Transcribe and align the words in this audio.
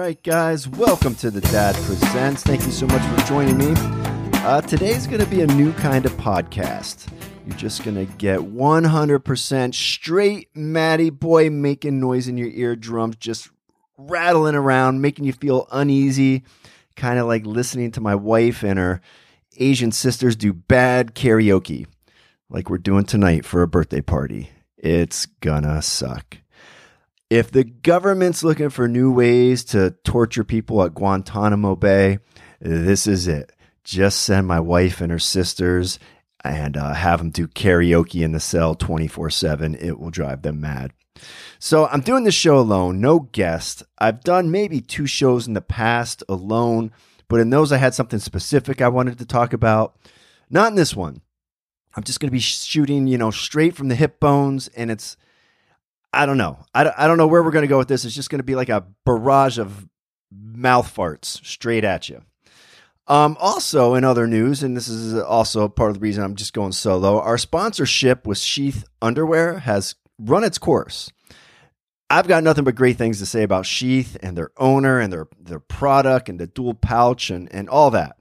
right, 0.00 0.22
guys, 0.22 0.66
welcome 0.66 1.14
to 1.14 1.30
the 1.30 1.42
Dad 1.42 1.74
Presents. 1.84 2.42
Thank 2.42 2.64
you 2.64 2.72
so 2.72 2.86
much 2.86 3.02
for 3.02 3.26
joining 3.26 3.58
me. 3.58 3.74
Uh, 3.76 4.62
today's 4.62 5.06
going 5.06 5.20
to 5.20 5.26
be 5.26 5.42
a 5.42 5.46
new 5.46 5.74
kind 5.74 6.06
of 6.06 6.12
podcast. 6.12 7.06
You're 7.46 7.58
just 7.58 7.84
going 7.84 7.96
to 7.96 8.06
get 8.14 8.40
100% 8.40 9.74
straight 9.74 10.48
Matty 10.56 11.10
boy 11.10 11.50
making 11.50 12.00
noise 12.00 12.28
in 12.28 12.38
your 12.38 12.48
eardrums, 12.48 13.16
just 13.16 13.50
rattling 13.98 14.54
around, 14.54 15.02
making 15.02 15.26
you 15.26 15.34
feel 15.34 15.68
uneasy, 15.70 16.44
kind 16.96 17.18
of 17.18 17.26
like 17.26 17.44
listening 17.44 17.90
to 17.90 18.00
my 18.00 18.14
wife 18.14 18.62
and 18.62 18.78
her 18.78 19.02
Asian 19.58 19.92
sisters 19.92 20.34
do 20.34 20.54
bad 20.54 21.14
karaoke, 21.14 21.86
like 22.48 22.70
we're 22.70 22.78
doing 22.78 23.04
tonight 23.04 23.44
for 23.44 23.60
a 23.60 23.68
birthday 23.68 24.00
party. 24.00 24.48
It's 24.78 25.26
gonna 25.26 25.82
suck. 25.82 26.38
If 27.30 27.52
the 27.52 27.62
government's 27.62 28.42
looking 28.42 28.70
for 28.70 28.88
new 28.88 29.12
ways 29.12 29.62
to 29.66 29.92
torture 30.02 30.42
people 30.42 30.82
at 30.82 30.94
Guantanamo 30.94 31.76
Bay, 31.76 32.18
this 32.60 33.06
is 33.06 33.28
it. 33.28 33.52
Just 33.84 34.22
send 34.22 34.48
my 34.48 34.58
wife 34.58 35.00
and 35.00 35.12
her 35.12 35.20
sisters 35.20 36.00
and 36.42 36.76
uh, 36.76 36.92
have 36.92 37.20
them 37.20 37.30
do 37.30 37.46
karaoke 37.46 38.24
in 38.24 38.32
the 38.32 38.40
cell 38.40 38.74
24 38.74 39.30
7. 39.30 39.76
It 39.76 40.00
will 40.00 40.10
drive 40.10 40.42
them 40.42 40.60
mad. 40.60 40.92
So 41.60 41.86
I'm 41.86 42.00
doing 42.00 42.24
this 42.24 42.34
show 42.34 42.58
alone, 42.58 43.00
no 43.00 43.20
guest. 43.20 43.84
I've 43.98 44.24
done 44.24 44.50
maybe 44.50 44.80
two 44.80 45.06
shows 45.06 45.46
in 45.46 45.54
the 45.54 45.60
past 45.60 46.24
alone, 46.28 46.90
but 47.28 47.38
in 47.38 47.50
those 47.50 47.70
I 47.70 47.76
had 47.76 47.94
something 47.94 48.18
specific 48.18 48.82
I 48.82 48.88
wanted 48.88 49.18
to 49.18 49.26
talk 49.26 49.52
about. 49.52 49.94
Not 50.50 50.70
in 50.70 50.74
this 50.74 50.96
one. 50.96 51.20
I'm 51.94 52.02
just 52.02 52.18
going 52.18 52.28
to 52.28 52.32
be 52.32 52.40
shooting, 52.40 53.06
you 53.06 53.18
know, 53.18 53.30
straight 53.30 53.76
from 53.76 53.86
the 53.86 53.94
hip 53.94 54.18
bones, 54.18 54.66
and 54.76 54.90
it's, 54.90 55.16
I 56.12 56.26
don't 56.26 56.38
know. 56.38 56.58
I 56.74 56.84
don't, 56.84 56.94
I 56.98 57.06
don't 57.06 57.18
know 57.18 57.26
where 57.26 57.42
we're 57.42 57.50
going 57.50 57.62
to 57.62 57.68
go 57.68 57.78
with 57.78 57.88
this. 57.88 58.04
It's 58.04 58.14
just 58.14 58.30
going 58.30 58.40
to 58.40 58.44
be 58.44 58.54
like 58.54 58.68
a 58.68 58.86
barrage 59.04 59.58
of 59.58 59.88
mouth 60.32 60.94
farts 60.94 61.44
straight 61.44 61.84
at 61.84 62.08
you. 62.08 62.22
Um, 63.06 63.36
also, 63.40 63.94
in 63.94 64.04
other 64.04 64.26
news, 64.26 64.62
and 64.62 64.76
this 64.76 64.86
is 64.86 65.20
also 65.20 65.68
part 65.68 65.90
of 65.90 65.94
the 65.94 66.00
reason 66.00 66.22
I'm 66.22 66.36
just 66.36 66.52
going 66.52 66.72
solo, 66.72 67.20
our 67.20 67.38
sponsorship 67.38 68.26
with 68.26 68.38
Sheath 68.38 68.84
Underwear 69.02 69.58
has 69.58 69.96
run 70.18 70.44
its 70.44 70.58
course. 70.58 71.10
I've 72.08 72.28
got 72.28 72.44
nothing 72.44 72.64
but 72.64 72.74
great 72.74 72.98
things 72.98 73.18
to 73.18 73.26
say 73.26 73.42
about 73.42 73.66
Sheath 73.66 74.16
and 74.22 74.36
their 74.36 74.50
owner 74.56 75.00
and 75.00 75.12
their, 75.12 75.28
their 75.40 75.60
product 75.60 76.28
and 76.28 76.38
the 76.38 76.46
dual 76.46 76.74
pouch 76.74 77.30
and, 77.30 77.52
and 77.52 77.68
all 77.68 77.90
that. 77.92 78.16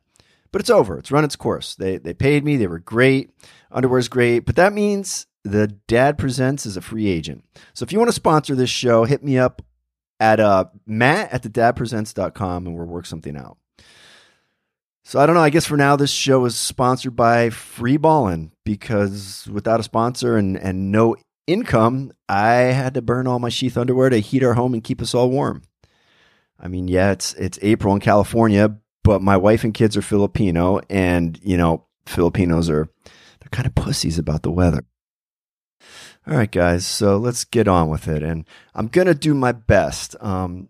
But 0.51 0.61
it's 0.61 0.69
over. 0.69 0.97
It's 0.97 1.11
run 1.11 1.23
its 1.23 1.35
course. 1.35 1.75
They, 1.75 1.97
they 1.97 2.13
paid 2.13 2.43
me. 2.43 2.57
They 2.57 2.67
were 2.67 2.79
great. 2.79 3.31
Underwear's 3.71 4.07
great. 4.07 4.39
But 4.39 4.55
that 4.55 4.73
means 4.73 5.27
the 5.43 5.67
Dad 5.87 6.17
Presents 6.17 6.65
is 6.65 6.77
a 6.77 6.81
free 6.81 7.07
agent. 7.07 7.43
So 7.73 7.83
if 7.83 7.91
you 7.91 7.99
want 7.99 8.09
to 8.09 8.13
sponsor 8.13 8.55
this 8.55 8.69
show, 8.69 9.05
hit 9.05 9.23
me 9.23 9.37
up 9.37 9.61
at 10.19 10.39
uh, 10.39 10.65
matt 10.85 11.31
at 11.31 11.43
the 11.43 11.49
dad 11.49 11.75
dadpresents.com 11.75 12.67
and 12.67 12.75
we'll 12.75 12.85
work 12.85 13.05
something 13.05 13.37
out. 13.37 13.57
So 15.03 15.19
I 15.19 15.25
don't 15.25 15.35
know. 15.35 15.41
I 15.41 15.49
guess 15.49 15.65
for 15.65 15.77
now, 15.77 15.95
this 15.95 16.11
show 16.11 16.45
is 16.45 16.55
sponsored 16.55 17.15
by 17.15 17.49
Free 17.49 17.97
Ballin 17.97 18.51
because 18.63 19.47
without 19.51 19.79
a 19.79 19.83
sponsor 19.83 20.37
and, 20.37 20.55
and 20.55 20.91
no 20.91 21.15
income, 21.47 22.11
I 22.27 22.51
had 22.51 22.93
to 22.93 23.01
burn 23.01 23.25
all 23.25 23.39
my 23.39 23.49
sheath 23.49 23.77
underwear 23.77 24.09
to 24.09 24.19
heat 24.19 24.43
our 24.43 24.53
home 24.53 24.73
and 24.73 24.83
keep 24.83 25.01
us 25.01 25.15
all 25.15 25.31
warm. 25.31 25.63
I 26.59 26.67
mean, 26.67 26.87
yeah, 26.87 27.11
it's 27.11 27.33
it's 27.35 27.57
April 27.61 27.93
in 27.93 28.01
California, 28.01 28.77
but 29.03 29.21
my 29.21 29.37
wife 29.37 29.63
and 29.63 29.73
kids 29.73 29.95
are 29.97 30.01
Filipino, 30.01 30.81
and 30.89 31.39
you 31.41 31.57
know, 31.57 31.85
Filipinos 32.05 32.69
are 32.69 32.89
they're 33.39 33.49
kind 33.49 33.65
of 33.65 33.75
pussies 33.75 34.19
about 34.19 34.43
the 34.43 34.51
weather. 34.51 34.83
All 36.29 36.37
right, 36.37 36.51
guys, 36.51 36.85
so 36.85 37.17
let's 37.17 37.43
get 37.43 37.67
on 37.67 37.89
with 37.89 38.07
it, 38.07 38.21
and 38.21 38.45
I'm 38.75 38.87
gonna 38.87 39.15
do 39.15 39.33
my 39.33 39.51
best. 39.51 40.15
Um, 40.21 40.69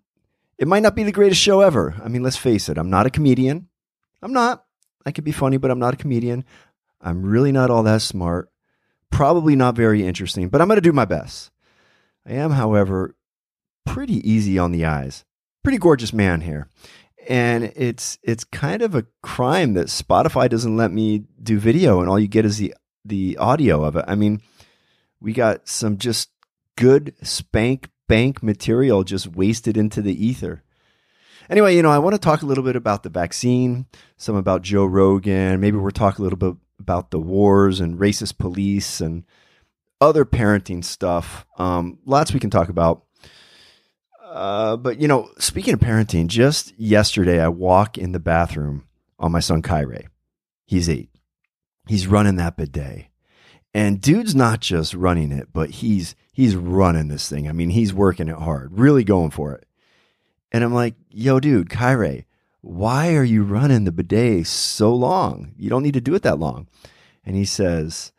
it 0.58 0.70
might 0.70 0.84
not 0.84 0.96
be 0.96 1.04
the 1.04 1.12
greatest 1.12 1.42
show 1.42 1.60
ever. 1.60 1.96
I 2.02 2.08
mean, 2.08 2.24
let's 2.24 2.38
face 2.38 2.70
it, 2.70 2.78
I'm 2.78 2.90
not 2.90 3.06
a 3.06 3.10
comedian. 3.10 3.68
I'm 4.22 4.32
not. 4.32 4.64
I 5.06 5.12
could 5.12 5.26
be 5.26 5.34
funny, 5.34 5.58
but 5.58 5.70
I'm 5.70 5.80
not 5.80 5.94
a 5.94 5.98
comedian. 5.98 6.46
I'm 7.02 7.24
really 7.24 7.52
not 7.52 7.70
all 7.70 7.84
that 7.84 8.02
smart. 8.02 8.50
Probably 9.10 9.58
not 9.58 9.76
very 9.76 10.08
interesting, 10.08 10.48
but 10.48 10.62
I'm 10.62 10.70
going 10.70 10.78
to 10.78 10.82
do 10.82 10.94
my 10.94 11.04
best. 11.04 11.52
I 12.26 12.34
am, 12.34 12.52
however, 12.52 13.16
pretty 13.86 14.30
easy 14.30 14.58
on 14.58 14.72
the 14.72 14.86
eyes. 14.86 15.26
Pretty 15.62 15.78
gorgeous 15.78 16.14
man 16.14 16.40
here. 16.40 16.70
And 17.28 17.66
it's 17.76 18.18
it's 18.24 18.46
kind 18.46 18.82
of 18.82 18.96
a 18.96 19.08
crime 19.22 19.74
that 19.74 19.88
Spotify 19.88 20.48
doesn't 20.48 20.78
let 20.78 20.92
me 20.92 21.26
do 21.44 21.60
video 21.60 22.00
and 22.00 22.10
all 22.10 22.18
you 22.18 22.30
get 22.30 22.46
is 22.46 22.60
the 22.60 22.74
the 23.04 23.36
audio 23.38 23.84
of 23.84 23.98
it. 23.98 24.06
I 24.08 24.16
mean, 24.16 24.42
we 25.22 25.34
got 25.34 25.68
some 25.68 25.98
just 25.98 26.30
good 26.76 27.14
spank 27.22 27.90
bank 28.08 28.42
material 28.42 29.04
just 29.04 29.28
wasted 29.28 29.78
into 29.78 30.02
the 30.02 30.26
ether. 30.26 30.64
Anyway, 31.50 31.76
you 31.76 31.82
know, 31.82 31.90
I 31.90 32.00
want 32.00 32.14
to 32.14 32.20
talk 32.20 32.42
a 32.42 32.46
little 32.46 32.64
bit 32.64 32.76
about 32.76 33.04
the 33.04 33.10
vaccine, 33.10 33.88
some 34.18 34.36
about 34.36 34.62
Joe 34.62 34.86
Rogan. 34.86 35.60
Maybe 35.60 35.78
we're 35.78 35.92
talking 35.92 36.22
a 36.22 36.24
little 36.24 36.38
bit 36.38 36.56
about 36.80 37.12
the 37.12 37.20
wars 37.20 37.80
and 37.80 38.00
racist 38.00 38.38
police 38.38 39.02
and 39.02 39.24
other 40.00 40.26
parenting 40.26 40.84
stuff. 40.84 41.46
Um, 41.58 42.00
lots 42.06 42.34
we 42.34 42.40
can 42.40 42.50
talk 42.50 42.70
about. 42.70 43.04
Uh, 44.24 44.78
but 44.78 45.00
you 45.00 45.08
know, 45.08 45.32
speaking 45.40 45.74
of 45.74 45.80
parenting, 45.80 46.28
just 46.28 46.78
yesterday 46.78 47.40
I 47.40 47.48
walk 47.48 47.98
in 47.98 48.12
the 48.12 48.20
bathroom 48.20 48.88
on 49.18 49.32
my 49.32 49.40
son 49.40 49.62
Kyrie. 49.64 50.08
He's 50.68 50.88
eight. 50.88 51.10
He's 51.88 52.06
running 52.06 52.36
that 52.36 52.56
bidet. 52.56 53.08
And 53.74 54.02
dude's 54.02 54.36
not 54.36 54.62
just 54.62 54.94
running 54.94 55.32
it, 55.32 55.50
but 55.54 55.70
he's 55.70 56.16
he's 56.32 56.56
running 56.56 57.08
this 57.08 57.30
thing. 57.30 57.48
I 57.48 57.52
mean, 57.52 57.70
he's 57.70 57.94
working 57.94 58.28
it 58.28 58.38
hard, 58.38 58.78
really 58.78 59.04
going 59.04 59.32
for 59.32 59.54
it. 59.54 59.66
And 60.52 60.64
I'm 60.64 60.74
like, 60.74 60.96
yo, 61.10 61.40
dude, 61.40 61.70
Kyrie, 61.70 62.26
why 62.62 63.16
are 63.16 63.24
you 63.24 63.44
running 63.44 63.84
the 63.84 63.92
bidet 63.92 64.48
so 64.48 64.94
long? 64.94 65.54
You 65.58 65.70
don't 65.70 65.84
need 65.84 65.94
to 65.94 66.02
do 66.02 66.16
it 66.16 66.24
that 66.24 66.40
long. 66.40 66.68
And 67.24 67.36
he 67.36 67.46
says, 67.46 68.12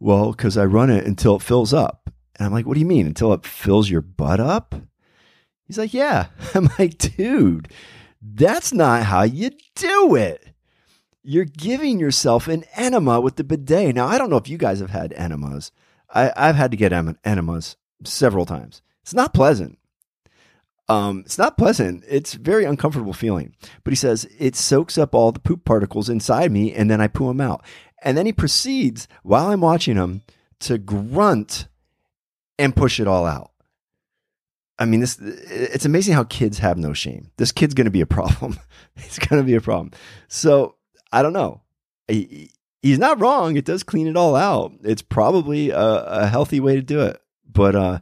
well, 0.00 0.32
because 0.32 0.56
I 0.56 0.64
run 0.64 0.90
it 0.90 1.06
until 1.06 1.36
it 1.36 1.42
fills 1.42 1.74
up. 1.74 2.10
And 2.36 2.46
I'm 2.46 2.52
like, 2.52 2.66
what 2.66 2.74
do 2.74 2.80
you 2.80 2.86
mean? 2.86 3.06
Until 3.06 3.32
it 3.32 3.44
fills 3.44 3.90
your 3.90 4.00
butt 4.00 4.40
up? 4.40 4.74
He's 5.66 5.78
like, 5.78 5.94
yeah. 5.94 6.26
I'm 6.54 6.70
like, 6.78 6.98
dude, 6.98 7.68
that's 8.22 8.72
not 8.72 9.04
how 9.04 9.22
you 9.22 9.50
do 9.74 10.14
it. 10.14 10.53
You're 11.24 11.46
giving 11.46 11.98
yourself 11.98 12.48
an 12.48 12.64
enema 12.76 13.20
with 13.20 13.36
the 13.36 13.44
bidet. 13.44 13.94
Now, 13.94 14.06
I 14.06 14.18
don't 14.18 14.30
know 14.30 14.36
if 14.36 14.48
you 14.48 14.58
guys 14.58 14.80
have 14.80 14.90
had 14.90 15.12
enemas. 15.14 15.72
I, 16.14 16.30
have 16.36 16.56
had 16.56 16.70
to 16.70 16.76
get 16.76 16.92
enemas 16.92 17.76
several 18.04 18.46
times. 18.46 18.82
It's 19.02 19.14
not 19.14 19.34
pleasant. 19.34 19.78
Um, 20.88 21.22
it's 21.24 21.38
not 21.38 21.56
pleasant. 21.56 22.04
It's 22.08 22.34
very 22.34 22.64
uncomfortable 22.64 23.14
feeling. 23.14 23.54
But 23.82 23.92
he 23.92 23.96
says 23.96 24.28
it 24.38 24.54
soaks 24.54 24.98
up 24.98 25.14
all 25.14 25.32
the 25.32 25.40
poop 25.40 25.64
particles 25.64 26.08
inside 26.08 26.52
me, 26.52 26.72
and 26.72 26.90
then 26.90 27.00
I 27.00 27.08
poo 27.08 27.28
them 27.28 27.40
out. 27.40 27.64
And 28.02 28.18
then 28.18 28.26
he 28.26 28.32
proceeds 28.32 29.08
while 29.22 29.48
I'm 29.48 29.62
watching 29.62 29.96
him 29.96 30.22
to 30.60 30.78
grunt 30.78 31.68
and 32.58 32.76
push 32.76 33.00
it 33.00 33.08
all 33.08 33.24
out. 33.24 33.50
I 34.78 34.84
mean, 34.84 35.00
this 35.00 35.18
it's 35.20 35.86
amazing 35.86 36.14
how 36.14 36.24
kids 36.24 36.58
have 36.58 36.76
no 36.76 36.92
shame. 36.92 37.30
This 37.36 37.52
kid's 37.52 37.74
going 37.74 37.84
to 37.86 37.90
be 37.90 38.00
a 38.00 38.06
problem. 38.06 38.58
it's 38.96 39.18
going 39.18 39.40
to 39.40 39.46
be 39.46 39.54
a 39.54 39.60
problem. 39.60 39.92
So 40.28 40.76
I 41.14 41.22
don't 41.22 41.32
know. 41.32 41.62
He, 42.08 42.50
he's 42.82 42.98
not 42.98 43.20
wrong. 43.20 43.56
It 43.56 43.64
does 43.64 43.84
clean 43.84 44.08
it 44.08 44.16
all 44.16 44.34
out. 44.34 44.72
It's 44.82 45.00
probably 45.00 45.70
a, 45.70 45.78
a 45.78 46.26
healthy 46.26 46.58
way 46.58 46.74
to 46.74 46.82
do 46.82 47.02
it. 47.02 47.22
But 47.50 47.76
uh, 47.76 47.98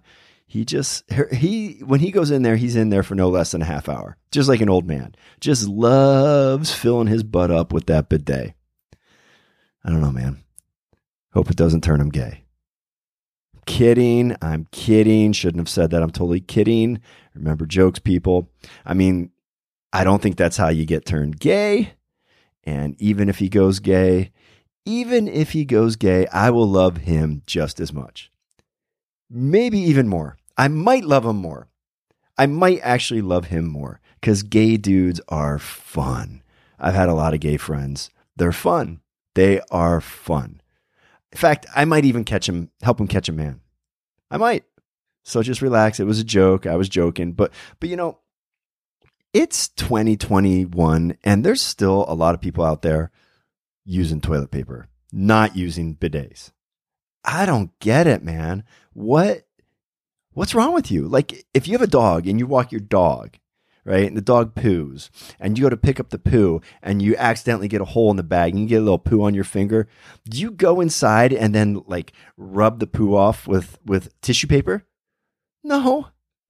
he 0.47 0.65
just 0.65 1.05
he 1.31 1.83
when 1.85 2.01
he 2.01 2.11
goes 2.11 2.31
in 2.31 2.43
there, 2.43 2.57
he's 2.57 2.75
in 2.75 2.89
there 2.89 3.03
for 3.03 3.15
no 3.15 3.29
less 3.29 3.51
than 3.53 3.61
a 3.61 3.67
half 3.67 3.87
hour, 3.87 4.17
just 4.31 4.49
like 4.49 4.63
an 4.63 4.71
old 4.71 4.87
man. 4.87 5.15
Just 5.41 5.69
loves 5.69 6.73
filling 6.75 7.07
his 7.07 7.23
butt 7.23 7.51
up 7.51 7.71
with 7.71 7.85
that 7.87 8.09
bidet. 8.09 8.55
I 9.85 9.91
don't 9.91 10.01
know, 10.01 10.11
man. 10.11 10.43
Hope 11.35 11.51
it 11.51 11.57
doesn't 11.57 11.85
turn 11.85 12.01
him 12.01 12.09
gay. 12.09 12.45
Kidding. 13.67 14.37
I'm 14.41 14.67
kidding. 14.73 15.33
Shouldn't 15.33 15.61
have 15.61 15.69
said 15.69 15.91
that. 15.91 16.03
I'm 16.03 16.11
totally 16.11 16.41
kidding. 16.41 17.01
Remember 17.35 17.67
jokes, 17.67 17.99
people. 17.99 18.51
I 18.87 18.95
mean, 18.95 19.33
I 19.93 20.03
don't 20.03 20.23
think 20.23 20.37
that's 20.37 20.57
how 20.57 20.69
you 20.69 20.87
get 20.87 21.05
turned 21.05 21.39
gay. 21.39 21.93
And 22.65 23.01
even 23.01 23.29
if 23.29 23.39
he 23.39 23.49
goes 23.49 23.81
gay, 23.81 24.31
even 24.85 25.29
if 25.29 25.53
he 25.53 25.65
goes 25.65 25.97
gay, 25.97 26.27
I 26.29 26.51
will 26.51 26.69
love 26.69 26.99
him 26.99 27.43
just 27.47 27.81
as 27.81 27.93
much. 27.93 28.31
Maybe 29.31 29.79
even 29.79 30.09
more. 30.09 30.37
I 30.57 30.69
might 30.69 31.05
love 31.05 31.25
him 31.25 31.37
more. 31.37 31.69
I 32.37 32.47
might 32.47 32.81
actually 32.83 33.23
love 33.23 33.47
him 33.47 33.67
more 33.69 34.01
because 34.21 34.43
gay 34.43 34.77
dudes 34.77 35.21
are 35.29 35.59
fun. 35.59 36.43
I've 36.79 36.95
had 36.95 37.09
a 37.09 37.15
lot 37.15 37.35
of 37.35 37.41
gay 37.41 37.57
friends. 37.57 38.11
They're 38.37 38.53
fun. 38.53 39.01
They 39.35 39.61
are 39.71 40.01
fun. 40.01 40.61
In 41.31 41.39
fact, 41.39 41.67
I 41.75 41.85
might 41.85 42.05
even 42.05 42.25
catch 42.25 42.49
him, 42.49 42.71
help 42.83 43.01
him 43.01 43.09
catch 43.09 43.29
a 43.29 43.33
man. 43.33 43.61
I 44.31 44.37
might. 44.37 44.65
So 45.25 45.43
just 45.43 45.63
relax. 45.63 46.01
It 46.01 46.05
was 46.05 46.19
a 46.19 46.25
joke. 46.25 46.67
I 46.67 46.77
was 46.77 46.89
joking. 46.89 47.33
But, 47.33 47.53
but 47.81 47.89
you 47.89 47.97
know, 47.97 48.19
it's 49.33 49.69
2021 49.69 51.17
and 51.25 51.45
there's 51.45 51.63
still 51.63 52.05
a 52.09 52.15
lot 52.15 52.35
of 52.35 52.41
people 52.41 52.65
out 52.65 52.83
there 52.83 53.11
using 53.85 54.21
toilet 54.21 54.51
paper, 54.51 54.89
not 55.13 55.57
using 55.57 55.97
bidets. 55.97 56.53
I 57.25 57.47
don't 57.47 57.79
get 57.79 58.07
it, 58.07 58.23
man. 58.23 58.65
What 58.93 59.47
What's 60.35 60.55
wrong 60.55 60.73
with 60.73 60.91
you? 60.91 61.09
Like, 61.09 61.45
if 61.53 61.69
you 61.69 61.73
have 61.73 61.83
a 61.83 61.87
dog 61.87 62.27
and 62.27 62.41
you 62.41 62.47
walk 62.47 62.73
your 62.73 62.81
dog, 62.81 63.37
right? 63.85 64.07
And 64.07 64.17
the 64.17 64.23
dog 64.23 64.55
poos, 64.55 65.11
and 65.39 65.59
you 65.59 65.65
go 65.65 65.69
to 65.69 65.77
pick 65.77 66.01
up 66.01 66.09
the 66.09 66.19
poo, 66.19 66.63
and 66.83 67.03
you 67.03 67.15
accidentally 67.17 67.69
get 67.69 67.83
a 67.83 67.87
hole 67.87 68.11
in 68.11 68.17
the 68.17 68.23
bag, 68.23 68.53
and 68.53 68.63
you 68.63 68.67
get 68.67 68.81
a 68.81 68.85
little 68.85 68.99
poo 68.99 69.23
on 69.25 69.35
your 69.35 69.45
finger. 69.45 69.89
Do 70.29 70.41
you 70.41 70.51
go 70.51 70.81
inside 70.81 71.35
and 71.35 71.55
then 71.55 71.83
like 71.87 72.13
rub 72.39 72.79
the 72.79 72.87
poo 72.87 73.15
off 73.15 73.47
with 73.47 73.79
with 73.85 74.19
tissue 74.23 74.47
paper? 74.47 74.87
No, 75.63 76.09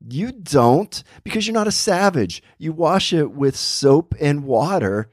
you 0.09 0.33
don't, 0.33 1.03
because 1.25 1.47
you're 1.47 1.55
not 1.55 1.69
a 1.69 1.73
savage. 1.73 2.43
You 2.59 2.73
wash 2.73 3.13
it 3.13 3.33
with 3.33 3.57
soap 3.57 4.15
and 4.21 4.45
water, 4.45 5.11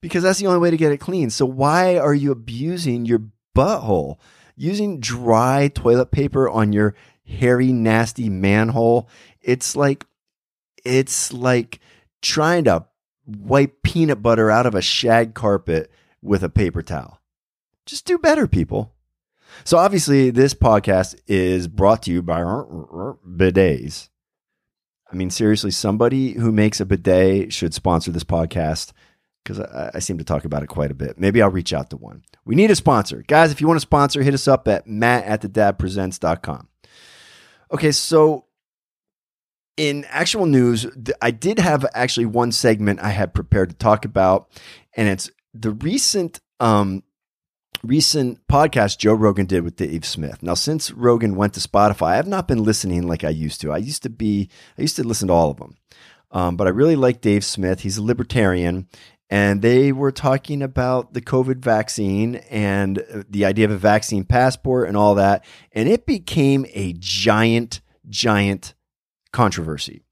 because 0.00 0.22
that's 0.22 0.38
the 0.38 0.46
only 0.46 0.60
way 0.60 0.70
to 0.70 0.76
get 0.76 0.92
it 0.92 0.98
clean. 0.98 1.30
So 1.30 1.46
why 1.46 1.96
are 1.98 2.14
you 2.14 2.32
abusing 2.32 3.04
your 3.04 3.22
butthole? 3.54 4.18
Using 4.56 5.00
dry 5.00 5.68
toilet 5.68 6.10
paper 6.10 6.48
on 6.48 6.72
your 6.72 6.94
hairy, 7.24 7.72
nasty 7.72 8.28
manhole. 8.28 9.08
It's 9.40 9.74
like 9.74 10.06
it's 10.84 11.32
like 11.32 11.80
trying 12.20 12.64
to 12.64 12.86
wipe 13.26 13.82
peanut 13.82 14.22
butter 14.22 14.50
out 14.50 14.66
of 14.66 14.74
a 14.74 14.82
shag 14.82 15.34
carpet 15.34 15.90
with 16.20 16.42
a 16.42 16.48
paper 16.48 16.82
towel. 16.82 17.20
Just 17.86 18.04
do 18.04 18.18
better, 18.18 18.46
people. 18.46 18.92
So 19.64 19.78
obviously, 19.78 20.30
this 20.30 20.54
podcast 20.54 21.14
is 21.26 21.68
brought 21.68 22.02
to 22.04 22.12
you 22.12 22.22
by 22.22 22.40
bidets. 22.40 24.08
I 25.12 25.16
mean, 25.16 25.30
seriously, 25.30 25.70
somebody 25.70 26.32
who 26.32 26.50
makes 26.52 26.80
a 26.80 26.86
bidet 26.86 27.52
should 27.52 27.74
sponsor 27.74 28.10
this 28.10 28.24
podcast 28.24 28.92
because 29.44 29.60
I, 29.60 29.90
I, 29.94 29.98
seem 29.98 30.18
to 30.18 30.24
talk 30.24 30.44
about 30.44 30.62
it 30.62 30.68
quite 30.68 30.90
a 30.90 30.94
bit. 30.94 31.18
Maybe 31.18 31.42
I'll 31.42 31.50
reach 31.50 31.72
out 31.72 31.90
to 31.90 31.96
one. 31.96 32.22
We 32.44 32.54
need 32.54 32.70
a 32.70 32.76
sponsor. 32.76 33.24
Guys, 33.26 33.52
if 33.52 33.60
you 33.60 33.66
want 33.66 33.76
to 33.76 33.82
sponsor, 33.82 34.22
hit 34.22 34.34
us 34.34 34.48
up 34.48 34.68
at 34.68 34.86
matt 34.86 35.24
at 35.24 35.40
the. 35.42 36.66
Okay, 37.72 37.92
so 37.92 38.46
in 39.76 40.04
actual 40.08 40.46
news, 40.46 40.86
I 41.20 41.30
did 41.30 41.58
have 41.58 41.84
actually 41.94 42.26
one 42.26 42.52
segment 42.52 43.00
I 43.00 43.10
had 43.10 43.34
prepared 43.34 43.70
to 43.70 43.76
talk 43.76 44.04
about, 44.04 44.48
and 44.96 45.08
it's 45.08 45.30
the 45.52 45.72
recent 45.72 46.40
um, 46.60 47.02
recent 47.82 48.46
podcast 48.46 48.98
Joe 48.98 49.14
Rogan 49.14 49.46
did 49.46 49.64
with 49.64 49.76
Dave 49.76 50.04
Smith. 50.04 50.42
Now, 50.42 50.54
since 50.54 50.90
Rogan 50.92 51.34
went 51.34 51.54
to 51.54 51.60
Spotify, 51.60 52.08
I 52.08 52.16
have 52.16 52.28
not 52.28 52.48
been 52.48 52.62
listening 52.62 53.06
like 53.06 53.24
I 53.24 53.30
used 53.30 53.60
to. 53.62 53.72
I 53.72 53.78
used 53.78 54.02
to 54.04 54.10
be, 54.10 54.48
I 54.78 54.82
used 54.82 54.96
to 54.96 55.04
listen 55.04 55.28
to 55.28 55.34
all 55.34 55.50
of 55.50 55.56
them, 55.58 55.76
um, 56.30 56.56
but 56.56 56.66
I 56.66 56.70
really 56.70 56.96
like 56.96 57.20
Dave 57.20 57.44
Smith. 57.44 57.80
He's 57.80 57.98
a 57.98 58.02
libertarian, 58.02 58.88
and 59.28 59.62
they 59.62 59.92
were 59.92 60.12
talking 60.12 60.62
about 60.62 61.14
the 61.14 61.20
COVID 61.20 61.58
vaccine 61.58 62.36
and 62.50 62.98
uh, 62.98 63.22
the 63.28 63.44
idea 63.44 63.64
of 63.64 63.70
a 63.70 63.78
vaccine 63.78 64.24
passport 64.24 64.88
and 64.88 64.96
all 64.96 65.16
that, 65.16 65.44
and 65.72 65.88
it 65.88 66.06
became 66.06 66.66
a 66.72 66.92
giant, 66.98 67.80
giant 68.08 68.74
controversy. 69.32 70.02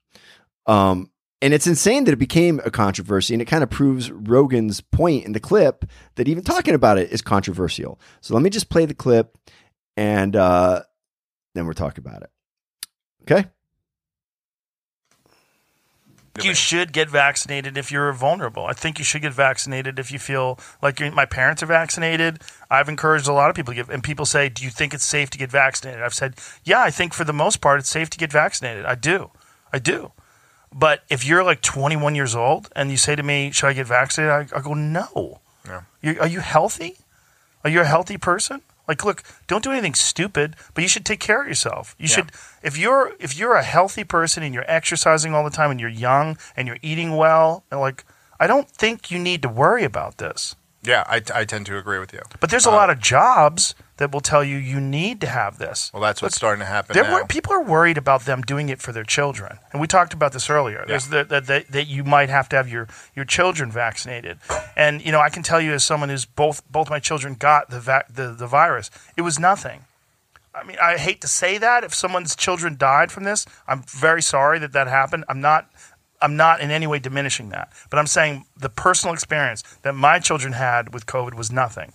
Um, 0.67 1.10
and 1.43 1.55
it's 1.55 1.67
insane 1.67 2.05
that 2.05 2.13
it 2.13 2.19
became 2.19 2.61
a 2.65 2.71
controversy, 2.71 3.35
and 3.35 3.41
it 3.41 3.47
kind 3.47 3.63
of 3.63 3.71
proves 3.71 4.11
Rogan's 4.11 4.81
point 4.81 5.25
in 5.25 5.33
the 5.33 5.41
clip 5.41 5.85
that 6.17 6.29
even 6.29 6.45
talking 6.45 6.75
about 6.75 6.99
it 6.99 7.11
is 7.11 7.23
controversial. 7.23 7.99
So 8.21 8.35
let 8.35 8.43
me 8.43 8.51
just 8.51 8.69
play 8.69 8.85
the 8.85 8.95
clip, 8.95 9.37
and 9.97 10.37
uh, 10.37 10.83
then 11.55 11.65
we'll 11.65 11.75
talk 11.75 11.99
about 11.99 12.23
it. 12.23 12.31
Okay. 13.23 13.49
You 16.43 16.55
should 16.55 16.93
get 16.93 17.11
vaccinated 17.11 17.77
if 17.77 17.91
you're 17.91 18.13
vulnerable. 18.13 18.65
I 18.65 18.73
think 18.73 18.99
you 18.99 19.05
should 19.05 19.21
get 19.21 19.35
vaccinated 19.35 19.99
if 19.99 20.13
you 20.13 20.19
feel 20.19 20.59
like 20.81 21.01
my 21.13 21.27
parents 21.27 21.63
are 21.63 21.67
vaccinated. 21.67 22.41
I've 22.71 22.89
encouraged 22.89 23.27
a 23.27 23.33
lot 23.33 23.51
of 23.51 23.57
people 23.57 23.75
to 23.75 23.83
get, 23.83 23.93
and 23.93 24.03
people 24.03 24.25
say, 24.25 24.49
"Do 24.49 24.65
you 24.65 24.71
think 24.71 24.95
it's 24.95 25.05
safe 25.05 25.29
to 25.31 25.39
get 25.39 25.51
vaccinated?" 25.51 26.03
I've 26.03 26.15
said, 26.15 26.37
"Yeah, 26.65 26.81
I 26.81 26.91
think 26.91 27.13
for 27.13 27.25
the 27.25 27.33
most 27.33 27.61
part 27.61 27.81
it's 27.81 27.91
safe 27.91 28.09
to 28.11 28.19
get 28.19 28.33
vaccinated. 28.33 28.85
I 28.87 28.95
do, 28.95 29.33
I 29.73 29.79
do." 29.81 30.13
But 30.73 31.03
if 31.11 31.25
you're 31.25 31.43
like 31.43 31.63
21 31.63 32.15
years 32.15 32.35
old 32.35 32.69
and 32.77 32.91
you 32.91 32.97
say 32.97 33.17
to 33.17 33.23
me, 33.23 33.51
"Should 33.51 33.67
I 33.67 33.73
get 33.73 33.87
vaccinated?" 33.87 34.53
I, 34.53 34.59
I 34.59 34.61
go, 34.61 34.75
"No." 34.75 35.41
Yeah. 35.67 36.15
are 36.21 36.27
you 36.27 36.41
healthy? 36.41 36.97
Are 37.65 37.71
you 37.71 37.81
a 37.81 37.85
healthy 37.85 38.17
person? 38.17 38.63
Like, 38.89 39.05
look, 39.05 39.23
don't 39.47 39.63
do 39.63 39.71
anything 39.71 39.95
stupid, 39.95 40.57
but 40.75 40.83
you 40.83 40.89
should 40.89 41.05
take 41.05 41.21
care 41.21 41.43
of 41.43 41.49
yourself. 41.49 41.95
You 41.97 42.09
yeah. 42.09 42.15
should, 42.17 42.33
if 42.63 42.77
you're 42.77 43.13
if 43.21 43.39
you're 43.39 43.55
a 43.55 43.63
healthy 43.63 44.03
person 44.03 44.43
and 44.43 44.53
you're 44.53 44.69
exercising 44.69 45.33
all 45.33 45.45
the 45.45 45.51
time 45.51 45.71
and 45.71 45.79
you're 45.79 45.89
young 45.89 46.37
and 46.57 46.67
you're 46.67 46.79
eating 46.83 47.17
well, 47.17 47.63
and 47.71 47.79
like, 47.79 48.05
I 48.41 48.49
don't 48.49 48.69
think 48.69 49.11
you 49.11 49.19
need 49.19 49.43
to 49.43 49.49
worry 49.49 49.85
about 49.85 50.19
this. 50.19 50.57
Yeah, 50.83 51.05
I, 51.07 51.23
I 51.33 51.45
tend 51.45 51.67
to 51.67 51.77
agree 51.77 51.99
with 51.99 52.13
you. 52.13 52.23
But 52.41 52.51
there's 52.51 52.67
a 52.67 52.71
uh, 52.71 52.75
lot 52.75 52.91
of 52.91 52.99
jobs 52.99 53.75
that 54.01 54.13
will 54.13 54.23
tell 54.23 54.43
you 54.43 54.57
you 54.57 54.81
need 54.81 55.21
to 55.21 55.27
have 55.27 55.59
this. 55.59 55.91
Well, 55.93 56.03
that's 56.03 56.23
what's 56.23 56.35
starting 56.35 56.61
to 56.61 56.67
happen 56.67 56.97
now. 56.97 57.23
People 57.27 57.53
are 57.53 57.63
worried 57.63 57.99
about 57.99 58.25
them 58.25 58.41
doing 58.41 58.71
it 58.71 58.81
for 58.81 58.93
their 58.93 59.05
children, 59.05 59.59
and 59.73 59.81
we 59.81 59.87
talked 59.87 60.15
about 60.15 60.33
this 60.33 60.49
earlier. 60.49 60.87
Yeah. 60.89 60.99
That, 61.11 61.29
that, 61.29 61.47
that, 61.47 61.69
that 61.69 61.87
you 61.87 62.03
might 62.03 62.31
have 62.31 62.49
to 62.49 62.57
have 62.57 62.67
your, 62.67 62.89
your 63.15 63.27
children 63.27 63.71
vaccinated, 63.71 64.39
and 64.75 65.05
you 65.05 65.13
know 65.13 65.21
I 65.21 65.29
can 65.29 65.43
tell 65.43 65.61
you 65.61 65.73
as 65.75 65.85
someone 65.85 66.09
who's 66.09 66.25
both 66.25 66.67
both 66.73 66.89
my 66.89 66.99
children 66.99 67.35
got 67.35 67.69
the 67.69 67.79
va- 67.79 68.07
the, 68.09 68.33
the 68.33 68.47
virus, 68.47 68.91
it 69.19 69.23
was 69.23 69.39
nothing. 69.39 69.85
I 70.55 70.65
mean, 70.65 70.79
I 70.83 70.97
hate 70.97 71.21
to 71.21 71.29
say 71.29 71.59
that 71.59 71.85
if 71.85 71.95
someone's 71.95 72.35
children 72.35 72.77
died 72.77 73.13
from 73.13 73.25
this, 73.25 73.47
I'm 73.69 73.83
very 73.83 74.23
sorry 74.23 74.59
that 74.61 74.73
that 74.73 74.89
happened. 74.89 75.27
I'm 75.29 75.43
not 75.43 75.69
I'm 76.23 76.37
not 76.37 76.63
in 76.63 76.71
any 76.71 76.87
way 76.87 77.01
diminishing 77.01 77.51
that, 77.51 77.71
but 77.91 77.99
I'm 77.99 78.07
saying 78.07 78.47
the 78.57 78.71
personal 78.71 79.13
experience 79.13 79.63
that 79.83 79.95
my 79.95 80.19
children 80.19 80.55
had 80.55 80.95
with 80.95 81.05
COVID 81.05 81.35
was 81.35 81.53
nothing. 81.53 81.93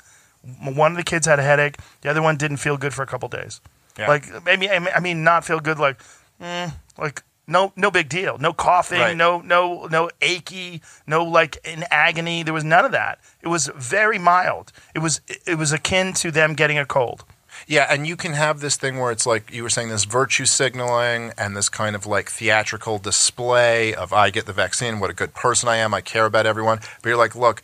One 0.63 0.91
of 0.91 0.97
the 0.97 1.03
kids 1.03 1.27
had 1.27 1.39
a 1.39 1.43
headache. 1.43 1.77
The 2.01 2.09
other 2.09 2.21
one 2.21 2.37
didn't 2.37 2.57
feel 2.57 2.77
good 2.77 2.93
for 2.93 3.03
a 3.03 3.07
couple 3.07 3.29
days. 3.29 3.61
Yeah. 3.97 4.07
Like 4.07 4.43
maybe 4.43 4.69
I 4.69 4.99
mean 4.99 5.23
not 5.23 5.45
feel 5.45 5.59
good. 5.59 5.79
Like 5.79 6.01
mm, 6.41 6.73
like 6.97 7.23
no 7.47 7.71
no 7.75 7.91
big 7.91 8.09
deal. 8.09 8.37
No 8.37 8.53
coughing. 8.53 8.99
Right. 8.99 9.17
No 9.17 9.41
no 9.41 9.87
no 9.89 10.09
achy. 10.21 10.81
No 11.07 11.23
like 11.23 11.57
in 11.65 11.85
agony. 11.91 12.43
There 12.43 12.53
was 12.53 12.63
none 12.63 12.85
of 12.85 12.91
that. 12.91 13.19
It 13.41 13.47
was 13.47 13.69
very 13.75 14.17
mild. 14.17 14.71
It 14.93 14.99
was 14.99 15.21
it 15.27 15.57
was 15.57 15.71
akin 15.71 16.13
to 16.13 16.31
them 16.31 16.53
getting 16.53 16.77
a 16.77 16.85
cold. 16.85 17.23
Yeah, 17.67 17.87
and 17.89 18.05
you 18.05 18.15
can 18.15 18.33
have 18.33 18.59
this 18.59 18.77
thing 18.77 18.99
where 18.99 19.11
it's 19.11 19.25
like 19.25 19.51
you 19.51 19.63
were 19.63 19.69
saying 19.69 19.89
this 19.89 20.05
virtue 20.05 20.45
signaling 20.45 21.33
and 21.37 21.57
this 21.57 21.69
kind 21.69 21.95
of 21.95 22.05
like 22.05 22.29
theatrical 22.29 22.99
display 22.99 23.93
of 23.93 24.13
I 24.13 24.29
get 24.29 24.45
the 24.45 24.53
vaccine, 24.53 24.99
what 24.99 25.09
a 25.09 25.13
good 25.13 25.33
person 25.33 25.67
I 25.67 25.77
am, 25.77 25.93
I 25.93 26.01
care 26.01 26.25
about 26.25 26.45
everyone. 26.45 26.79
But 27.01 27.09
you're 27.09 27.17
like, 27.17 27.35
look, 27.35 27.61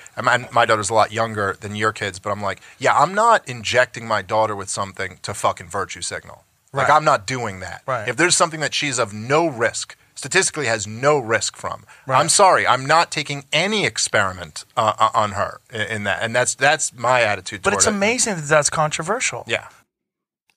my 0.52 0.66
daughter's 0.66 0.90
a 0.90 0.94
lot 0.94 1.12
younger 1.12 1.56
than 1.60 1.76
your 1.76 1.92
kids, 1.92 2.20
but 2.20 2.32
I'm 2.32 2.42
like, 2.42 2.62
yeah, 2.80 2.98
I'm 2.98 3.14
not 3.14 3.48
injecting 3.48 4.08
my 4.08 4.22
daughter 4.22 4.56
with 4.56 4.70
something 4.70 5.20
to 5.22 5.34
fucking 5.34 5.68
virtue 5.68 6.02
signal. 6.02 6.44
Right. 6.74 6.84
Like 6.84 6.92
I'm 6.92 7.04
not 7.04 7.28
doing 7.28 7.60
that. 7.60 7.84
Right. 7.86 8.08
If 8.08 8.18
there's 8.18 8.36
something 8.36 8.62
that 8.62 8.74
she's 8.74 8.98
of 8.98 9.14
no 9.14 9.48
risk, 9.48 9.98
statistically 10.16 10.68
has 10.68 10.88
no 10.88 11.20
risk 11.20 11.58
from. 11.58 11.84
Right. 12.06 12.20
I'm 12.20 12.30
sorry, 12.30 12.66
I'm 12.66 12.86
not 12.86 13.12
taking 13.12 13.46
any 13.52 13.86
experiment 13.86 14.66
uh, 14.78 14.94
uh 14.98 15.10
on 15.14 15.32
her 15.32 15.60
in, 15.74 15.82
in, 15.82 16.04
that, 16.06 16.22
and 16.22 16.34
that's 16.36 16.56
that's 16.56 16.94
my 16.94 17.22
attitude. 17.22 17.62
But 17.62 17.74
it's 17.74 17.88
it. 17.88 17.90
amazing 17.90 18.36
that 18.36 18.46
that's 18.46 18.70
controversial. 18.70 19.44
Yeah, 19.48 19.68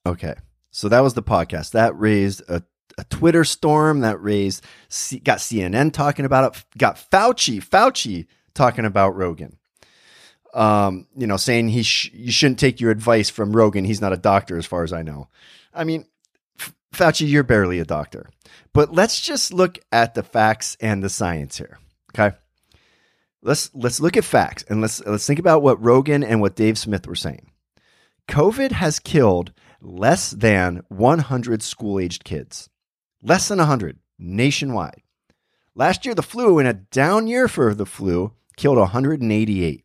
Okay. 0.07 0.35
So 0.71 0.89
that 0.89 1.01
was 1.01 1.15
the 1.15 1.23
podcast. 1.23 1.73
That 1.73 1.99
raised 1.99 2.43
a, 2.49 2.63
a 2.99 3.05
Twitter 3.05 3.45
storm. 3.45 4.01
That 4.01 4.21
raised, 4.23 4.65
got 5.23 5.39
CNN 5.39 5.93
talking 5.93 6.25
about 6.25 6.57
it, 6.57 6.65
got 6.77 6.97
Fauci, 6.97 7.65
Fauci 7.65 8.27
talking 8.55 8.85
about 8.85 9.17
Rogan. 9.17 9.57
Um, 10.53 11.09
you 11.17 11.27
know, 11.27 11.37
saying 11.37 11.69
he 11.69 11.83
sh- 11.83 12.11
you 12.13 12.31
shouldn't 12.31 12.61
take 12.61 12.81
your 12.81 12.91
advice 12.91 13.29
from 13.29 13.57
Rogan. 13.57 13.85
He's 13.85 14.01
not 14.01 14.13
a 14.13 14.17
doctor, 14.17 14.57
as 14.57 14.67
far 14.67 14.85
as 14.85 14.93
I 14.93 15.03
know. 15.03 15.29
I 15.73 15.85
mean, 15.85 16.07
Fauci, 16.93 17.29
you're 17.29 17.43
barely 17.43 17.81
a 17.81 17.85
doctor. 17.85 18.29
But 18.73 18.93
let's 18.93 19.21
just 19.21 19.53
look 19.53 19.79
at 19.93 20.15
the 20.15 20.23
facts 20.23 20.77
and 20.81 21.03
the 21.03 21.09
science 21.09 21.59
here. 21.59 21.79
Okay. 22.15 22.37
Let's 23.43 23.71
let's 23.75 24.01
look 24.01 24.17
at 24.17 24.25
facts 24.25 24.65
and 24.69 24.81
let's 24.81 25.05
let's 25.05 25.27
think 25.27 25.39
about 25.39 25.63
what 25.63 25.83
Rogan 25.83 26.25
and 26.25 26.41
what 26.41 26.57
Dave 26.57 26.79
Smith 26.79 27.07
were 27.07 27.15
saying. 27.15 27.51
COVID 28.29 28.73
has 28.73 28.99
killed 28.99 29.53
less 29.85 30.31
than 30.31 30.83
100 30.89 31.63
school 31.63 32.01
aged 32.01 32.25
kids. 32.25 32.69
Less 33.23 33.49
than 33.49 33.59
100 33.59 33.99
nationwide. 34.19 35.03
Last 35.75 36.05
year, 36.05 36.15
the 36.15 36.23
flu, 36.23 36.59
in 36.59 36.67
a 36.67 36.73
down 36.73 37.27
year 37.27 37.49
for 37.49 37.75
the 37.75 37.87
flu, 37.87 38.33
killed 38.57 38.79
188. 38.79 39.85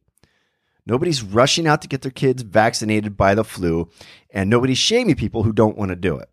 Nobody's 0.86 1.24
rushing 1.24 1.68
out 1.68 1.82
to 1.82 1.88
get 1.88 2.02
their 2.02 2.12
kids 2.12 2.42
vaccinated 2.42 3.18
by 3.18 3.36
the 3.36 3.44
flu, 3.44 3.90
and 4.32 4.50
nobody's 4.50 4.78
shaming 4.78 5.16
people 5.16 5.44
who 5.44 5.54
don't 5.54 5.78
want 5.78 5.90
to 5.90 5.96
do 5.96 6.18
it. 6.18 6.30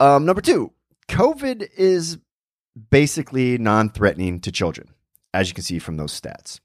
Um, 0.00 0.24
number 0.24 0.42
two, 0.42 0.72
COVID 1.08 1.68
is 1.76 2.18
basically 2.90 3.58
non 3.58 3.90
threatening 3.90 4.40
to 4.40 4.52
children, 4.52 4.88
as 5.32 5.48
you 5.48 5.54
can 5.54 5.64
see 5.64 5.78
from 5.78 5.96
those 5.96 6.18
stats. 6.18 6.60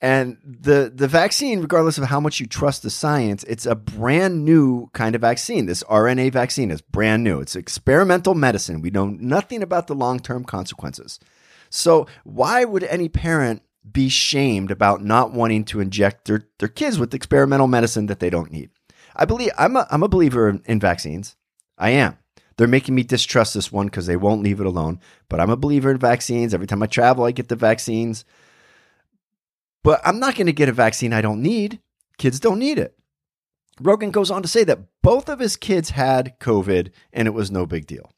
And 0.00 0.36
the 0.44 0.92
the 0.94 1.08
vaccine, 1.08 1.60
regardless 1.60 1.98
of 1.98 2.04
how 2.04 2.20
much 2.20 2.38
you 2.38 2.46
trust 2.46 2.82
the 2.82 2.90
science, 2.90 3.42
it's 3.44 3.64
a 3.64 3.74
brand 3.74 4.44
new 4.44 4.88
kind 4.92 5.14
of 5.14 5.22
vaccine. 5.22 5.66
This 5.66 5.82
RNA 5.84 6.32
vaccine 6.32 6.70
is 6.70 6.82
brand 6.82 7.24
new. 7.24 7.40
It's 7.40 7.56
experimental 7.56 8.34
medicine. 8.34 8.82
We 8.82 8.90
know 8.90 9.06
nothing 9.06 9.62
about 9.62 9.86
the 9.86 9.94
long 9.94 10.20
term 10.20 10.44
consequences. 10.44 11.20
So 11.70 12.06
why 12.24 12.64
would 12.64 12.84
any 12.84 13.08
parent 13.08 13.62
be 13.90 14.08
shamed 14.08 14.70
about 14.70 15.02
not 15.02 15.32
wanting 15.32 15.64
to 15.66 15.80
inject 15.80 16.26
their, 16.26 16.48
their 16.58 16.68
kids 16.68 16.98
with 16.98 17.14
experimental 17.14 17.66
medicine 17.66 18.06
that 18.06 18.20
they 18.20 18.30
don't 18.30 18.52
need? 18.52 18.70
I 19.16 19.24
believe 19.24 19.52
I'm 19.56 19.76
a, 19.76 19.86
I'm 19.90 20.02
a 20.02 20.08
believer 20.08 20.60
in 20.66 20.80
vaccines. 20.80 21.36
I 21.78 21.90
am. 21.90 22.18
They're 22.56 22.68
making 22.68 22.94
me 22.94 23.02
distrust 23.02 23.54
this 23.54 23.72
one 23.72 23.86
because 23.86 24.06
they 24.06 24.16
won't 24.16 24.42
leave 24.42 24.60
it 24.60 24.66
alone. 24.66 25.00
But 25.28 25.40
I'm 25.40 25.50
a 25.50 25.56
believer 25.56 25.90
in 25.90 25.98
vaccines. 25.98 26.54
Every 26.54 26.66
time 26.66 26.82
I 26.82 26.86
travel, 26.86 27.24
I 27.24 27.32
get 27.32 27.48
the 27.48 27.56
vaccines. 27.56 28.24
But 29.84 30.00
I'm 30.04 30.18
not 30.18 30.34
going 30.34 30.48
to 30.48 30.52
get 30.52 30.68
a 30.68 30.72
vaccine 30.72 31.12
I 31.12 31.20
don't 31.20 31.42
need. 31.42 31.78
Kids 32.18 32.40
don't 32.40 32.58
need 32.58 32.80
it. 32.80 32.98
Rogan 33.80 34.10
goes 34.10 34.30
on 34.30 34.42
to 34.42 34.48
say 34.48 34.64
that 34.64 34.80
both 35.02 35.28
of 35.28 35.38
his 35.38 35.56
kids 35.56 35.90
had 35.90 36.40
COVID 36.40 36.90
and 37.12 37.28
it 37.28 37.32
was 37.32 37.52
no 37.52 37.66
big 37.66 37.86
deal. 37.86 38.10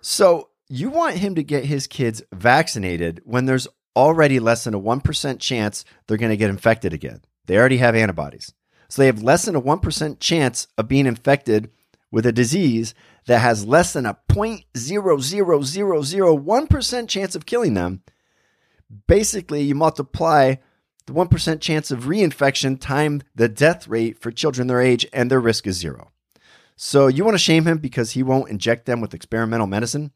So 0.00 0.50
you 0.68 0.90
want 0.90 1.16
him 1.16 1.34
to 1.36 1.42
get 1.42 1.64
his 1.64 1.86
kids 1.86 2.22
vaccinated 2.32 3.22
when 3.24 3.46
there's 3.46 3.66
already 3.96 4.38
less 4.38 4.64
than 4.64 4.74
a 4.74 4.80
1% 4.80 5.40
chance 5.40 5.86
they're 6.06 6.18
going 6.18 6.28
to 6.30 6.36
get 6.36 6.50
infected 6.50 6.92
again. 6.92 7.22
They 7.46 7.56
already 7.56 7.78
have 7.78 7.94
antibodies. 7.94 8.52
So 8.88 9.00
they 9.00 9.06
have 9.06 9.22
less 9.22 9.46
than 9.46 9.56
a 9.56 9.62
1% 9.62 10.20
chance 10.20 10.66
of 10.76 10.88
being 10.88 11.06
infected 11.06 11.70
with 12.10 12.26
a 12.26 12.32
disease 12.32 12.92
that 13.26 13.38
has 13.38 13.64
less 13.64 13.94
than 13.94 14.04
a 14.06 14.18
0.00001% 14.28 17.08
chance 17.08 17.34
of 17.34 17.46
killing 17.46 17.74
them. 17.74 18.02
Basically, 19.06 19.62
you 19.62 19.74
multiply 19.74 20.56
the 21.06 21.12
1% 21.12 21.60
chance 21.60 21.90
of 21.90 22.04
reinfection 22.04 22.80
time 22.80 23.22
the 23.34 23.48
death 23.48 23.88
rate 23.88 24.18
for 24.18 24.30
children 24.30 24.68
their 24.68 24.80
age, 24.80 25.06
and 25.12 25.30
their 25.30 25.40
risk 25.40 25.66
is 25.66 25.76
zero. 25.76 26.10
So 26.76 27.06
you 27.06 27.24
want 27.24 27.34
to 27.34 27.38
shame 27.38 27.66
him 27.66 27.78
because 27.78 28.12
he 28.12 28.22
won't 28.22 28.50
inject 28.50 28.86
them 28.86 29.00
with 29.00 29.14
experimental 29.14 29.66
medicine? 29.66 30.12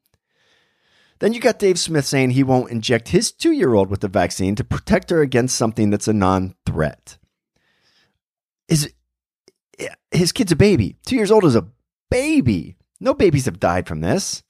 Then 1.21 1.33
you 1.33 1.41
got 1.41 1.59
Dave 1.59 1.79
Smith 1.79 2.07
saying 2.07 2.31
he 2.31 2.43
won't 2.43 2.71
inject 2.71 3.09
his 3.09 3.33
two 3.33 3.53
year 3.53 3.75
old 3.75 3.91
with 3.91 4.01
the 4.01 4.09
vaccine 4.09 4.55
to 4.55 4.65
protect 4.65 5.11
her 5.11 5.21
against 5.21 5.57
something 5.57 5.91
that's 5.91 6.09
a 6.09 6.13
non 6.13 6.55
threat. 6.65 7.19
Is 8.69 8.93
eh, 9.79 9.89
his 10.11 10.33
kid's 10.33 10.53
a 10.53 10.57
baby. 10.57 10.97
Two 11.05 11.17
years 11.17 11.31
old 11.31 11.45
is 11.45 11.57
a 11.57 11.69
baby. 12.11 12.77
No 13.01 13.15
babies 13.15 13.47
have 13.47 13.61
died 13.61 13.87
from 13.87 14.01
this. 14.01 14.43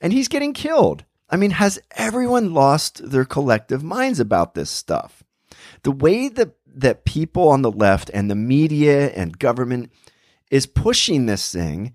And 0.00 0.12
he's 0.12 0.28
getting 0.28 0.52
killed. 0.52 1.04
I 1.30 1.36
mean, 1.36 1.52
has 1.52 1.80
everyone 1.92 2.52
lost 2.52 3.10
their 3.10 3.24
collective 3.24 3.82
minds 3.82 4.20
about 4.20 4.54
this 4.54 4.70
stuff? 4.70 5.21
The 5.84 5.92
way 5.92 6.28
that, 6.28 6.54
that 6.66 7.04
people 7.04 7.48
on 7.48 7.62
the 7.62 7.70
left 7.70 8.10
and 8.14 8.30
the 8.30 8.34
media 8.34 9.10
and 9.10 9.38
government 9.38 9.92
is 10.50 10.66
pushing 10.66 11.26
this 11.26 11.52
thing, 11.52 11.94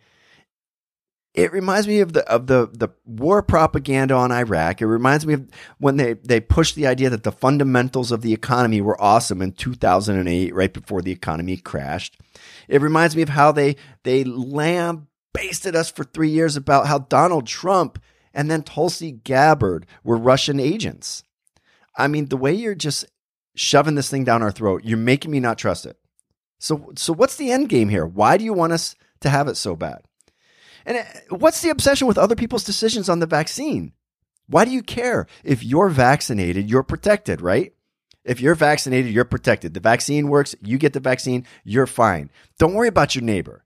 it 1.38 1.54
reminds 1.54 1.88
me 1.88 2.00
of 2.00 2.14
the 2.14 2.28
of 2.28 2.48
the 2.48 2.68
the 2.74 2.90
war 3.06 3.44
propaganda 3.44 4.16
on 4.16 4.32
Iraq. 4.32 4.82
It 4.82 4.88
reminds 4.88 5.26
me 5.28 5.36
of 5.36 5.48
when 5.78 5.98
they 5.98 6.14
they 6.14 6.40
pushed 6.40 6.74
the 6.74 6.88
idea 6.88 7.12
that 7.12 7.22
the 7.22 7.32
fundamentals 7.32 8.12
of 8.12 8.24
the 8.24 8.34
economy 8.34 8.82
were 8.82 9.00
awesome 9.00 9.44
in 9.44 9.52
2008, 9.52 10.56
right 10.56 10.74
before 10.74 11.04
the 11.04 11.12
economy 11.12 11.56
crashed. 11.56 12.18
It 12.68 12.82
reminds 12.82 13.16
me 13.16 13.22
of 13.22 13.30
how 13.30 13.52
they 13.52 13.76
they 14.02 14.24
lambasted 14.24 15.76
us 15.76 15.92
for 15.92 16.04
three 16.04 16.30
years 16.30 16.58
about 16.58 16.88
how 16.88 16.98
Donald 16.98 17.46
Trump 17.46 18.00
and 18.34 18.50
then 18.50 18.64
Tulsi 18.64 19.12
Gabbard 19.12 19.86
were 20.04 20.18
Russian 20.18 20.60
agents. 20.60 21.22
I 21.96 22.08
mean, 22.08 22.30
the 22.30 22.38
way 22.38 22.54
you're 22.54 22.74
just 22.74 23.06
shoving 23.58 23.96
this 23.96 24.10
thing 24.10 24.24
down 24.24 24.42
our 24.42 24.52
throat, 24.52 24.84
you're 24.84 24.98
making 24.98 25.32
me 25.32 25.40
not 25.40 25.58
trust 25.58 25.86
it. 25.86 25.98
So, 26.60 26.92
so 26.96 27.14
what's 27.14 27.36
the 27.36 27.52
end 27.52 27.70
game 27.70 27.90
here? 27.90 28.06
Why 28.06 28.38
do 28.38 28.44
you 28.44 28.54
want 28.54 28.74
us 28.74 28.96
to 29.22 29.30
have 29.30 29.48
it 29.48 29.56
so 29.56 29.76
bad? 29.76 30.04
And 30.86 30.98
uh, 30.98 31.36
what's 31.36 31.62
the 31.62 31.70
obsession 31.70 32.08
with 32.08 32.18
other 32.18 32.36
people's 32.36 32.64
decisions 32.64 33.10
on 33.10 33.20
the 33.20 33.26
vaccine? 33.26 33.94
Why 34.48 34.66
do 34.66 34.72
you 34.72 34.82
care? 34.82 35.28
If 35.44 35.64
you're 35.64 35.90
vaccinated, 35.90 36.70
you're 36.70 36.84
protected, 36.84 37.42
right? 37.42 37.74
If 38.24 38.40
you're 38.42 38.56
vaccinated, 38.56 39.14
you're 39.14 39.26
protected. 39.26 39.74
The 39.74 39.80
vaccine 39.80 40.30
works, 40.30 40.56
you 40.62 40.78
get 40.78 40.94
the 40.94 41.00
vaccine, 41.00 41.46
you're 41.64 41.88
fine. 41.88 42.30
Don't 42.58 42.74
worry 42.74 42.88
about 42.88 43.16
your 43.16 43.24
neighbor. 43.24 43.66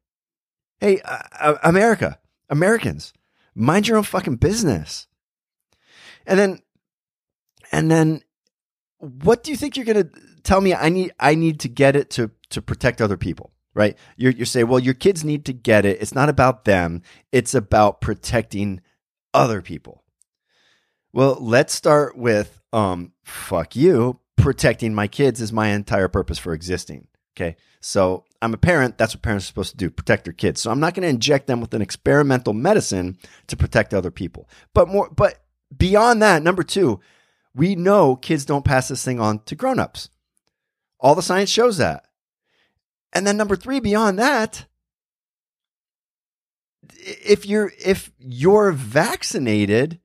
Hey, 0.79 1.01
uh, 1.01 1.21
uh 1.39 1.57
America, 1.63 2.19
Americans, 2.49 3.13
Mind 3.55 3.87
your 3.87 3.97
own 3.97 4.03
fucking 4.03 4.37
business. 4.37 5.07
And 6.25 6.39
then, 6.39 6.61
and 7.71 7.91
then, 7.91 8.23
what 9.01 9.43
do 9.43 9.51
you 9.51 9.57
think 9.57 9.75
you're 9.75 9.85
going 9.85 10.03
to 10.03 10.09
tell 10.43 10.61
me? 10.61 10.73
I 10.73 10.89
need, 10.89 11.11
I 11.19 11.35
need 11.35 11.59
to 11.61 11.69
get 11.69 11.95
it 11.95 12.09
to 12.11 12.31
to 12.51 12.61
protect 12.61 13.01
other 13.01 13.17
people, 13.17 13.51
right? 13.73 13.97
You're 14.17 14.31
you're 14.31 14.45
saying, 14.45 14.67
well, 14.67 14.79
your 14.79 14.93
kids 14.93 15.23
need 15.23 15.45
to 15.45 15.53
get 15.53 15.85
it. 15.85 16.01
It's 16.01 16.15
not 16.15 16.29
about 16.29 16.65
them. 16.65 17.01
It's 17.31 17.53
about 17.53 18.01
protecting 18.01 18.81
other 19.33 19.61
people. 19.61 20.03
Well, 21.13 21.37
let's 21.39 21.73
start 21.73 22.17
with, 22.17 22.61
um, 22.71 23.11
fuck 23.23 23.75
you. 23.75 24.19
Protecting 24.37 24.93
my 24.93 25.07
kids 25.07 25.41
is 25.41 25.51
my 25.51 25.67
entire 25.69 26.07
purpose 26.07 26.39
for 26.39 26.53
existing. 26.53 27.07
Okay. 27.35 27.57
So 27.79 28.25
I'm 28.41 28.53
a 28.53 28.57
parent. 28.57 28.97
That's 28.97 29.13
what 29.15 29.21
parents 29.21 29.45
are 29.45 29.47
supposed 29.47 29.71
to 29.71 29.77
do 29.77 29.89
protect 29.89 30.25
their 30.25 30.33
kids. 30.33 30.61
So 30.61 30.71
I'm 30.71 30.79
not 30.79 30.93
going 30.93 31.03
to 31.03 31.09
inject 31.09 31.47
them 31.47 31.61
with 31.61 31.73
an 31.73 31.81
experimental 31.81 32.53
medicine 32.53 33.17
to 33.47 33.57
protect 33.57 33.93
other 33.93 34.11
people. 34.11 34.47
But 34.73 34.87
more, 34.87 35.09
but 35.09 35.43
beyond 35.75 36.21
that, 36.21 36.43
number 36.43 36.63
two, 36.63 36.99
we 37.53 37.75
know 37.75 38.15
kids 38.15 38.45
don't 38.45 38.65
pass 38.65 38.87
this 38.87 39.03
thing 39.03 39.19
on 39.19 39.39
to 39.43 39.55
grown-ups. 39.55 40.09
All 40.99 41.15
the 41.15 41.21
science 41.21 41.49
shows 41.49 41.77
that. 41.77 42.05
And 43.13 43.27
then 43.27 43.37
number 43.37 43.55
three, 43.55 43.79
beyond 43.79 44.19
that, 44.19 44.65
if 46.97 47.45
you're 47.45 47.73
if 47.83 48.11
you're 48.19 48.71
vaccinated, 48.71 49.99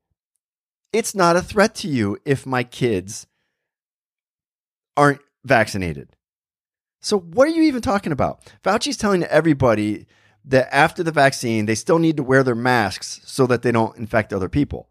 it's 0.93 1.15
not 1.15 1.37
a 1.37 1.43
threat 1.43 1.75
to 1.77 1.89
you 1.89 2.19
if 2.25 2.47
my 2.47 2.65
kids 2.65 3.27
aren't 4.97 5.21
vaccinated. 5.45 6.17
So, 7.01 7.19
what 7.19 7.47
are 7.47 7.53
you 7.53 7.63
even 7.63 7.83
talking 7.83 8.13
about? 8.13 8.41
Fauci's 8.65 8.97
telling 8.97 9.23
everybody 9.25 10.07
that 10.45 10.75
after 10.75 11.03
the 11.03 11.13
vaccine, 11.13 11.67
they 11.67 11.75
still 11.75 11.99
need 11.99 12.17
to 12.17 12.23
wear 12.23 12.43
their 12.43 12.55
masks 12.55 13.21
so 13.25 13.47
that 13.47 13.63
they 13.63 13.73
don't 13.73 13.97
infect 13.97 14.33
other 14.33 14.49
people. 14.49 14.89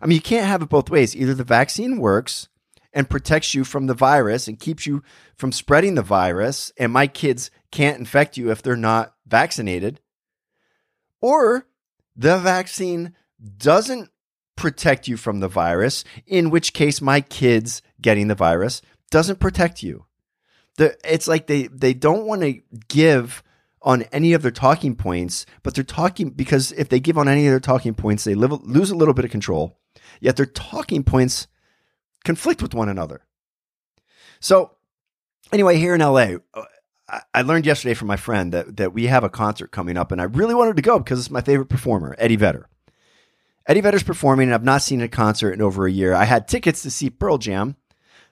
I 0.00 0.06
mean, 0.06 0.16
you 0.16 0.22
can't 0.22 0.46
have 0.46 0.62
it 0.62 0.68
both 0.68 0.90
ways. 0.90 1.16
Either 1.16 1.34
the 1.34 1.44
vaccine 1.44 1.98
works 1.98 2.48
and 2.92 3.10
protects 3.10 3.54
you 3.54 3.64
from 3.64 3.86
the 3.86 3.94
virus 3.94 4.48
and 4.48 4.58
keeps 4.58 4.86
you 4.86 5.02
from 5.36 5.52
spreading 5.52 5.94
the 5.94 6.02
virus, 6.02 6.72
and 6.78 6.92
my 6.92 7.06
kids 7.06 7.50
can't 7.70 7.98
infect 7.98 8.36
you 8.36 8.50
if 8.50 8.62
they're 8.62 8.76
not 8.76 9.14
vaccinated, 9.26 10.00
or 11.20 11.66
the 12.14 12.38
vaccine 12.38 13.14
doesn't 13.58 14.10
protect 14.56 15.06
you 15.06 15.16
from 15.16 15.40
the 15.40 15.48
virus, 15.48 16.04
in 16.26 16.50
which 16.50 16.72
case 16.72 17.02
my 17.02 17.20
kids 17.20 17.82
getting 18.00 18.28
the 18.28 18.34
virus 18.34 18.80
doesn't 19.10 19.40
protect 19.40 19.82
you 19.82 20.06
it's 20.78 21.28
like 21.28 21.46
they 21.46 21.64
they 21.68 21.94
don't 21.94 22.26
want 22.26 22.42
to 22.42 22.60
give 22.88 23.42
on 23.82 24.02
any 24.04 24.32
of 24.32 24.42
their 24.42 24.50
talking 24.50 24.96
points, 24.96 25.46
but 25.62 25.74
they're 25.74 25.84
talking 25.84 26.30
because 26.30 26.72
if 26.72 26.88
they 26.88 26.98
give 26.98 27.16
on 27.16 27.28
any 27.28 27.46
of 27.46 27.52
their 27.52 27.60
talking 27.60 27.94
points, 27.94 28.24
they 28.24 28.34
live, 28.34 28.52
lose 28.62 28.90
a 28.90 28.96
little 28.96 29.14
bit 29.14 29.24
of 29.24 29.30
control. 29.30 29.78
Yet 30.20 30.36
their 30.36 30.46
talking 30.46 31.04
points 31.04 31.46
conflict 32.24 32.62
with 32.62 32.74
one 32.74 32.88
another. 32.88 33.22
So, 34.40 34.72
anyway, 35.52 35.78
here 35.78 35.94
in 35.94 36.00
LA, 36.00 36.36
uh, 36.54 36.64
I 37.32 37.42
learned 37.42 37.66
yesterday 37.66 37.94
from 37.94 38.08
my 38.08 38.16
friend 38.16 38.52
that 38.52 38.76
that 38.78 38.92
we 38.92 39.06
have 39.06 39.24
a 39.24 39.28
concert 39.28 39.70
coming 39.70 39.96
up, 39.96 40.10
and 40.10 40.20
I 40.20 40.24
really 40.24 40.54
wanted 40.54 40.76
to 40.76 40.82
go 40.82 40.98
because 40.98 41.20
it's 41.20 41.30
my 41.30 41.40
favorite 41.40 41.68
performer, 41.68 42.14
Eddie 42.18 42.36
Vedder. 42.36 42.68
Eddie 43.66 43.80
Vedder's 43.80 44.02
performing, 44.02 44.48
and 44.48 44.54
I've 44.54 44.64
not 44.64 44.82
seen 44.82 45.00
a 45.00 45.08
concert 45.08 45.52
in 45.52 45.62
over 45.62 45.86
a 45.86 45.92
year. 45.92 46.14
I 46.14 46.24
had 46.24 46.46
tickets 46.46 46.82
to 46.82 46.90
see 46.90 47.10
Pearl 47.10 47.38
Jam 47.38 47.76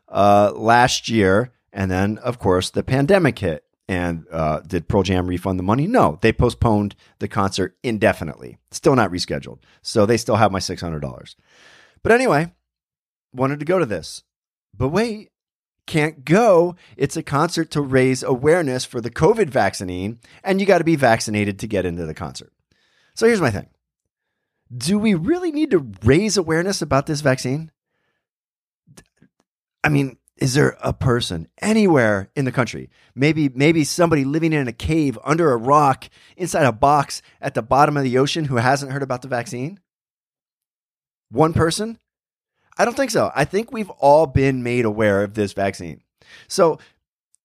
uh, 0.09 0.53
last 0.55 1.09
year, 1.09 1.53
and 1.73 1.91
then, 1.91 2.19
of 2.19 2.39
course, 2.39 2.71
the 2.71 2.83
pandemic 2.83 3.39
hit. 3.39 3.65
And 3.87 4.27
uh, 4.31 4.61
did 4.61 4.89
Pearl 4.89 5.03
Jam 5.03 5.27
refund 5.27 5.59
the 5.59 5.65
money? 5.65 5.87
No, 5.87 6.19
they 6.23 6.33
postponed 6.33 6.95
the 7.19 7.29
concert 7.29 7.77
indefinitely. 7.83 8.57
Still 8.71 8.97
not 8.97 9.11
rescheduled. 9.11 9.59
So 9.83 10.07
they 10.07 10.17
still 10.17 10.37
have 10.37 10.53
my 10.53 10.59
$600. 10.59 11.35
But 12.05 12.13
anyway, 12.13 12.53
wanted 13.33 13.59
to 13.59 13.65
go 13.65 13.81
to 13.81 13.87
this. 13.87 14.23
But 14.77 14.91
wait, 14.91 15.33
can't 15.87 16.25
go. 16.25 16.77
It's 16.97 17.17
a 17.17 17.23
concert 17.23 17.71
to 17.73 17.81
raise 17.81 18.23
awareness 18.23 18.85
for 18.85 19.01
the 19.01 19.11
COVID 19.11 19.49
vaccine, 19.49 20.21
and 20.45 20.61
you 20.61 20.67
got 20.67 20.79
to 20.79 20.85
be 20.85 20.97
vaccinated 20.97 21.59
to 21.59 21.67
get 21.67 21.87
into 21.87 22.07
the 22.07 22.15
concert. 22.15 22.53
So 23.15 23.27
here's 23.27 23.41
my 23.41 23.51
thing 23.51 23.69
Do 24.77 24.99
we 24.99 25.15
really 25.15 25.51
need 25.51 25.71
to 25.73 25.91
raise 26.05 26.37
awareness 26.37 26.83
about 26.83 27.07
this 27.07 27.23
vaccine? 27.23 27.73
I 29.83 29.89
mean, 29.89 30.19
is 30.37 30.55
there 30.55 30.77
a 30.83 30.93
person 30.93 31.49
anywhere 31.61 32.31
in 32.35 32.45
the 32.45 32.53
country 32.53 32.91
maybe 33.15 33.49
maybe 33.51 33.85
somebody 33.85 34.25
living 34.25 34.53
in 34.53 34.67
a 34.67 34.73
cave 34.73 35.19
under 35.25 35.53
a 35.53 35.57
rock 35.57 36.09
inside 36.37 36.65
a 36.65 36.73
box 36.73 37.23
at 37.41 37.55
the 37.55 37.63
bottom 37.63 37.97
of 37.97 38.03
the 38.03 38.19
ocean 38.19 38.47
who 38.47 38.57
hasn't 38.57 38.91
heard 38.91 39.03
about 39.03 39.23
the 39.23 39.29
vaccine 39.29 39.79
one 41.35 41.53
person? 41.53 41.99
I 42.79 42.85
don't 42.85 42.97
think 42.97 43.11
so. 43.11 43.31
I 43.35 43.45
think 43.45 43.73
we've 43.73 43.91
all 43.91 44.27
been 44.27 44.63
made 44.63 44.85
aware 44.85 45.23
of 45.23 45.35
this 45.35 45.53
vaccine. 45.53 46.03
So 46.49 46.79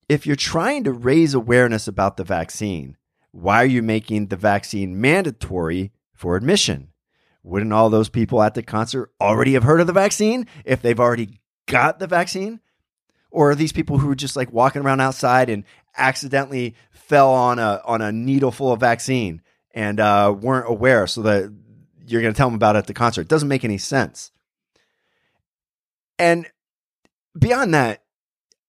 if 0.07 0.25
you're 0.25 0.35
trying 0.35 0.85
to 0.85 0.91
raise 0.91 1.33
awareness 1.33 1.87
about 1.87 2.17
the 2.17 2.23
vaccine 2.23 2.97
why 3.31 3.61
are 3.61 3.67
you 3.67 3.81
making 3.81 4.27
the 4.27 4.35
vaccine 4.35 4.99
mandatory 4.99 5.91
for 6.13 6.35
admission? 6.35 6.89
Wouldn't 7.43 7.73
all 7.73 7.89
those 7.89 8.09
people 8.09 8.41
at 8.41 8.53
the 8.53 8.63
concert 8.63 9.11
already 9.21 9.53
have 9.53 9.63
heard 9.63 9.81
of 9.81 9.87
the 9.87 9.93
vaccine 9.93 10.47
if 10.65 10.81
they've 10.81 10.99
already 10.99 11.39
got 11.67 11.99
the 11.99 12.07
vaccine? 12.07 12.59
Or 13.31 13.51
are 13.51 13.55
these 13.55 13.71
people 13.71 13.99
who 13.99 14.09
are 14.09 14.15
just 14.15 14.35
like 14.35 14.51
walking 14.51 14.81
around 14.81 15.01
outside 15.01 15.49
and 15.49 15.63
accidentally 15.95 16.75
fell 16.91 17.31
on 17.31 17.59
a 17.59 17.81
on 17.85 18.01
a 18.01 18.11
needle 18.11 18.51
full 18.51 18.71
of 18.71 18.79
vaccine 18.79 19.41
and 19.71 19.99
uh, 19.99 20.35
weren't 20.37 20.67
aware, 20.67 21.05
so 21.05 21.21
that 21.21 21.53
you're 22.09 22.21
going 22.21 22.33
to 22.33 22.37
tell 22.37 22.47
them 22.47 22.55
about 22.55 22.75
it 22.75 22.79
at 22.79 22.87
the 22.87 22.93
concert. 22.93 23.21
It 23.21 23.27
doesn't 23.27 23.47
make 23.47 23.63
any 23.63 23.77
sense. 23.77 24.31
And 26.17 26.47
beyond 27.37 27.73
that, 27.73 28.03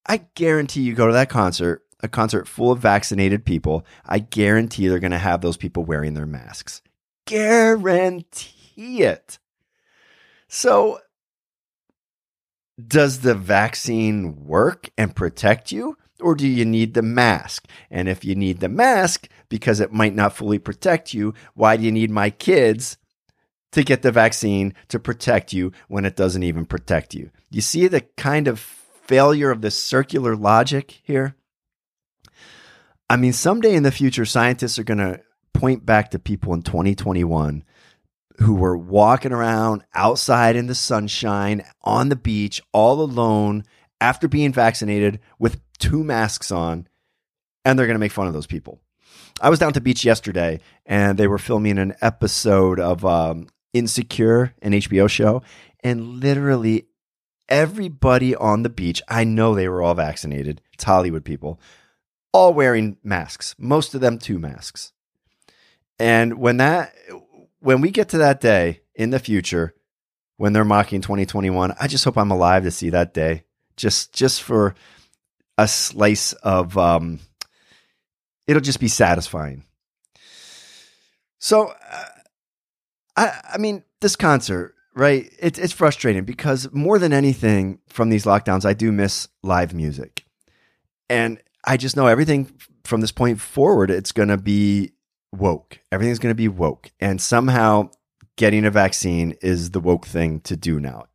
I 0.06 0.18
guarantee 0.34 0.82
you 0.82 0.94
go 0.94 1.06
to 1.06 1.12
that 1.12 1.28
concert, 1.28 1.82
a 2.00 2.08
concert 2.08 2.46
full 2.46 2.72
of 2.72 2.78
vaccinated 2.78 3.44
people. 3.44 3.84
I 4.06 4.18
guarantee 4.18 4.88
they're 4.88 4.98
going 4.98 5.10
to 5.10 5.18
have 5.18 5.40
those 5.40 5.56
people 5.56 5.84
wearing 5.84 6.14
their 6.14 6.26
masks. 6.26 6.82
Guarantee 7.26 9.02
it. 9.02 9.38
So, 10.48 11.00
does 12.84 13.20
the 13.20 13.34
vaccine 13.34 14.46
work 14.46 14.90
and 14.96 15.14
protect 15.14 15.70
you? 15.70 15.96
Or 16.20 16.34
do 16.34 16.46
you 16.46 16.64
need 16.64 16.94
the 16.94 17.02
mask? 17.02 17.66
And 17.90 18.08
if 18.08 18.24
you 18.24 18.34
need 18.34 18.60
the 18.60 18.68
mask 18.68 19.28
because 19.48 19.80
it 19.80 19.92
might 19.92 20.14
not 20.14 20.34
fully 20.36 20.58
protect 20.58 21.14
you, 21.14 21.34
why 21.54 21.76
do 21.76 21.82
you 21.82 21.92
need 21.92 22.10
my 22.10 22.30
kids 22.30 22.98
to 23.72 23.82
get 23.82 24.02
the 24.02 24.12
vaccine 24.12 24.74
to 24.88 24.98
protect 24.98 25.52
you 25.52 25.72
when 25.88 26.04
it 26.04 26.16
doesn't 26.16 26.42
even 26.42 26.66
protect 26.66 27.14
you? 27.14 27.30
You 27.50 27.60
see 27.60 27.86
the 27.88 28.02
kind 28.16 28.48
of 28.48 28.58
failure 28.58 29.50
of 29.50 29.60
this 29.60 29.78
circular 29.78 30.36
logic 30.36 31.00
here? 31.02 31.36
I 33.08 33.16
mean, 33.16 33.32
someday 33.32 33.74
in 33.74 33.82
the 33.82 33.90
future, 33.90 34.24
scientists 34.24 34.78
are 34.78 34.84
going 34.84 34.98
to 34.98 35.20
point 35.52 35.84
back 35.84 36.12
to 36.12 36.18
people 36.18 36.54
in 36.54 36.62
2021 36.62 37.64
who 38.38 38.54
were 38.54 38.76
walking 38.76 39.32
around 39.32 39.84
outside 39.94 40.56
in 40.56 40.66
the 40.66 40.74
sunshine 40.74 41.62
on 41.82 42.08
the 42.08 42.16
beach 42.16 42.62
all 42.72 43.02
alone 43.02 43.64
after 44.00 44.28
being 44.28 44.52
vaccinated 44.52 45.20
with 45.38 45.60
two 45.78 46.02
masks 46.02 46.50
on, 46.50 46.88
and 47.64 47.78
they're 47.78 47.86
going 47.86 47.96
to 47.96 48.00
make 48.00 48.12
fun 48.12 48.26
of 48.26 48.32
those 48.32 48.46
people. 48.46 48.80
I 49.40 49.50
was 49.50 49.58
down 49.58 49.72
to 49.74 49.80
beach 49.80 50.04
yesterday, 50.04 50.60
and 50.86 51.18
they 51.18 51.26
were 51.26 51.38
filming 51.38 51.78
an 51.78 51.94
episode 52.00 52.80
of 52.80 53.04
um, 53.04 53.48
Insecure, 53.72 54.54
an 54.62 54.72
HBO 54.72 55.08
show, 55.08 55.42
and 55.82 56.20
literally 56.20 56.86
everybody 57.48 58.34
on 58.34 58.62
the 58.62 58.68
beach, 58.68 59.02
I 59.08 59.24
know 59.24 59.54
they 59.54 59.68
were 59.68 59.82
all 59.82 59.94
vaccinated. 59.94 60.60
It's 60.72 60.84
Hollywood 60.84 61.24
people, 61.24 61.60
all 62.32 62.54
wearing 62.54 62.96
masks. 63.02 63.54
Most 63.58 63.94
of 63.94 64.00
them 64.00 64.18
two 64.18 64.38
masks. 64.38 64.92
And 65.98 66.38
when 66.38 66.56
that 66.58 66.94
when 67.58 67.80
we 67.80 67.90
get 67.90 68.08
to 68.10 68.18
that 68.18 68.40
day 68.40 68.80
in 68.94 69.10
the 69.10 69.18
future, 69.18 69.74
when 70.38 70.54
they're 70.54 70.64
mocking 70.64 71.02
2021, 71.02 71.74
I 71.78 71.86
just 71.86 72.04
hope 72.04 72.16
I'm 72.16 72.30
alive 72.30 72.62
to 72.62 72.70
see 72.70 72.90
that 72.90 73.12
day. 73.12 73.44
Just 73.76 74.14
just 74.14 74.42
for 74.42 74.74
a 75.58 75.68
slice 75.68 76.32
of 76.32 76.78
um 76.78 77.20
it'll 78.46 78.62
just 78.62 78.80
be 78.80 78.88
satisfying. 78.88 79.64
So 81.38 81.68
uh, 81.92 82.04
I 83.16 83.40
I 83.54 83.58
mean 83.58 83.84
this 84.00 84.16
concert, 84.16 84.74
right? 84.94 85.32
It's 85.38 85.58
it's 85.58 85.72
frustrating 85.72 86.24
because 86.24 86.72
more 86.72 86.98
than 86.98 87.12
anything 87.12 87.78
from 87.88 88.10
these 88.10 88.24
lockdowns, 88.24 88.64
I 88.64 88.72
do 88.72 88.92
miss 88.92 89.28
live 89.42 89.74
music. 89.74 90.24
And 91.08 91.40
I 91.64 91.76
just 91.76 91.96
know 91.96 92.06
everything 92.06 92.52
from 92.84 93.00
this 93.00 93.12
point 93.12 93.40
forward, 93.40 93.90
it's 93.90 94.12
going 94.12 94.28
to 94.28 94.36
be 94.36 94.92
woke. 95.32 95.80
Everything's 95.92 96.18
going 96.18 96.30
to 96.30 96.36
be 96.36 96.48
woke. 96.48 96.90
And 97.00 97.20
somehow 97.20 97.90
getting 98.36 98.64
a 98.64 98.70
vaccine 98.70 99.36
is 99.42 99.70
the 99.70 99.80
woke 99.80 100.06
thing 100.06 100.40
to 100.40 100.56
do 100.56 100.80
now. 100.80 101.06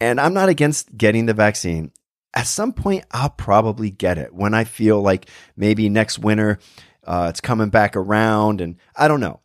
And 0.00 0.20
I'm 0.20 0.34
not 0.34 0.48
against 0.48 0.96
getting 0.96 1.26
the 1.26 1.34
vaccine. 1.34 1.92
At 2.34 2.46
some 2.46 2.72
point, 2.72 3.04
I'll 3.12 3.30
probably 3.30 3.90
get 3.90 4.18
it 4.18 4.34
when 4.34 4.52
I 4.52 4.64
feel 4.64 5.00
like 5.00 5.30
maybe 5.56 5.88
next 5.88 6.18
winter 6.18 6.58
uh, 7.04 7.28
it's 7.30 7.40
coming 7.40 7.70
back 7.70 7.96
around. 7.96 8.60
And 8.60 8.76
I 8.94 9.08
don't 9.08 9.20
know. 9.20 9.40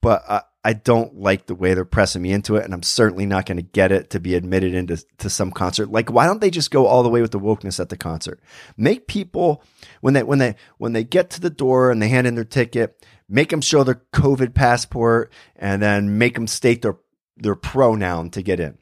But 0.00 0.22
I, 0.28 0.42
I 0.68 0.74
don't 0.74 1.18
like 1.18 1.46
the 1.46 1.54
way 1.54 1.72
they're 1.72 1.86
pressing 1.86 2.20
me 2.20 2.30
into 2.30 2.56
it. 2.56 2.64
And 2.66 2.74
I'm 2.74 2.82
certainly 2.82 3.24
not 3.24 3.46
going 3.46 3.56
to 3.56 3.62
get 3.62 3.90
it 3.90 4.10
to 4.10 4.20
be 4.20 4.34
admitted 4.34 4.74
into 4.74 5.02
to 5.16 5.30
some 5.30 5.50
concert. 5.50 5.90
Like, 5.90 6.12
why 6.12 6.26
don't 6.26 6.42
they 6.42 6.50
just 6.50 6.70
go 6.70 6.86
all 6.86 7.02
the 7.02 7.08
way 7.08 7.22
with 7.22 7.30
the 7.30 7.40
wokeness 7.40 7.80
at 7.80 7.88
the 7.88 7.96
concert? 7.96 8.38
Make 8.76 9.06
people, 9.06 9.62
when 10.02 10.12
they, 10.12 10.22
when 10.22 10.40
they, 10.40 10.56
when 10.76 10.92
they 10.92 11.04
get 11.04 11.30
to 11.30 11.40
the 11.40 11.48
door 11.48 11.90
and 11.90 12.02
they 12.02 12.08
hand 12.08 12.26
in 12.26 12.34
their 12.34 12.44
ticket, 12.44 13.02
make 13.30 13.48
them 13.48 13.62
show 13.62 13.82
their 13.82 14.02
COVID 14.12 14.52
passport, 14.52 15.32
and 15.56 15.80
then 15.80 16.18
make 16.18 16.34
them 16.34 16.46
state 16.46 16.82
their 16.82 16.98
their 17.38 17.54
pronoun 17.54 18.28
to 18.30 18.42
get 18.42 18.60
in. 18.60 18.76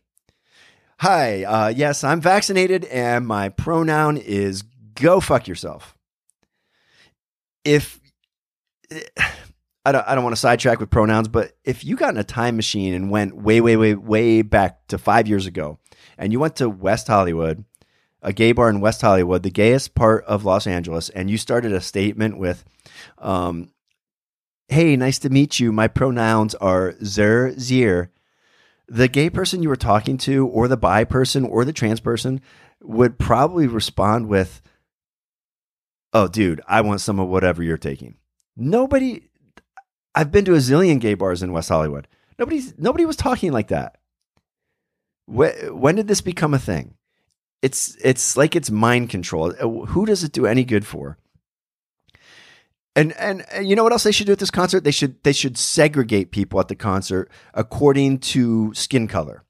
Hi, 0.99 1.45
uh, 1.45 1.69
yes, 1.69 2.03
I'm 2.03 2.21
vaccinated, 2.21 2.85
and 2.87 3.29
my 3.29 3.51
pronoun 3.51 4.17
is 4.17 4.63
go 4.95 5.21
fuck 5.21 5.47
yourself. 5.47 5.97
If 7.65 8.01
I 9.87 9.93
don't, 9.93 10.09
I 10.09 10.17
don't 10.17 10.25
want 10.25 10.35
to 10.35 10.41
sidetrack 10.41 10.81
with 10.81 10.91
pronouns, 10.91 11.29
but 11.29 11.53
if 11.63 11.85
you 11.85 11.95
got 11.95 12.13
in 12.13 12.19
a 12.19 12.25
time 12.25 12.57
machine 12.57 12.93
and 12.93 13.09
went 13.09 13.37
way, 13.37 13.61
way, 13.61 13.77
way, 13.77 13.95
way 13.95 14.43
back 14.43 14.85
to 14.89 14.99
five 14.99 15.29
years 15.29 15.47
ago, 15.47 15.79
and 16.19 16.33
you 16.33 16.41
went 16.41 16.57
to 16.57 16.69
West 16.69 17.07
Hollywood, 17.07 17.65
a 18.21 18.33
gay 18.33 18.51
bar 18.51 18.69
in 18.69 18.81
West 18.81 19.01
Hollywood, 19.01 19.45
the 19.45 19.51
gayest 19.51 19.95
part 19.95 20.25
of 20.25 20.45
Los 20.45 20.67
Angeles, 20.67 21.09
and 21.11 21.31
you 21.31 21.39
started 21.39 21.73
a 21.73 21.81
statement 21.81 22.37
with, 22.37 22.65
um, 23.19 23.71
hey, 24.67 24.97
nice 24.97 25.21
to 25.21 25.31
meet 25.31 25.61
you. 25.61 25.71
My 25.71 25.87
pronouns 25.87 26.57
are 26.57 26.97
zer, 27.05 27.53
zier. 27.53 28.09
The 28.89 29.07
gay 29.07 29.31
person 29.31 29.63
you 29.63 29.69
were 29.69 29.77
talking 29.77 30.19
to, 30.19 30.49
or 30.49 30.67
the 30.67 30.77
bi 30.77 31.05
person, 31.05 31.45
or 31.45 31.65
the 31.65 31.73
trans 31.73 32.01
person 32.01 32.41
would 32.83 33.21
probably 33.21 33.69
respond 33.69 34.27
with, 34.27 34.61
oh, 36.13 36.27
dude, 36.27 36.61
I 36.67 36.81
want 36.81 37.01
some 37.01 37.21
of 37.21 37.29
whatever 37.29 37.63
you're 37.63 37.79
taking. 37.79 38.17
Nobody, 38.57 39.29
I've 40.17 40.33
been 40.33 40.47
to 40.47 40.55
a 40.55 40.59
zillion 40.59 40.99
gay 40.99 41.15
bars 41.15 41.43
in 41.43 41.53
West 41.53 41.69
Hollywood. 41.69 42.09
Nobody's, 42.39 42.77
nobody 42.79 43.05
was 43.05 43.17
talking 43.17 43.53
like 43.53 43.69
that. 43.69 43.99
When 45.27 45.95
did 45.97 46.09
this 46.09 46.21
become 46.21 46.55
a 46.55 46.59
thing? 46.59 46.95
It's, 47.63 47.97
it's 48.03 48.37
like 48.37 48.57
it's 48.57 48.71
mind 48.71 49.11
control. 49.11 49.53
Who 49.53 50.07
does 50.07 50.25
it 50.25 50.33
do 50.33 50.47
any 50.47 50.65
good 50.65 50.87
for? 50.87 51.19
And, 52.97 53.13
and 53.19 53.45
and 53.53 53.69
you 53.69 53.77
know 53.77 53.83
what 53.83 53.93
else 53.93 54.05
they 54.05 54.13
should 54.13 54.27
do 54.27 54.33
at 54.33 54.39
this 54.39 54.51
concert? 54.51 54.83
They 54.83 54.91
should 54.91 55.23
they 55.23 55.35
should 55.35 55.59
segregate 55.59 56.31
people 56.31 56.59
at 56.61 56.69
the 56.69 56.75
concert 56.75 57.31
according 57.53 58.21
to 58.21 58.73
skin 58.73 59.07
color. 59.07 59.45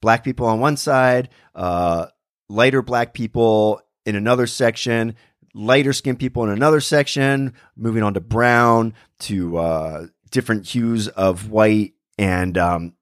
Black 0.00 0.24
people 0.24 0.46
on 0.46 0.58
one 0.58 0.78
side, 0.78 1.28
uh, 1.54 2.06
lighter 2.48 2.80
black 2.80 3.12
people 3.12 3.82
in 4.06 4.16
another 4.16 4.46
section, 4.46 5.16
lighter 5.58 5.92
skinned 5.92 6.20
people 6.20 6.44
in 6.44 6.50
another 6.50 6.80
section, 6.80 7.52
moving 7.76 8.02
on 8.02 8.14
to 8.14 8.20
brown 8.20 8.94
to 9.18 9.58
uh, 9.58 10.06
different 10.30 10.66
hues 10.66 11.08
of 11.08 11.50
white 11.50 11.94
and 12.16 12.56
um, 12.56 12.94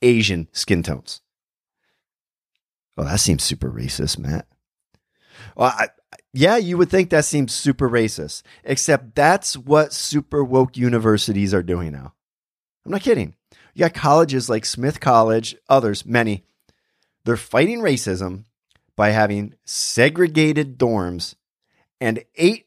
Asian 0.00 0.48
skin 0.52 0.82
tones. 0.82 1.20
Oh, 2.96 3.04
that 3.04 3.20
seems 3.20 3.42
super 3.42 3.70
racist, 3.70 4.18
Matt. 4.18 4.46
Well, 5.56 5.74
I, 5.76 5.88
yeah, 6.32 6.56
you 6.56 6.78
would 6.78 6.90
think 6.90 7.10
that 7.10 7.24
seems 7.24 7.52
super 7.52 7.88
racist, 7.88 8.42
except 8.64 9.14
that's 9.14 9.56
what 9.56 9.92
super 9.92 10.44
woke 10.44 10.76
universities 10.76 11.52
are 11.52 11.62
doing 11.62 11.92
now. 11.92 12.14
I'm 12.84 12.92
not 12.92 13.02
kidding. 13.02 13.34
You 13.74 13.80
got 13.80 13.94
colleges 13.94 14.48
like 14.48 14.64
Smith 14.64 15.00
College, 15.00 15.56
others, 15.68 16.06
many. 16.06 16.44
They're 17.24 17.36
fighting 17.36 17.80
racism 17.80 18.44
by 18.96 19.10
having 19.10 19.54
segregated 19.64 20.78
dorms 20.78 21.34
and 22.00 22.24
eight 22.36 22.66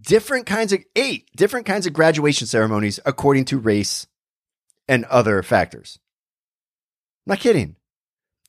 different 0.00 0.46
kinds 0.46 0.72
of 0.72 0.80
eight 0.96 1.28
different 1.34 1.66
kinds 1.66 1.86
of 1.86 1.92
graduation 1.92 2.46
ceremonies 2.46 3.00
according 3.06 3.44
to 3.46 3.58
race 3.58 4.06
and 4.86 5.04
other 5.06 5.42
factors. 5.42 5.98
I'm 7.26 7.32
not 7.32 7.40
kidding. 7.40 7.76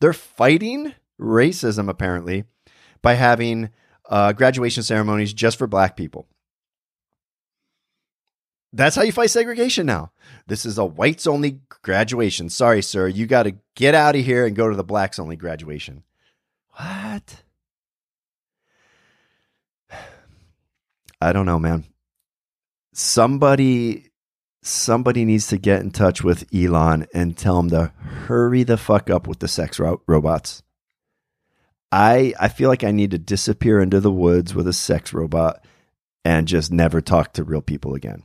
They're 0.02 0.13
fighting 0.13 0.94
racism 1.20 1.89
apparently 1.89 2.46
by 3.02 3.13
having 3.13 3.70
uh, 4.10 4.34
graduation 4.34 4.84
ceremonies 4.84 5.34
just 5.34 5.58
for 5.58 5.68
black 5.68 5.96
people. 5.96 6.28
That's 8.72 8.96
how 8.96 9.02
you 9.02 9.12
fight 9.12 9.32
segregation 9.32 9.86
now. 9.86 10.12
This 10.48 10.65
is 10.65 10.78
a 10.78 10.86
whites 10.86 11.26
only 11.26 11.62
graduation. 11.82 12.50
Sorry, 12.50 12.82
sir. 12.82 13.08
You 13.08 13.26
got 13.26 13.44
to 13.44 13.56
get 13.76 13.96
out 13.96 14.15
of 14.15 14.24
here 14.24 14.46
and 14.46 14.56
go 14.56 14.70
to 14.70 14.76
the 14.76 14.84
blacks 14.84 15.18
only 15.18 15.36
graduation. 15.36 16.04
What? 16.74 17.44
I 21.21 21.34
don't 21.34 21.45
know, 21.45 21.60
man. 21.60 21.86
Somebody 22.93 24.10
somebody 24.62 25.25
needs 25.25 25.47
to 25.47 25.58
get 25.58 25.82
in 25.82 25.91
touch 25.91 26.23
with 26.23 26.45
Elon 26.53 27.08
and 27.13 27.38
tell 27.38 27.60
him 27.60 27.69
to 27.69 27.93
hurry 27.97 28.63
the 28.63 28.77
fuck 28.77 29.10
up 29.10 29.27
with 29.27 29.39
the 29.39 29.47
sex 29.47 29.79
ro- 29.79 30.01
robots. 30.08 30.63
I 31.91 32.34
I 32.39 32.49
feel 32.49 32.69
like 32.69 32.84
I 32.84 32.91
need 32.91 33.12
to 33.12 33.17
disappear 33.17 33.79
into 33.82 33.99
the 33.99 34.12
woods 34.12 34.53
with 34.53 34.67
a 34.67 34.73
sex 34.73 35.13
robot 35.13 35.63
and 36.23 36.47
just 36.47 36.71
never 36.71 37.01
talk 37.01 37.34
to 37.34 37.43
real 37.43 37.62
people 37.62 37.95
again. 37.95 38.23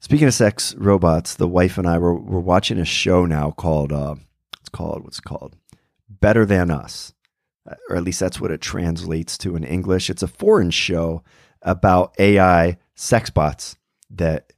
Speaking 0.00 0.26
of 0.26 0.34
sex 0.34 0.74
robots, 0.74 1.34
the 1.36 1.46
wife 1.46 1.78
and 1.78 1.86
I 1.86 1.98
were 1.98 2.14
we're 2.14 2.40
watching 2.40 2.78
a 2.78 2.84
show 2.84 3.24
now 3.26 3.50
called 3.50 3.92
uh, 3.92 4.16
it's 4.60 4.68
called 4.68 5.04
what's 5.04 5.18
it 5.18 5.24
called 5.24 5.56
Better 6.08 6.44
Than 6.44 6.70
Us, 6.70 7.12
or 7.88 7.96
at 7.96 8.02
least 8.02 8.20
that's 8.20 8.40
what 8.40 8.50
it 8.50 8.60
translates 8.60 9.38
to 9.38 9.56
in 9.56 9.64
English. 9.64 10.10
It's 10.10 10.22
a 10.22 10.28
foreign 10.28 10.70
show 10.70 11.22
about 11.62 12.14
AI 12.18 12.76
sex 12.94 13.30
bots 13.30 13.76
that 14.10 14.52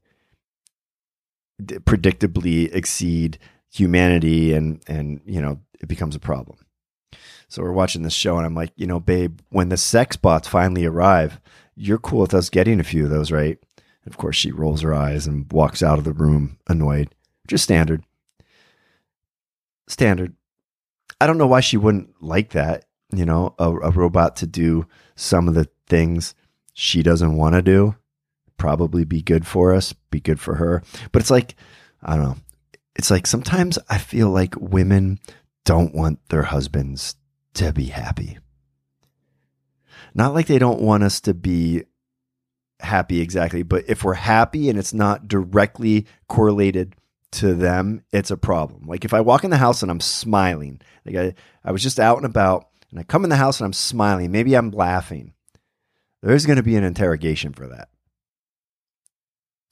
predictably 1.61 2.75
exceed 2.75 3.39
humanity 3.71 4.53
and 4.53 4.83
and 4.87 5.21
you 5.25 5.41
know 5.41 5.61
it 5.81 5.89
becomes 5.89 6.17
a 6.17 6.21
problem. 6.21 6.59
So 7.49 7.63
we're 7.63 7.73
watching 7.73 8.03
this 8.03 8.15
show 8.15 8.37
and 8.37 8.47
i'm 8.47 8.55
like 8.55 8.73
you 8.75 8.87
know 8.87 8.99
babe 8.99 9.39
when 9.51 9.69
the 9.69 9.77
sex 9.77 10.17
bots 10.17 10.49
finally 10.49 10.85
arrive 10.85 11.41
you're 11.77 11.99
cool 11.99 12.21
with 12.21 12.35
us 12.35 12.51
getting 12.51 12.81
a 12.81 12.85
few 12.85 13.05
of 13.05 13.11
those 13.11 13.31
right? 13.31 13.59
And 14.05 14.13
of 14.13 14.17
course 14.17 14.37
she 14.37 14.51
rolls 14.51 14.81
her 14.81 14.95
eyes 14.95 15.27
and 15.27 15.51
walks 15.53 15.83
out 15.83 15.99
of 15.99 16.05
the 16.05 16.13
room 16.13 16.59
annoyed 16.69 17.15
just 17.47 17.65
standard. 17.65 18.03
Standard. 19.87 20.35
I 21.21 21.27
don't 21.27 21.39
know 21.39 21.47
why 21.47 21.61
she 21.61 21.77
wouldn't 21.77 22.23
like 22.23 22.51
that 22.51 22.87
you 23.13 23.25
know 23.25 23.55
a, 23.59 23.71
a 23.71 23.91
robot 23.91 24.37
to 24.37 24.47
do 24.47 24.87
some 25.17 25.49
of 25.49 25.55
the 25.55 25.69
things 25.87 26.35
she 26.73 27.03
doesn't 27.03 27.37
want 27.37 27.55
to 27.55 27.63
do 27.63 27.95
probably 28.57 29.05
be 29.05 29.21
good 29.21 29.47
for 29.47 29.75
us 29.75 29.93
be 30.11 30.21
good 30.21 30.41
for 30.41 30.57
her 30.57 30.83
but 31.13 31.21
it's 31.21 31.31
like 31.31 31.55
i 32.03 32.15
don't 32.15 32.25
know 32.25 32.37
it's 32.97 33.11
like 33.11 33.27
sometimes 33.27 33.79
I 33.89 33.99
feel 33.99 34.31
like 34.31 34.55
women 34.57 35.19
don't 35.65 35.95
want 35.95 36.21
their 36.29 36.43
husbands 36.43 37.17
to 37.55 37.73
be 37.73 37.87
happy. 37.87 38.39
Not 40.15 40.35
like 40.35 40.47
they 40.47 40.59
don't 40.59 40.81
want 40.81 41.03
us 41.03 41.21
to 41.23 41.35
be 41.35 41.85
happy 42.81 43.21
exactly, 43.21 43.63
but 43.63 43.85
if 43.89 44.05
we're 44.05 44.15
happy 44.15 44.69
and 44.69 44.79
it's 44.79 44.95
not 44.95 45.27
directly 45.27 46.07
correlated 46.29 46.95
to 47.33 47.55
them, 47.55 48.05
it's 48.13 48.31
a 48.31 48.37
problem. 48.37 48.85
Like 48.87 49.05
if 49.05 49.13
I 49.13 49.21
walk 49.21 49.43
in 49.43 49.51
the 49.51 49.57
house 49.57 49.83
and 49.83 49.91
I'm 49.91 50.01
smiling, 50.01 50.81
like 51.05 51.17
I, 51.17 51.35
I 51.65 51.73
was 51.73 51.83
just 51.83 51.99
out 51.99 52.19
and 52.19 52.27
about 52.27 52.69
and 52.95 53.01
I 53.01 53.03
come 53.03 53.25
in 53.25 53.31
the 53.31 53.37
house 53.37 53.59
and 53.59 53.65
I'm 53.65 53.73
smiling, 53.73 54.31
maybe 54.31 54.55
I'm 54.55 54.71
laughing. 54.71 55.33
There's 56.23 56.47
going 56.47 56.59
to 56.59 56.63
be 56.63 56.77
an 56.77 56.85
interrogation 56.85 57.53
for 57.53 57.67
that. 57.67 57.89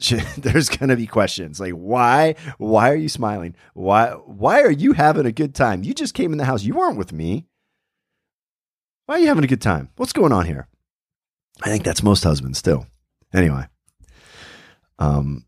there's 0.36 0.68
going 0.68 0.88
to 0.88 0.96
be 0.96 1.06
questions 1.06 1.60
like 1.60 1.74
why? 1.74 2.34
Why 2.58 2.90
are 2.90 2.96
you 2.96 3.08
smiling? 3.08 3.54
Why 3.74 4.10
why 4.10 4.62
are 4.62 4.70
you 4.72 4.94
having 4.94 5.24
a 5.24 5.30
good 5.30 5.54
time? 5.54 5.84
You 5.84 5.94
just 5.94 6.14
came 6.14 6.32
in 6.32 6.38
the 6.38 6.44
house. 6.44 6.64
You 6.64 6.74
weren't 6.74 6.98
with 6.98 7.12
me. 7.12 7.46
Why 9.06 9.14
are 9.14 9.18
you 9.20 9.28
having 9.28 9.44
a 9.44 9.48
good 9.48 9.60
time? 9.60 9.90
What's 9.94 10.12
going 10.12 10.32
on 10.32 10.46
here? 10.46 10.66
I 11.62 11.68
think 11.68 11.84
that's 11.84 12.02
most 12.02 12.24
husbands 12.24 12.58
still 12.58 12.88
anyway 13.32 13.66
um 14.98 15.44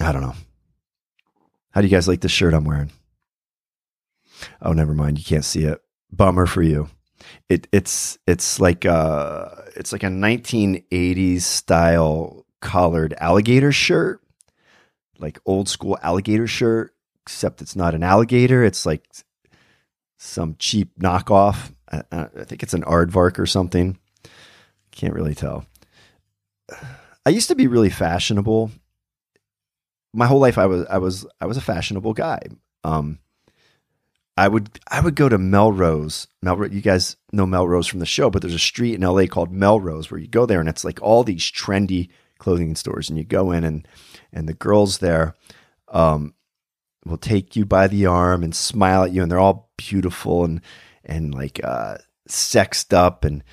i 0.00 0.12
don't 0.12 0.22
know. 0.22 0.34
How 1.72 1.80
do 1.80 1.88
you 1.88 1.90
guys 1.90 2.06
like 2.06 2.20
this 2.20 2.30
shirt 2.30 2.54
i'm 2.54 2.64
wearing? 2.64 2.92
Oh 4.62 4.72
never 4.72 4.94
mind. 4.94 5.18
You 5.18 5.24
can't 5.24 5.44
see 5.44 5.64
it. 5.64 5.80
Bummer 6.12 6.46
for 6.46 6.62
you 6.62 6.88
it 7.48 7.68
it's 7.72 8.18
it's 8.26 8.60
like 8.60 8.86
uh 8.86 9.48
it's 9.76 9.92
like 9.92 10.02
a 10.02 10.08
1980s 10.08 11.42
style 11.42 12.46
collared 12.60 13.14
alligator 13.18 13.72
shirt, 13.72 14.20
like 15.18 15.38
old 15.46 15.68
school 15.68 15.98
alligator 16.02 16.46
shirt, 16.46 16.94
except 17.22 17.62
it's 17.62 17.76
not 17.76 17.94
an 17.94 18.02
alligator. 18.02 18.64
It's 18.64 18.86
like 18.86 19.04
some 20.18 20.56
cheap 20.58 20.98
knockoff. 20.98 21.72
I, 21.90 22.02
I 22.12 22.44
think 22.44 22.62
it's 22.62 22.74
an 22.74 22.82
aardvark 22.82 23.38
or 23.38 23.46
something. 23.46 23.98
Can't 24.92 25.14
really 25.14 25.34
tell. 25.34 25.64
I 27.26 27.30
used 27.30 27.48
to 27.48 27.54
be 27.54 27.66
really 27.66 27.90
fashionable. 27.90 28.70
My 30.12 30.26
whole 30.26 30.40
life, 30.40 30.58
I 30.58 30.66
was 30.66 30.86
I 30.86 30.98
was 30.98 31.26
I 31.40 31.46
was 31.46 31.56
a 31.56 31.62
fashionable 31.62 32.12
guy. 32.12 32.40
Um, 32.84 33.18
I 34.36 34.48
would 34.48 34.80
I 34.88 35.00
would 35.00 35.16
go 35.16 35.28
to 35.28 35.38
Melrose. 35.38 36.26
Melrose, 36.42 36.72
you 36.72 36.80
guys 36.80 37.16
know 37.32 37.46
Melrose 37.46 37.86
from 37.86 38.00
the 38.00 38.06
show, 38.06 38.30
but 38.30 38.42
there's 38.42 38.54
a 38.54 38.58
street 38.58 38.94
in 38.94 39.02
LA 39.02 39.26
called 39.26 39.52
Melrose 39.52 40.10
where 40.10 40.20
you 40.20 40.28
go 40.28 40.46
there 40.46 40.60
and 40.60 40.68
it's 40.68 40.84
like 40.84 41.00
all 41.02 41.24
these 41.24 41.50
trendy 41.50 42.08
clothing 42.38 42.74
stores, 42.74 43.08
and 43.08 43.18
you 43.18 43.24
go 43.24 43.52
in 43.52 43.64
and 43.64 43.86
and 44.32 44.48
the 44.48 44.54
girls 44.54 44.98
there 44.98 45.34
um, 45.88 46.34
will 47.04 47.18
take 47.18 47.54
you 47.54 47.64
by 47.64 47.86
the 47.86 48.06
arm 48.06 48.42
and 48.42 48.54
smile 48.54 49.04
at 49.04 49.12
you, 49.12 49.22
and 49.22 49.30
they're 49.30 49.38
all 49.38 49.70
beautiful 49.76 50.44
and 50.44 50.60
and 51.04 51.34
like 51.34 51.60
uh, 51.62 51.98
sexed 52.26 52.94
up 52.94 53.24
and 53.24 53.44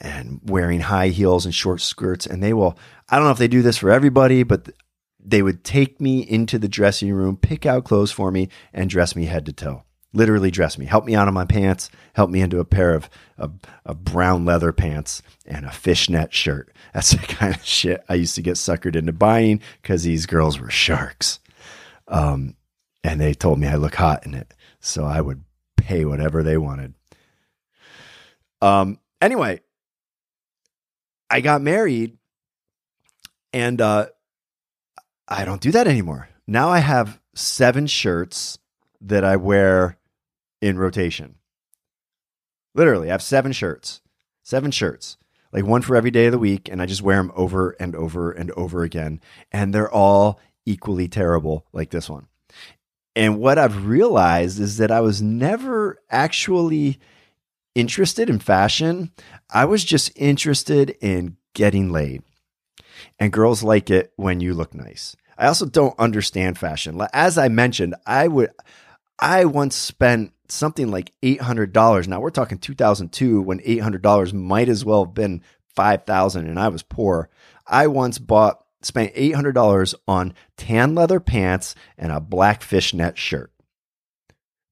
and 0.00 0.40
wearing 0.44 0.80
high 0.80 1.08
heels 1.08 1.44
and 1.44 1.54
short 1.54 1.80
skirts, 1.80 2.26
and 2.26 2.42
they 2.42 2.52
will. 2.52 2.76
I 3.08 3.16
don't 3.16 3.26
know 3.26 3.32
if 3.32 3.38
they 3.38 3.48
do 3.48 3.62
this 3.62 3.78
for 3.78 3.90
everybody, 3.90 4.42
but 4.42 4.70
they 5.20 5.42
would 5.42 5.62
take 5.62 6.00
me 6.00 6.20
into 6.20 6.58
the 6.58 6.68
dressing 6.68 7.12
room, 7.12 7.36
pick 7.36 7.64
out 7.66 7.84
clothes 7.84 8.10
for 8.10 8.30
me, 8.30 8.48
and 8.72 8.90
dress 8.90 9.14
me 9.14 9.26
head 9.26 9.46
to 9.46 9.52
toe 9.52 9.84
literally 10.12 10.50
dress 10.50 10.78
me, 10.78 10.86
help 10.86 11.04
me 11.04 11.14
out 11.14 11.28
of 11.28 11.34
my 11.34 11.44
pants, 11.44 11.90
help 12.14 12.30
me 12.30 12.40
into 12.40 12.60
a 12.60 12.64
pair 12.64 12.94
of, 12.94 13.08
of, 13.38 13.54
of, 13.84 14.04
brown 14.04 14.44
leather 14.44 14.72
pants 14.72 15.22
and 15.46 15.64
a 15.64 15.70
fishnet 15.70 16.32
shirt. 16.32 16.74
That's 16.92 17.12
the 17.12 17.18
kind 17.26 17.54
of 17.54 17.64
shit 17.64 18.04
I 18.08 18.14
used 18.14 18.34
to 18.34 18.42
get 18.42 18.54
suckered 18.54 18.96
into 18.96 19.12
buying 19.12 19.60
because 19.80 20.02
these 20.02 20.26
girls 20.26 20.60
were 20.60 20.70
sharks. 20.70 21.40
Um, 22.08 22.56
and 23.02 23.20
they 23.20 23.34
told 23.34 23.58
me 23.58 23.68
I 23.68 23.76
look 23.76 23.94
hot 23.94 24.26
in 24.26 24.34
it. 24.34 24.52
So 24.80 25.04
I 25.04 25.20
would 25.20 25.44
pay 25.76 26.04
whatever 26.04 26.42
they 26.42 26.56
wanted. 26.56 26.94
Um, 28.60 28.98
anyway, 29.20 29.60
I 31.30 31.40
got 31.40 31.62
married 31.62 32.18
and 33.52 33.80
uh, 33.80 34.06
I 35.26 35.44
don't 35.44 35.60
do 35.60 35.72
that 35.72 35.86
anymore. 35.86 36.28
Now 36.46 36.68
I 36.68 36.78
have 36.78 37.20
seven 37.34 37.86
shirts 37.86 38.58
that 39.00 39.24
I 39.24 39.36
wear 39.36 39.96
in 40.62 40.78
rotation. 40.78 41.34
Literally, 42.74 43.08
I 43.08 43.12
have 43.12 43.22
seven 43.22 43.52
shirts, 43.52 44.00
seven 44.42 44.70
shirts, 44.70 45.18
like 45.52 45.66
one 45.66 45.82
for 45.82 45.96
every 45.96 46.10
day 46.10 46.26
of 46.26 46.32
the 46.32 46.38
week, 46.38 46.70
and 46.70 46.80
I 46.80 46.86
just 46.86 47.02
wear 47.02 47.18
them 47.18 47.32
over 47.34 47.76
and 47.78 47.94
over 47.94 48.30
and 48.30 48.50
over 48.52 48.82
again. 48.82 49.20
And 49.50 49.74
they're 49.74 49.92
all 49.92 50.40
equally 50.64 51.08
terrible, 51.08 51.66
like 51.72 51.90
this 51.90 52.08
one. 52.08 52.28
And 53.14 53.38
what 53.38 53.58
I've 53.58 53.84
realized 53.86 54.58
is 54.58 54.78
that 54.78 54.90
I 54.90 55.02
was 55.02 55.20
never 55.20 55.98
actually 56.08 56.98
interested 57.74 58.30
in 58.30 58.38
fashion. 58.38 59.10
I 59.50 59.66
was 59.66 59.84
just 59.84 60.12
interested 60.16 60.96
in 61.02 61.36
getting 61.52 61.90
laid. 61.90 62.22
And 63.18 63.32
girls 63.32 63.62
like 63.62 63.90
it 63.90 64.12
when 64.16 64.40
you 64.40 64.54
look 64.54 64.74
nice. 64.74 65.16
I 65.36 65.46
also 65.46 65.66
don't 65.66 65.98
understand 65.98 66.56
fashion. 66.56 67.02
As 67.12 67.36
I 67.36 67.48
mentioned, 67.48 67.96
I 68.06 68.28
would 68.28 68.52
I 69.18 69.44
once 69.44 69.76
spent 69.76 70.32
something 70.52 70.90
like 70.90 71.12
$800. 71.22 72.06
Now 72.06 72.20
we're 72.20 72.30
talking 72.30 72.58
2002 72.58 73.40
when 73.40 73.60
$800 73.60 74.32
might 74.32 74.68
as 74.68 74.84
well 74.84 75.04
have 75.04 75.14
been 75.14 75.42
5000 75.74 76.46
and 76.46 76.58
I 76.60 76.68
was 76.68 76.82
poor. 76.82 77.28
I 77.66 77.86
once 77.86 78.18
bought 78.18 78.64
spent 78.82 79.14
$800 79.14 79.94
on 80.08 80.34
tan 80.56 80.94
leather 80.94 81.20
pants 81.20 81.74
and 81.96 82.12
a 82.12 82.20
black 82.20 82.62
fishnet 82.62 83.16
shirt 83.16 83.52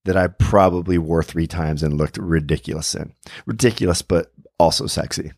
that 0.03 0.17
I 0.17 0.27
probably 0.27 0.97
wore 0.97 1.23
3 1.23 1.47
times 1.47 1.83
and 1.83 1.97
looked 1.97 2.17
ridiculous 2.17 2.93
in. 2.95 3.13
Ridiculous 3.45 4.01
but 4.01 4.31
also 4.57 4.87
sexy. 4.87 5.31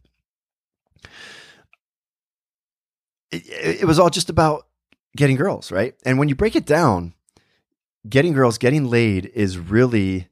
It, 3.31 3.81
it 3.81 3.85
was 3.85 3.99
all 3.99 4.09
just 4.09 4.29
about 4.29 4.67
getting 5.15 5.35
girls, 5.35 5.71
right? 5.71 5.95
And 6.05 6.17
when 6.17 6.29
you 6.29 6.35
break 6.35 6.55
it 6.55 6.65
down, 6.65 7.13
getting 8.07 8.33
girls, 8.33 8.57
getting 8.57 8.89
laid 8.89 9.25
is 9.27 9.57
really 9.57 10.29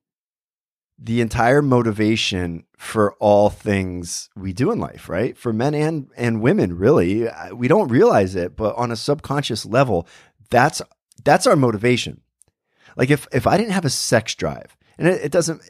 the 1.04 1.20
entire 1.20 1.64
motivation 1.64 2.64
for 2.78 3.14
all 3.14 3.50
things 3.50 4.30
we 4.36 4.54
do 4.54 4.72
in 4.72 4.80
life, 4.80 5.10
right? 5.10 5.36
For 5.36 5.52
men 5.52 5.74
and 5.74 6.10
and 6.16 6.42
women, 6.42 6.78
really. 6.78 7.28
We 7.54 7.68
don't 7.68 7.88
realize 7.88 8.36
it, 8.36 8.56
but 8.56 8.76
on 8.76 8.92
a 8.92 8.96
subconscious 8.96 9.66
level, 9.66 10.08
that's 10.52 10.82
that's 11.24 11.48
our 11.48 11.56
motivation. 11.56 12.22
Like 12.96 13.10
if 13.10 13.28
if 13.34 13.48
I 13.48 13.58
didn't 13.58 13.74
have 13.74 13.86
a 13.86 13.90
sex 13.90 14.36
drive, 14.36 14.78
and 14.98 15.08
it, 15.08 15.26
it 15.26 15.32
doesn't 15.32 15.62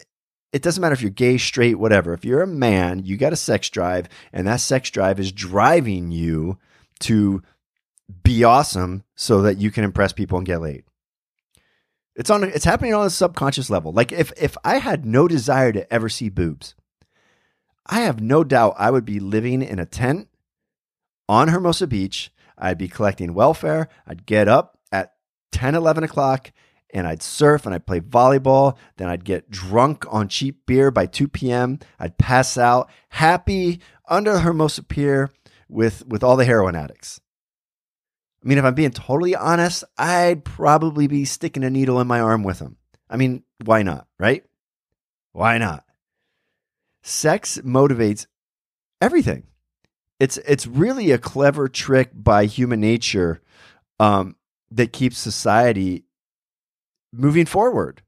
it 0.52 0.62
doesn't 0.62 0.82
matter 0.82 0.94
if 0.94 1.02
you're 1.02 1.12
gay, 1.12 1.38
straight, 1.38 1.80
whatever. 1.80 2.14
If 2.14 2.26
you're 2.26 2.42
a 2.42 2.48
man, 2.48 3.06
you 3.06 3.16
got 3.16 3.34
a 3.34 3.38
sex 3.38 3.70
drive, 3.70 4.10
and 4.34 4.48
that 4.48 4.60
sex 4.60 4.90
drive 4.90 5.20
is 5.20 5.32
driving 5.32 6.12
you 6.12 6.58
to 7.02 7.42
be 8.24 8.44
awesome 8.44 9.06
so 9.16 9.42
that 9.44 9.58
you 9.58 9.72
can 9.72 9.86
impress 9.86 10.12
people 10.12 10.38
and 10.38 10.46
get 10.46 10.62
laid. 10.62 10.84
It's 12.16 12.30
on. 12.30 12.44
It's 12.44 12.66
happening 12.66 12.94
on 12.94 13.06
a 13.06 13.10
subconscious 13.10 13.70
level. 13.70 13.92
Like 13.92 14.12
if 14.12 14.32
if 14.42 14.58
I 14.64 14.78
had 14.78 15.06
no 15.06 15.28
desire 15.28 15.72
to 15.72 15.92
ever 15.94 16.10
see 16.10 16.30
boobs, 16.30 16.76
I 17.86 18.02
have 18.02 18.22
no 18.22 18.44
doubt 18.44 18.76
I 18.78 18.92
would 18.92 19.06
be 19.06 19.20
living 19.20 19.62
in 19.62 19.80
a 19.80 19.86
tent 19.86 20.28
on 21.30 21.48
Hermosa 21.48 21.88
Beach. 21.88 22.32
I'd 22.58 22.78
be 22.78 22.88
collecting 22.88 23.34
welfare. 23.34 23.88
I'd 24.06 24.26
get 24.26 24.48
up 24.48 24.78
at 24.92 25.14
10, 25.52 25.74
11 25.74 26.04
o'clock 26.04 26.52
and 26.94 27.08
I'd 27.08 27.24
surf 27.24 27.66
and 27.66 27.74
I'd 27.74 27.88
play 27.88 28.00
volleyball. 28.00 28.78
Then 28.98 29.10
I'd 29.10 29.26
get 29.26 29.50
drunk 29.50 30.06
on 30.10 30.28
cheap 30.28 30.66
beer 30.66 30.92
by 30.92 31.06
2 31.06 31.28
p.m. 31.28 31.80
I'd 32.00 32.18
pass 32.18 32.58
out 32.58 32.90
happy 33.10 33.80
under 34.08 34.40
Hermosa 34.40 34.84
Pier 34.84 35.32
with, 35.68 36.06
with 36.06 36.24
all 36.24 36.36
the 36.36 36.46
heroin 36.46 36.76
addicts. 36.76 37.20
I 38.44 38.48
mean, 38.48 38.58
if 38.58 38.66
I'm 38.66 38.74
being 38.74 38.92
totally 38.92 39.36
honest, 39.36 39.84
I'd 39.98 40.44
probably 40.44 41.08
be 41.08 41.26
sticking 41.26 41.64
a 41.64 41.70
needle 41.70 42.00
in 42.00 42.08
my 42.08 42.20
arm 42.20 42.44
with 42.44 42.60
him. 42.60 42.78
I 43.10 43.18
mean, 43.18 43.44
why 43.64 43.84
not, 43.84 44.08
right? 44.20 44.44
Why 45.34 45.58
not? 45.58 45.86
Sex 47.04 47.60
motivates 47.64 48.26
everything. 49.00 49.44
It's 50.20 50.38
it's 50.38 50.68
really 50.68 51.12
a 51.12 51.18
clever 51.18 51.68
trick 51.68 52.12
by 52.14 52.46
human 52.46 52.80
nature 52.80 53.42
um, 54.00 54.36
that 54.72 54.94
keeps 54.94 55.18
society 55.18 56.06
moving 57.12 57.46
forward. 57.46 58.04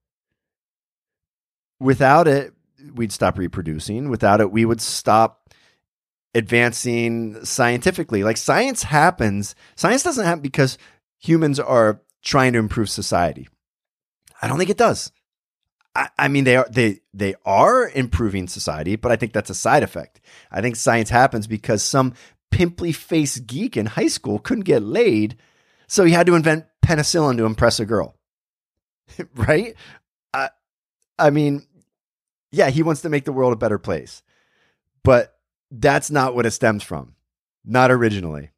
Without 1.80 2.28
it, 2.28 2.54
we'd 2.94 3.12
stop 3.12 3.38
reproducing. 3.38 4.10
Without 4.10 4.42
it, 4.42 4.52
we 4.52 4.64
would 4.64 4.82
stop 4.82 5.43
advancing 6.34 7.44
scientifically. 7.46 8.24
Like 8.24 8.38
science 8.38 8.84
happens, 8.84 9.56
science 9.76 10.04
doesn't 10.04 10.26
happen 10.26 10.42
because 10.42 10.78
humans 11.20 11.60
are 11.60 12.02
trying 12.24 12.54
to 12.54 12.60
improve 12.60 12.90
society. 12.90 13.48
I 14.42 14.48
don't 14.48 14.58
think 14.58 14.70
it 14.70 14.78
does. 14.78 15.12
I, 15.96 16.28
mean, 16.28 16.44
they 16.44 16.56
are 16.56 16.68
they 16.72 17.02
they 17.14 17.36
are 17.46 17.88
improving 17.88 18.48
society, 18.48 18.96
but 18.96 19.12
I 19.12 19.16
think 19.16 19.32
that's 19.32 19.52
a 19.52 19.56
side 19.56 19.84
effect. 19.84 20.22
I 20.52 20.60
think 20.60 20.76
science 20.76 21.12
happens 21.12 21.46
because 21.46 21.84
some 21.84 22.16
pimply 22.50 22.92
faced 22.92 23.46
geek 23.46 23.78
in 23.78 23.86
high 23.86 24.08
school 24.08 24.40
couldn't 24.40 24.64
get 24.64 24.82
laid, 24.82 25.38
so 25.88 26.04
he 26.04 26.14
had 26.14 26.26
to 26.26 26.34
invent 26.34 26.66
penicillin 26.84 27.38
to 27.38 27.46
impress 27.46 27.80
a 27.80 27.86
girl. 27.86 28.16
right? 29.36 29.76
I, 30.34 30.50
I 31.20 31.30
mean, 31.30 31.68
yeah, 32.52 32.72
he 32.72 32.82
wants 32.82 33.02
to 33.02 33.10
make 33.10 33.26
the 33.26 33.34
world 33.34 33.54
a 33.54 33.58
better 33.58 33.78
place, 33.78 34.24
but 35.04 35.33
that's 35.74 36.12
not 36.12 36.36
what 36.36 36.46
it 36.46 36.52
stems 36.52 36.84
from. 36.84 37.16
Not 37.66 37.92
originally. 37.92 38.52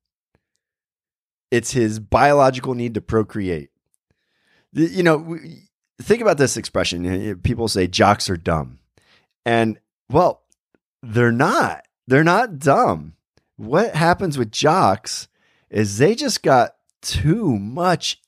It's 1.50 1.72
his 1.72 2.00
biological 2.00 2.74
need 2.74 2.96
to 2.96 3.02
procreate. 3.02 3.70
You 4.74 5.04
know, 5.04 5.38
think 6.02 6.22
about 6.22 6.38
this 6.38 6.58
expression. 6.58 7.40
People 7.42 7.70
say 7.70 7.88
jocks 7.88 8.30
are 8.30 8.36
dumb. 8.36 8.80
And 9.46 9.80
well, 10.10 10.44
they're 11.02 11.32
not. 11.32 11.86
They're 12.08 12.24
not 12.24 12.60
dumb. 12.60 13.14
What 13.56 13.96
happens 13.96 14.38
with 14.38 14.52
jocks 14.52 15.30
is 15.70 15.98
they 15.98 16.16
just 16.16 16.44
got 16.44 16.76
too 17.02 17.58
much 17.58 18.20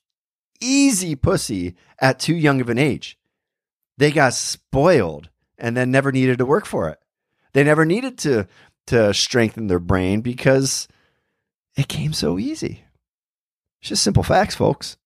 easy 0.60 1.14
pussy 1.14 1.76
at 2.00 2.18
too 2.18 2.34
young 2.34 2.60
of 2.60 2.70
an 2.70 2.78
age. 2.78 3.18
They 3.98 4.10
got 4.10 4.32
spoiled 4.32 5.28
and 5.58 5.76
then 5.76 5.90
never 5.90 6.12
needed 6.12 6.38
to 6.38 6.46
work 6.46 6.64
for 6.64 6.88
it. 6.88 6.98
They 7.52 7.64
never 7.64 7.84
needed 7.84 8.18
to 8.18 8.46
to 8.88 9.14
strengthen 9.14 9.66
their 9.66 9.78
brain 9.78 10.20
because 10.20 10.88
it 11.76 11.88
came 11.88 12.12
so 12.12 12.38
easy. 12.38 12.84
It's 13.80 13.90
just 13.90 14.02
simple 14.02 14.22
facts, 14.22 14.54
folks. 14.54 14.96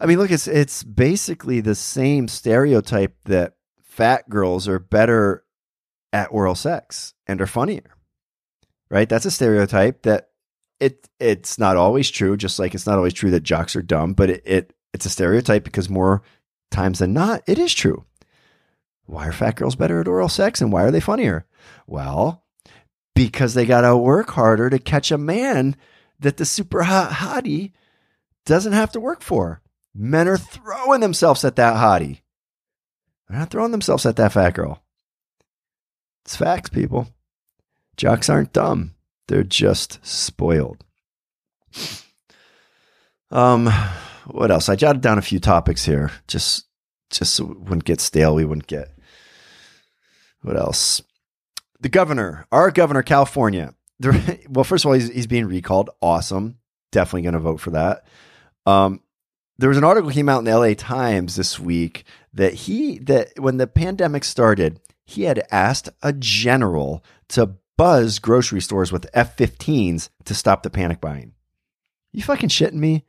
I 0.00 0.06
mean, 0.06 0.18
look, 0.18 0.30
it's 0.30 0.48
it's 0.48 0.82
basically 0.82 1.60
the 1.60 1.74
same 1.74 2.26
stereotype 2.26 3.14
that 3.24 3.54
fat 3.82 4.28
girls 4.28 4.66
are 4.66 4.78
better 4.78 5.44
at 6.12 6.32
oral 6.32 6.54
sex 6.54 7.14
and 7.26 7.40
are 7.40 7.46
funnier. 7.46 7.94
Right? 8.90 9.08
That's 9.08 9.26
a 9.26 9.30
stereotype 9.30 10.02
that 10.02 10.30
it 10.80 11.08
it's 11.20 11.58
not 11.58 11.76
always 11.76 12.10
true, 12.10 12.36
just 12.36 12.58
like 12.58 12.74
it's 12.74 12.86
not 12.86 12.96
always 12.96 13.12
true 13.12 13.30
that 13.32 13.42
jocks 13.42 13.76
are 13.76 13.82
dumb, 13.82 14.14
but 14.14 14.30
it, 14.30 14.42
it 14.46 14.72
it's 14.94 15.06
a 15.06 15.10
stereotype 15.10 15.64
because 15.64 15.90
more 15.90 16.22
times 16.70 16.98
than 16.98 17.12
not, 17.12 17.42
it 17.46 17.58
is 17.58 17.74
true. 17.74 18.04
Why 19.10 19.26
are 19.26 19.32
fat 19.32 19.56
girls 19.56 19.74
better 19.74 20.00
at 20.00 20.06
oral 20.06 20.28
sex 20.28 20.60
and 20.60 20.72
why 20.72 20.84
are 20.84 20.92
they 20.92 21.00
funnier? 21.00 21.44
Well, 21.88 22.44
because 23.16 23.54
they 23.54 23.66
got 23.66 23.80
to 23.80 23.96
work 23.96 24.30
harder 24.30 24.70
to 24.70 24.78
catch 24.78 25.10
a 25.10 25.18
man 25.18 25.74
that 26.20 26.36
the 26.36 26.44
super 26.44 26.84
hot 26.84 27.10
hottie 27.10 27.72
doesn't 28.46 28.72
have 28.72 28.92
to 28.92 29.00
work 29.00 29.20
for. 29.20 29.62
Men 29.92 30.28
are 30.28 30.38
throwing 30.38 31.00
themselves 31.00 31.44
at 31.44 31.56
that 31.56 31.74
hottie. 31.74 32.20
They're 33.28 33.40
not 33.40 33.50
throwing 33.50 33.72
themselves 33.72 34.06
at 34.06 34.14
that 34.14 34.32
fat 34.32 34.54
girl. 34.54 34.80
It's 36.24 36.36
facts, 36.36 36.70
people. 36.70 37.08
Jocks 37.96 38.30
aren't 38.30 38.52
dumb. 38.52 38.94
They're 39.26 39.42
just 39.42 39.98
spoiled. 40.06 40.84
Um, 43.32 43.68
what 44.26 44.52
else? 44.52 44.68
I 44.68 44.76
jotted 44.76 45.02
down 45.02 45.18
a 45.18 45.22
few 45.22 45.40
topics 45.40 45.84
here, 45.84 46.12
just 46.28 46.66
just 47.10 47.34
so 47.34 47.44
wouldn't 47.44 47.84
get 47.84 48.00
stale. 48.00 48.36
We 48.36 48.44
wouldn't 48.44 48.68
get 48.68 48.92
what 50.42 50.56
else? 50.56 51.02
The 51.80 51.88
governor, 51.88 52.46
our 52.52 52.70
governor, 52.70 53.02
California. 53.02 53.74
well, 54.48 54.64
first 54.64 54.84
of 54.84 54.88
all, 54.88 54.94
he's, 54.94 55.08
he's 55.08 55.26
being 55.26 55.46
recalled. 55.46 55.90
Awesome. 56.00 56.58
Definitely 56.92 57.22
going 57.22 57.34
to 57.34 57.40
vote 57.40 57.60
for 57.60 57.70
that. 57.70 58.04
Um, 58.66 59.00
there 59.58 59.68
was 59.68 59.78
an 59.78 59.84
article 59.84 60.10
came 60.10 60.28
out 60.28 60.38
in 60.38 60.44
the 60.46 60.58
LA 60.58 60.74
Times 60.74 61.36
this 61.36 61.60
week 61.60 62.04
that 62.32 62.54
he 62.54 62.98
that 63.00 63.38
when 63.38 63.58
the 63.58 63.66
pandemic 63.66 64.24
started, 64.24 64.80
he 65.04 65.24
had 65.24 65.46
asked 65.50 65.90
a 66.02 66.12
general 66.12 67.04
to 67.28 67.56
buzz 67.76 68.18
grocery 68.18 68.60
stores 68.60 68.92
with 68.92 69.08
F-15s 69.12 70.08
to 70.24 70.34
stop 70.34 70.62
the 70.62 70.70
panic 70.70 71.00
buying. 71.00 71.32
You 72.12 72.22
fucking 72.22 72.48
shitting 72.48 72.74
me? 72.74 73.04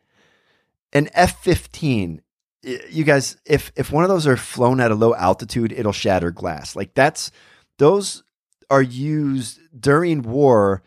An 0.94 1.10
F-15 1.14 2.20
you 2.64 3.04
guys 3.04 3.38
if 3.46 3.72
if 3.76 3.92
one 3.92 4.04
of 4.04 4.10
those 4.10 4.28
are 4.28 4.38
flown 4.38 4.80
at 4.80 4.92
a 4.92 4.96
low 4.96 5.16
altitude 5.16 5.72
it'll 5.72 5.92
shatter 5.92 6.32
glass 6.32 6.76
like 6.76 6.94
that's 6.94 7.32
those 7.78 8.24
are 8.70 8.82
used 8.82 9.60
during 9.78 10.22
war 10.22 10.84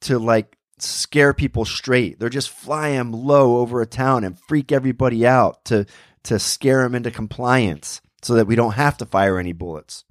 to 0.00 0.18
like 0.18 0.56
scare 0.78 1.34
people 1.34 1.64
straight. 1.64 2.18
They're 2.18 2.28
just 2.28 2.50
fly 2.50 2.90
them 2.90 3.12
low 3.12 3.58
over 3.58 3.80
a 3.80 3.86
town 3.86 4.24
and 4.24 4.38
freak 4.38 4.72
everybody 4.72 5.26
out 5.26 5.64
to 5.66 5.86
to 6.24 6.38
scare 6.38 6.82
them 6.82 6.94
into 6.94 7.10
compliance 7.10 8.00
so 8.22 8.34
that 8.34 8.46
we 8.46 8.56
don't 8.56 8.72
have 8.72 8.96
to 8.98 9.06
fire 9.06 9.38
any 9.38 9.52
bullets. 9.52 10.04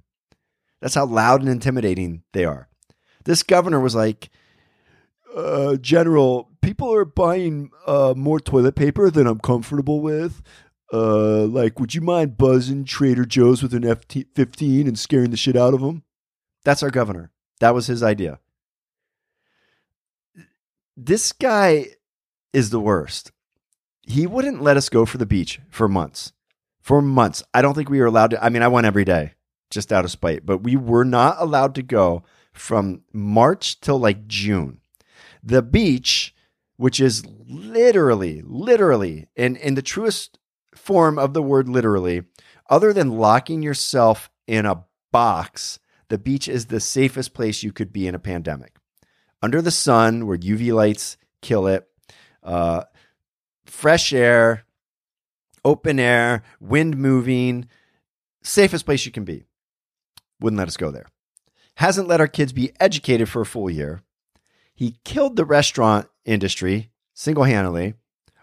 That's 0.80 0.94
how 0.94 1.06
loud 1.06 1.40
and 1.40 1.50
intimidating 1.50 2.22
they 2.32 2.44
are. 2.44 2.68
This 3.24 3.42
governor 3.42 3.80
was 3.80 3.94
like, 3.94 4.30
uh, 5.36 5.76
General, 5.76 6.50
people 6.62 6.92
are 6.94 7.04
buying 7.04 7.70
uh, 7.86 8.14
more 8.16 8.40
toilet 8.40 8.74
paper 8.74 9.10
than 9.10 9.26
I'm 9.26 9.40
comfortable 9.40 10.00
with. 10.00 10.40
Uh, 10.92 11.44
like, 11.44 11.78
would 11.78 11.94
you 11.94 12.00
mind 12.00 12.38
buzzing 12.38 12.84
Trader 12.84 13.26
Joe's 13.26 13.62
with 13.62 13.74
an 13.74 13.84
F 13.84 14.04
15 14.06 14.86
and 14.86 14.98
scaring 14.98 15.30
the 15.30 15.36
shit 15.36 15.56
out 15.56 15.74
of 15.74 15.80
them? 15.80 16.02
That's 16.64 16.82
our 16.82 16.90
governor. 16.90 17.30
That 17.60 17.74
was 17.74 17.86
his 17.86 18.02
idea 18.02 18.40
this 20.98 21.32
guy 21.32 21.86
is 22.52 22.70
the 22.70 22.80
worst. 22.80 23.30
He 24.02 24.26
wouldn't 24.26 24.62
let 24.62 24.76
us 24.76 24.88
go 24.88 25.06
for 25.06 25.16
the 25.16 25.26
beach 25.26 25.60
for 25.70 25.86
months. 25.86 26.32
For 26.80 27.00
months. 27.00 27.42
I 27.54 27.62
don't 27.62 27.74
think 27.74 27.88
we 27.88 28.00
were 28.00 28.06
allowed 28.06 28.30
to. 28.32 28.44
I 28.44 28.48
mean, 28.48 28.62
I 28.62 28.68
went 28.68 28.86
every 28.86 29.04
day 29.04 29.34
just 29.70 29.92
out 29.92 30.04
of 30.04 30.10
spite, 30.10 30.44
but 30.44 30.62
we 30.62 30.76
were 30.76 31.04
not 31.04 31.36
allowed 31.38 31.74
to 31.76 31.82
go 31.82 32.24
from 32.52 33.02
March 33.12 33.80
till 33.80 33.98
like 33.98 34.26
June. 34.26 34.80
The 35.42 35.62
beach, 35.62 36.34
which 36.76 36.98
is 36.98 37.24
literally, 37.46 38.42
literally, 38.44 39.28
in, 39.36 39.56
in 39.56 39.74
the 39.74 39.82
truest 39.82 40.38
form 40.78 41.18
of 41.18 41.34
the 41.34 41.42
word 41.42 41.68
literally, 41.68 42.22
other 42.70 42.92
than 42.92 43.18
locking 43.18 43.62
yourself 43.62 44.30
in 44.46 44.66
a 44.66 44.84
box, 45.12 45.78
the 46.08 46.18
beach 46.18 46.48
is 46.48 46.66
the 46.66 46.80
safest 46.80 47.34
place 47.34 47.62
you 47.62 47.72
could 47.72 47.92
be 47.92 48.06
in 48.06 48.14
a 48.14 48.18
pandemic 48.18 48.78
under 49.42 49.62
the 49.62 49.70
sun 49.70 50.26
where 50.26 50.38
UV 50.38 50.72
lights 50.72 51.16
kill 51.42 51.66
it, 51.66 51.86
uh, 52.42 52.84
fresh 53.66 54.12
air, 54.12 54.64
open 55.64 56.00
air, 56.00 56.42
wind 56.60 56.96
moving, 56.96 57.68
safest 58.42 58.84
place 58.84 59.06
you 59.06 59.12
can 59.12 59.24
be. 59.24 59.44
Wouldn't 60.40 60.58
let 60.58 60.68
us 60.68 60.76
go 60.76 60.90
there. 60.90 61.06
Hasn't 61.76 62.08
let 62.08 62.20
our 62.20 62.28
kids 62.28 62.52
be 62.52 62.72
educated 62.80 63.28
for 63.28 63.42
a 63.42 63.46
full 63.46 63.70
year. 63.70 64.02
He 64.74 64.98
killed 65.04 65.36
the 65.36 65.44
restaurant 65.44 66.08
industry 66.24 66.90
single 67.14 67.44
handedly 67.44 67.94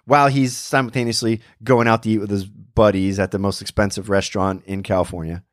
while 0.06 0.28
he's 0.28 0.56
simultaneously 0.56 1.42
going 1.64 1.88
out 1.88 2.04
to 2.04 2.10
eat 2.10 2.20
with 2.20 2.30
his 2.30 2.46
buddies 2.46 3.20
at 3.20 3.32
the 3.32 3.40
most 3.40 3.62
expensive 3.62 4.10
restaurant 4.10 4.64
in 4.66 4.84
California 4.84 5.44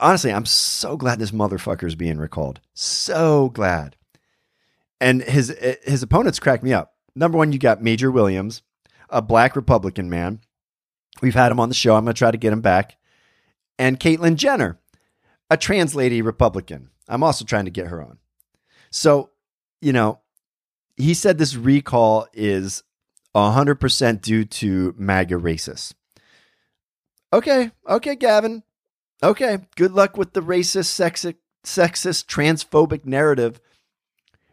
honestly, 0.00 0.32
I'm 0.32 0.46
so 0.46 0.96
glad 0.96 1.18
this 1.18 1.30
motherfucker 1.30 1.86
is 1.86 1.94
being 1.94 2.18
recalled. 2.18 2.60
So 2.74 3.48
glad. 3.50 3.96
And 5.00 5.22
his 5.22 5.54
his 5.82 6.02
opponents 6.02 6.38
crack 6.38 6.62
me 6.62 6.72
up. 6.72 6.94
Number 7.14 7.38
one, 7.38 7.52
you 7.52 7.58
got 7.58 7.82
Major 7.82 8.10
Williams, 8.10 8.62
a 9.10 9.22
black 9.22 9.56
Republican 9.56 10.08
man. 10.08 10.40
We've 11.20 11.34
had 11.34 11.52
him 11.52 11.60
on 11.60 11.68
the 11.68 11.74
show. 11.74 11.94
I'm 11.94 12.04
going 12.04 12.14
to 12.14 12.18
try 12.18 12.30
to 12.30 12.38
get 12.38 12.52
him 12.52 12.60
back. 12.60 12.96
And 13.78 14.00
Caitlyn 14.00 14.36
Jenner, 14.36 14.78
a 15.50 15.56
trans 15.56 15.94
lady 15.94 16.22
Republican. 16.22 16.90
I'm 17.08 17.22
also 17.22 17.44
trying 17.44 17.66
to 17.66 17.70
get 17.70 17.88
her 17.88 18.02
on. 18.02 18.18
So, 18.90 19.30
you 19.80 19.92
know, 19.92 20.20
he 20.96 21.14
said 21.14 21.38
this 21.38 21.56
recall 21.56 22.26
is 22.32 22.82
100% 23.34 24.20
due 24.20 24.44
to 24.44 24.94
MAGA 24.96 25.36
racists. 25.36 25.92
Okay, 27.32 27.72
okay, 27.88 28.14
Gavin. 28.14 28.62
Okay, 29.22 29.58
good 29.76 29.92
luck 29.92 30.16
with 30.16 30.32
the 30.34 30.40
racist, 30.40 30.90
sexist, 30.90 31.36
sexist, 31.64 32.26
transphobic 32.26 33.04
narrative 33.04 33.60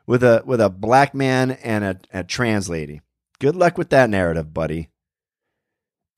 with 0.08 0.24
a 0.24 0.42
with 0.46 0.60
a 0.60 0.70
black 0.70 1.14
man 1.14 1.52
and 1.52 1.84
a, 1.84 2.00
a 2.12 2.24
trans 2.24 2.70
lady. 2.70 3.02
Good 3.40 3.56
luck 3.56 3.78
with 3.78 3.90
that 3.90 4.10
narrative, 4.10 4.54
buddy. 4.54 4.90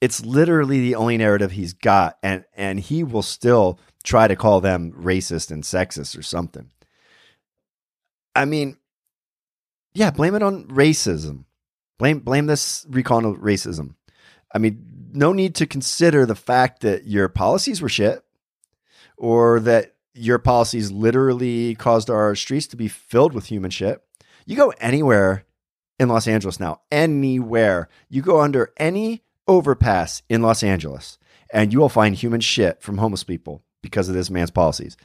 It's 0.02 0.26
literally 0.26 0.82
the 0.82 0.96
only 0.96 1.18
narrative 1.18 1.52
he's 1.52 1.74
got, 1.74 2.18
and 2.24 2.46
and 2.56 2.80
he 2.80 3.04
will 3.04 3.22
still 3.22 3.80
try 4.04 4.28
to 4.28 4.36
call 4.36 4.62
them 4.62 4.92
racist 4.94 5.52
and 5.52 5.64
sexist 5.64 6.18
or 6.18 6.22
something. 6.22 6.70
I 8.36 8.46
mean, 8.46 8.78
yeah, 9.94 10.12
blame 10.12 10.36
it 10.36 10.44
on 10.44 10.68
racism. 10.68 11.46
Blame 12.04 12.20
blame 12.20 12.48
this 12.48 12.86
recall 12.90 13.22
racism. 13.22 13.96
I 14.54 14.58
mean, 14.58 14.86
no 15.14 15.32
need 15.32 15.56
to 15.56 15.66
consider 15.66 16.26
the 16.26 16.36
fact 16.36 16.82
that 16.82 17.08
your 17.08 17.30
policies 17.30 17.82
were 17.82 17.88
shit 17.88 18.26
or 19.16 19.62
that 19.62 19.96
your 20.14 20.38
policies 20.38 20.92
literally 20.92 21.76
caused 21.76 22.10
our 22.10 22.36
streets 22.36 22.68
to 22.68 22.76
be 22.76 22.90
filled 22.90 23.32
with 23.32 23.46
human 23.46 23.72
shit. 23.72 24.04
You 24.46 24.58
go 24.58 24.74
anywhere 24.82 25.46
in 25.98 26.10
Los 26.10 26.28
Angeles 26.28 26.60
now, 26.60 26.82
anywhere. 26.92 27.88
You 28.10 28.22
go 28.22 28.42
under 28.42 28.74
any 28.76 29.24
overpass 29.48 30.24
in 30.28 30.42
Los 30.42 30.62
Angeles 30.62 31.18
and 31.54 31.72
you 31.72 31.80
will 31.80 31.88
find 31.88 32.16
human 32.16 32.42
shit 32.42 32.82
from 32.82 32.98
homeless 32.98 33.24
people 33.24 33.64
because 33.82 34.10
of 34.10 34.16
this 34.16 34.30
man's 34.30 34.52
policies. 34.52 34.98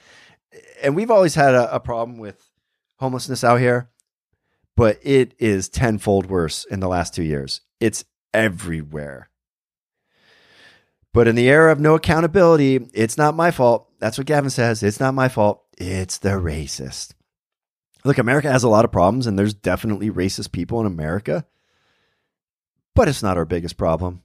And 0.83 0.97
we've 0.97 1.13
always 1.13 1.37
had 1.37 1.55
a, 1.55 1.73
a 1.77 1.79
problem 1.79 2.19
with 2.19 2.51
homelessness 2.97 3.45
out 3.45 3.61
here, 3.61 3.89
but 4.79 5.01
it 5.03 5.35
is 5.41 5.69
tenfold 5.69 6.27
worse 6.27 6.65
in 6.65 6.79
the 6.79 6.87
last 6.87 7.13
two 7.13 7.25
years. 7.25 7.63
It's 7.81 8.05
everywhere. 8.33 9.29
But 11.13 11.27
in 11.27 11.35
the 11.35 11.49
era 11.49 11.73
of 11.73 11.81
no 11.81 11.97
accountability, 11.97 12.89
it's 12.95 13.19
not 13.19 13.35
my 13.35 13.51
fault. 13.51 13.91
That's 13.99 14.19
what 14.19 14.29
Gavin 14.29 14.51
says. 14.51 14.85
It's 14.85 15.01
not 15.01 15.15
my 15.15 15.29
fault. 15.29 15.65
It's 15.79 16.19
the 16.19 16.29
racist. 16.29 17.15
Look, 18.05 18.19
America 18.19 18.53
has 18.53 18.63
a 18.63 18.69
lot 18.69 18.85
of 18.85 18.93
problems, 18.93 19.27
and 19.27 19.37
there's 19.37 19.53
definitely 19.53 20.11
racist 20.11 20.53
people 20.53 20.79
in 20.79 20.87
America, 20.87 21.45
but 22.95 23.09
it's 23.09 23.23
not 23.23 23.37
our 23.37 23.45
biggest 23.45 23.77
problem. 23.79 24.23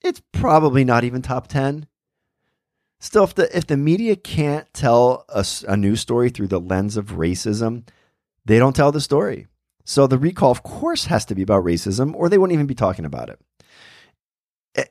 It's 0.00 0.22
probably 0.30 0.84
not 0.84 1.02
even 1.02 1.22
top 1.22 1.48
10. 1.48 1.88
Still, 3.00 3.24
if 3.24 3.34
the, 3.34 3.56
if 3.56 3.66
the 3.66 3.76
media 3.76 4.14
can't 4.14 4.72
tell 4.72 5.24
a, 5.28 5.44
a 5.66 5.76
news 5.76 6.00
story 6.00 6.30
through 6.30 6.48
the 6.48 6.60
lens 6.60 6.96
of 6.96 7.16
racism, 7.16 7.82
they 8.50 8.58
don't 8.58 8.76
tell 8.76 8.92
the 8.92 9.00
story. 9.00 9.46
So 9.84 10.06
the 10.06 10.18
recall, 10.18 10.50
of 10.50 10.62
course, 10.62 11.06
has 11.06 11.24
to 11.26 11.34
be 11.34 11.42
about 11.42 11.64
racism, 11.64 12.14
or 12.14 12.28
they 12.28 12.38
wouldn't 12.38 12.54
even 12.54 12.66
be 12.66 12.74
talking 12.74 13.04
about 13.04 13.28
it 13.28 13.40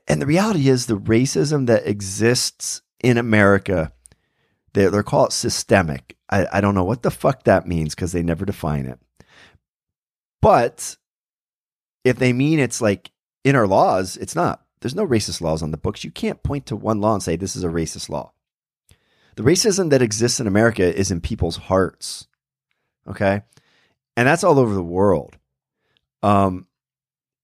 and 0.07 0.21
the 0.21 0.25
reality 0.25 0.69
is 0.69 0.85
the 0.85 0.97
racism 0.97 1.67
that 1.67 1.87
exists 1.87 2.81
in 3.01 3.17
America, 3.17 3.93
they, 4.73 4.87
they're 4.87 5.03
called 5.03 5.33
systemic. 5.33 6.17
I, 6.29 6.47
I 6.53 6.61
don't 6.61 6.75
know 6.75 6.83
what 6.83 7.03
the 7.03 7.11
fuck 7.11 7.43
that 7.43 7.67
means 7.67 7.95
because 7.95 8.11
they 8.11 8.23
never 8.23 8.45
define 8.45 8.85
it. 8.85 8.99
But 10.41 10.97
if 12.03 12.17
they 12.17 12.33
mean 12.33 12.59
it's 12.59 12.81
like 12.81 13.11
in 13.43 13.55
our 13.55 13.67
laws, 13.67 14.17
it's 14.17 14.35
not. 14.35 14.63
There's 14.81 14.95
no 14.95 15.07
racist 15.07 15.41
laws 15.41 15.61
on 15.61 15.71
the 15.71 15.77
books. 15.77 16.03
You 16.03 16.11
can't 16.11 16.43
point 16.43 16.65
to 16.67 16.75
one 16.75 17.01
law 17.01 17.13
and 17.13 17.23
say 17.23 17.35
this 17.35 17.55
is 17.55 17.63
a 17.63 17.69
racist 17.69 18.09
law. 18.09 18.31
The 19.35 19.43
racism 19.43 19.89
that 19.89 20.01
exists 20.01 20.39
in 20.39 20.47
America 20.47 20.83
is 20.93 21.11
in 21.11 21.21
people's 21.21 21.57
hearts. 21.57 22.27
Okay. 23.09 23.41
And 24.15 24.27
that's 24.27 24.43
all 24.43 24.59
over 24.59 24.73
the 24.73 24.83
world. 24.83 25.37
Um, 26.21 26.67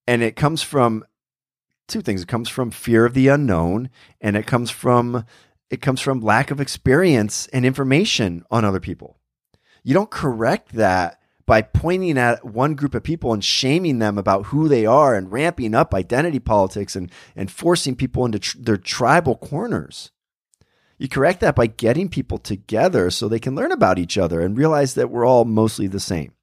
and 0.08 0.22
it 0.22 0.36
comes 0.36 0.62
from 0.62 1.06
two 1.88 2.02
things. 2.02 2.22
It 2.22 2.28
comes 2.28 2.50
from 2.50 2.72
fear 2.72 3.06
of 3.06 3.14
the 3.14 3.28
unknown, 3.28 3.90
and 4.22 4.36
it 4.36 4.46
comes 4.46 4.70
from 4.70 5.26
it 5.70 5.82
comes 5.82 6.00
from 6.00 6.22
lack 6.22 6.52
of 6.52 6.62
experience 6.62 7.48
and 7.48 7.66
information 7.66 8.44
on 8.52 8.64
other 8.64 8.80
people. 8.80 9.18
You 9.84 9.94
don't 9.94 10.12
correct 10.12 10.74
that 10.74 11.20
by 11.46 11.62
pointing 11.62 12.18
at 12.18 12.44
one 12.46 12.76
group 12.76 12.96
of 12.96 13.04
people 13.04 13.34
and 13.34 13.44
shaming 13.44 14.00
them 14.00 14.18
about 14.18 14.48
who 14.48 14.68
they 14.68 14.86
are 14.86 15.16
and 15.16 15.32
ramping 15.32 15.76
up 15.76 15.94
identity 15.94 16.40
politics 16.40 16.96
and, 16.96 17.12
and 17.36 17.52
forcing 17.52 17.96
people 17.96 18.26
into 18.26 18.40
tr- 18.40 18.58
their 18.60 18.78
tribal 18.78 19.36
corners. 19.36 20.12
You 20.98 21.10
correct 21.10 21.42
that 21.42 21.56
by 21.56 21.68
getting 21.68 22.08
people 22.08 22.38
together 22.38 23.10
so 23.10 23.28
they 23.28 23.40
can 23.40 23.56
learn 23.56 23.72
about 23.72 24.00
each 24.00 24.18
other 24.18 24.40
and 24.42 24.58
realize 24.58 24.94
that 24.94 25.10
we're 25.10 25.26
all 25.26 25.46
mostly 25.46 25.88
the 25.88 26.00
same. 26.00 26.34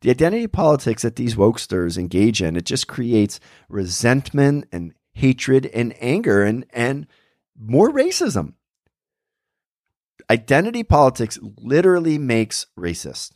The 0.00 0.10
identity 0.10 0.46
politics 0.46 1.02
that 1.02 1.16
these 1.16 1.36
wokesters 1.36 1.98
engage 1.98 2.42
in, 2.42 2.56
it 2.56 2.64
just 2.64 2.88
creates 2.88 3.38
resentment 3.68 4.66
and 4.72 4.94
hatred 5.12 5.66
and 5.66 5.94
anger 6.00 6.42
and, 6.42 6.64
and 6.70 7.06
more 7.56 7.90
racism. 7.90 8.54
Identity 10.30 10.82
politics 10.82 11.38
literally 11.42 12.18
makes 12.18 12.66
racist. 12.78 13.32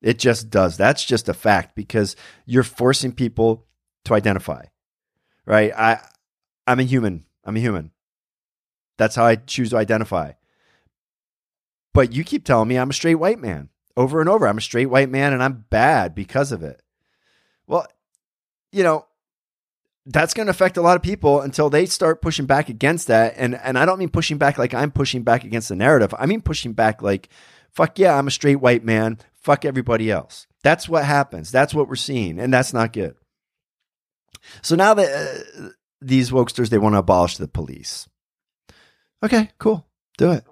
It 0.00 0.18
just 0.18 0.50
does. 0.50 0.76
That's 0.76 1.04
just 1.04 1.28
a 1.28 1.34
fact 1.34 1.74
because 1.74 2.14
you're 2.46 2.62
forcing 2.62 3.12
people 3.12 3.66
to 4.04 4.14
identify. 4.14 4.66
Right? 5.46 5.72
I 5.74 6.00
I'm 6.66 6.78
a 6.78 6.84
human. 6.84 7.24
I'm 7.44 7.56
a 7.56 7.60
human. 7.60 7.90
That's 8.96 9.16
how 9.16 9.24
I 9.24 9.36
choose 9.36 9.70
to 9.70 9.76
identify. 9.76 10.32
But 11.92 12.12
you 12.12 12.24
keep 12.24 12.44
telling 12.44 12.68
me 12.68 12.76
I'm 12.76 12.90
a 12.90 12.94
straight 12.94 13.14
white 13.14 13.38
man 13.38 13.68
over 13.96 14.20
and 14.20 14.28
over. 14.28 14.46
I'm 14.46 14.58
a 14.58 14.62
straight 14.62 14.86
white 14.86 15.10
man 15.10 15.32
and 15.32 15.42
I'm 15.42 15.64
bad 15.70 16.14
because 16.14 16.52
of 16.52 16.62
it. 16.62 16.82
Well, 17.66 17.86
you 18.72 18.82
know, 18.82 19.06
that's 20.06 20.34
going 20.34 20.46
to 20.46 20.50
affect 20.50 20.76
a 20.76 20.82
lot 20.82 20.96
of 20.96 21.02
people 21.02 21.40
until 21.40 21.70
they 21.70 21.86
start 21.86 22.20
pushing 22.20 22.46
back 22.46 22.68
against 22.68 23.06
that. 23.06 23.34
And 23.36 23.54
and 23.54 23.78
I 23.78 23.86
don't 23.86 23.98
mean 23.98 24.10
pushing 24.10 24.38
back 24.38 24.58
like 24.58 24.74
I'm 24.74 24.90
pushing 24.90 25.22
back 25.22 25.44
against 25.44 25.68
the 25.68 25.76
narrative. 25.76 26.14
I 26.18 26.26
mean 26.26 26.42
pushing 26.42 26.72
back 26.72 27.00
like, 27.00 27.28
fuck 27.70 27.98
yeah, 27.98 28.16
I'm 28.16 28.26
a 28.26 28.32
straight 28.32 28.56
white 28.56 28.84
man. 28.84 29.18
Fuck 29.34 29.64
everybody 29.64 30.10
else. 30.10 30.46
That's 30.62 30.88
what 30.88 31.04
happens. 31.04 31.50
That's 31.50 31.74
what 31.74 31.88
we're 31.88 31.96
seeing, 31.96 32.38
and 32.40 32.52
that's 32.52 32.72
not 32.72 32.92
good. 32.92 33.16
So 34.62 34.76
now 34.76 34.94
that 34.94 35.44
uh, 35.58 35.68
these 36.00 36.30
wokesters 36.30 36.70
they 36.70 36.78
want 36.78 36.94
to 36.94 36.98
abolish 36.98 37.36
the 37.36 37.48
police. 37.48 38.08
Okay, 39.24 39.48
cool, 39.58 39.86
do 40.18 40.32
it. 40.32 40.44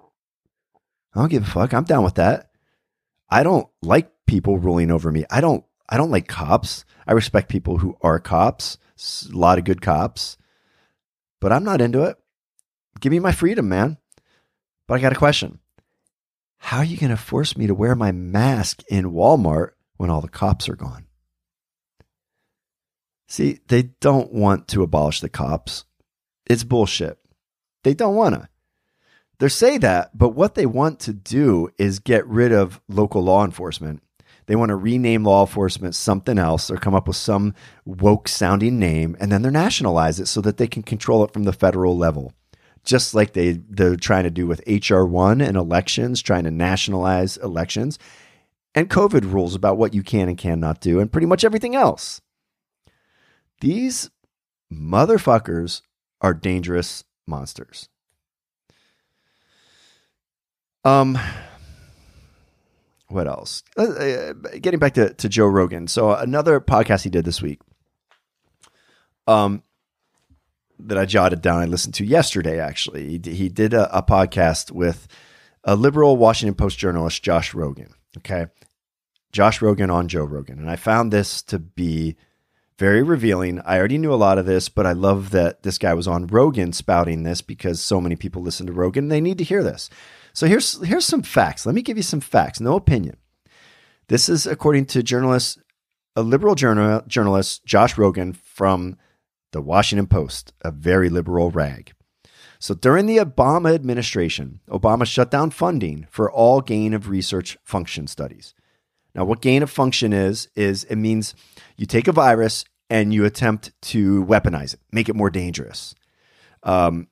I 1.13 1.19
don't 1.19 1.29
give 1.29 1.43
a 1.43 1.45
fuck. 1.45 1.73
I'm 1.73 1.83
down 1.83 2.03
with 2.03 2.15
that. 2.15 2.49
I 3.29 3.43
don't 3.43 3.67
like 3.83 4.11
people 4.25 4.57
ruling 4.57 4.89
over 4.89 5.11
me. 5.11 5.25
I 5.29 5.41
don't 5.41 5.63
I 5.87 5.97
don't 5.97 6.09
like 6.09 6.27
cops. 6.27 6.83
I 7.05 7.11
respect 7.11 7.49
people 7.49 7.77
who 7.77 7.95
are 8.01 8.19
cops. 8.19 8.79
A 9.31 9.37
lot 9.37 9.59
of 9.59 9.63
good 9.63 9.81
cops. 9.81 10.37
But 11.39 11.51
I'm 11.51 11.63
not 11.63 11.81
into 11.81 12.01
it. 12.03 12.17
Give 12.99 13.11
me 13.11 13.19
my 13.19 13.31
freedom, 13.31 13.69
man. 13.69 13.97
But 14.87 14.95
I 14.95 14.99
got 14.99 15.11
a 15.11 15.17
question. 15.17 15.59
How 16.57 16.77
are 16.79 16.85
you 16.85 16.97
going 16.97 17.09
to 17.09 17.17
force 17.17 17.55
me 17.55 17.67
to 17.67 17.75
wear 17.75 17.93
my 17.93 18.11
mask 18.11 18.81
in 18.89 19.11
Walmart 19.11 19.71
when 19.97 20.09
all 20.09 20.21
the 20.21 20.29
cops 20.29 20.67
are 20.69 20.75
gone? 20.75 21.05
See, 23.27 23.59
they 23.67 23.83
don't 23.99 24.31
want 24.31 24.67
to 24.69 24.81
abolish 24.81 25.19
the 25.19 25.29
cops. 25.29 25.83
It's 26.45 26.63
bullshit. 26.63 27.19
They 27.83 27.93
don't 27.93 28.15
want 28.15 28.35
to. 28.35 28.47
They 29.43 29.49
say 29.49 29.77
that, 29.79 30.17
but 30.17 30.29
what 30.29 30.55
they 30.55 30.65
want 30.65 31.01
to 31.01 31.11
do 31.11 31.69
is 31.77 31.99
get 31.99 32.25
rid 32.27 32.53
of 32.53 32.79
local 32.87 33.21
law 33.21 33.43
enforcement. 33.43 34.01
They 34.45 34.55
want 34.55 34.69
to 34.69 34.77
rename 34.77 35.25
law 35.25 35.41
enforcement 35.41 35.95
something 35.95 36.37
else 36.37 36.71
or 36.71 36.77
come 36.77 36.95
up 36.95 37.09
with 37.09 37.17
some 37.17 37.53
woke 37.83 38.29
sounding 38.29 38.79
name 38.79 39.17
and 39.19 39.29
then 39.29 39.41
they're 39.41 39.51
nationalize 39.51 40.21
it 40.21 40.27
so 40.27 40.39
that 40.39 40.55
they 40.55 40.67
can 40.67 40.81
control 40.81 41.25
it 41.25 41.33
from 41.33 41.43
the 41.43 41.51
federal 41.51 41.97
level. 41.97 42.31
Just 42.85 43.13
like 43.13 43.33
they, 43.33 43.59
they're 43.67 43.97
trying 43.97 44.23
to 44.23 44.31
do 44.31 44.47
with 44.47 44.63
HR1 44.63 45.45
and 45.45 45.57
elections, 45.57 46.21
trying 46.21 46.45
to 46.45 46.51
nationalize 46.51 47.35
elections, 47.35 47.99
and 48.73 48.89
COVID 48.89 49.29
rules 49.33 49.55
about 49.55 49.77
what 49.77 49.93
you 49.93 50.03
can 50.03 50.29
and 50.29 50.37
cannot 50.37 50.79
do, 50.79 51.01
and 51.01 51.11
pretty 51.11 51.27
much 51.27 51.43
everything 51.43 51.75
else. 51.75 52.21
These 53.59 54.09
motherfuckers 54.71 55.81
are 56.21 56.33
dangerous 56.33 57.03
monsters. 57.27 57.89
Um, 60.83 61.17
what 63.07 63.27
else? 63.27 63.63
Uh, 63.77 63.83
uh, 63.83 64.33
getting 64.59 64.79
back 64.79 64.95
to, 64.95 65.13
to 65.13 65.29
Joe 65.29 65.45
Rogan. 65.45 65.87
So 65.87 66.13
another 66.13 66.59
podcast 66.59 67.03
he 67.03 67.09
did 67.09 67.25
this 67.25 67.41
week. 67.41 67.59
Um, 69.27 69.63
that 70.79 70.97
I 70.97 71.05
jotted 71.05 71.41
down. 71.41 71.61
I 71.61 71.65
listened 71.65 71.93
to 71.95 72.05
yesterday. 72.05 72.59
Actually, 72.59 73.19
he, 73.23 73.31
he 73.31 73.49
did 73.49 73.73
a, 73.73 73.97
a 73.97 74.03
podcast 74.03 74.71
with 74.71 75.07
a 75.63 75.75
liberal 75.75 76.17
Washington 76.17 76.55
Post 76.55 76.77
journalist, 76.77 77.23
Josh 77.23 77.53
Rogin. 77.53 77.91
Okay, 78.17 78.47
Josh 79.31 79.59
Rogin 79.59 79.93
on 79.93 80.07
Joe 80.07 80.25
Rogan, 80.25 80.59
and 80.59 80.69
I 80.69 80.75
found 80.75 81.11
this 81.11 81.41
to 81.43 81.59
be 81.59 82.17
very 82.77 83.01
revealing. 83.01 83.61
I 83.61 83.77
already 83.77 83.97
knew 83.97 84.13
a 84.13 84.15
lot 84.15 84.37
of 84.37 84.45
this, 84.45 84.67
but 84.67 84.85
I 84.85 84.91
love 84.91 85.29
that 85.31 85.63
this 85.63 85.77
guy 85.77 85.93
was 85.93 86.07
on 86.07 86.27
Rogan 86.27 86.73
spouting 86.73 87.23
this 87.23 87.41
because 87.41 87.81
so 87.81 88.01
many 88.01 88.15
people 88.15 88.41
listen 88.41 88.65
to 88.67 88.73
Rogan. 88.73 89.07
They 89.07 89.21
need 89.21 89.37
to 89.37 89.43
hear 89.43 89.63
this. 89.63 89.89
So 90.33 90.47
here's 90.47 90.83
here's 90.83 91.05
some 91.05 91.21
facts. 91.21 91.65
Let 91.65 91.75
me 91.75 91.81
give 91.81 91.97
you 91.97 92.03
some 92.03 92.21
facts, 92.21 92.59
no 92.59 92.75
opinion. 92.75 93.17
This 94.07 94.29
is 94.29 94.45
according 94.45 94.85
to 94.87 95.03
journalist, 95.03 95.59
a 96.15 96.23
liberal 96.23 96.55
journal, 96.55 97.01
journalist, 97.07 97.65
Josh 97.65 97.95
Rogin 97.95 98.35
from 98.35 98.97
the 99.51 99.61
Washington 99.61 100.07
Post, 100.07 100.53
a 100.61 100.71
very 100.71 101.09
liberal 101.09 101.51
rag. 101.51 101.93
So 102.59 102.73
during 102.73 103.05
the 103.05 103.17
Obama 103.17 103.75
administration, 103.75 104.61
Obama 104.69 105.05
shut 105.05 105.29
down 105.29 105.51
funding 105.51 106.07
for 106.09 106.31
all 106.31 106.61
gain 106.61 106.93
of 106.93 107.09
research 107.09 107.57
function 107.63 108.07
studies. 108.07 108.53
Now, 109.13 109.25
what 109.25 109.41
gain 109.41 109.61
of 109.61 109.69
function 109.69 110.11
is, 110.13 110.47
is 110.55 110.85
it 110.85 110.95
means 110.95 111.35
you 111.77 111.85
take 111.85 112.07
a 112.07 112.11
virus 112.11 112.65
and 112.89 113.13
you 113.13 113.25
attempt 113.25 113.73
to 113.81 114.25
weaponize 114.25 114.73
it, 114.73 114.79
make 114.91 115.09
it 115.09 115.15
more 115.15 115.29
dangerous. 115.29 115.93
Um, 116.63 117.07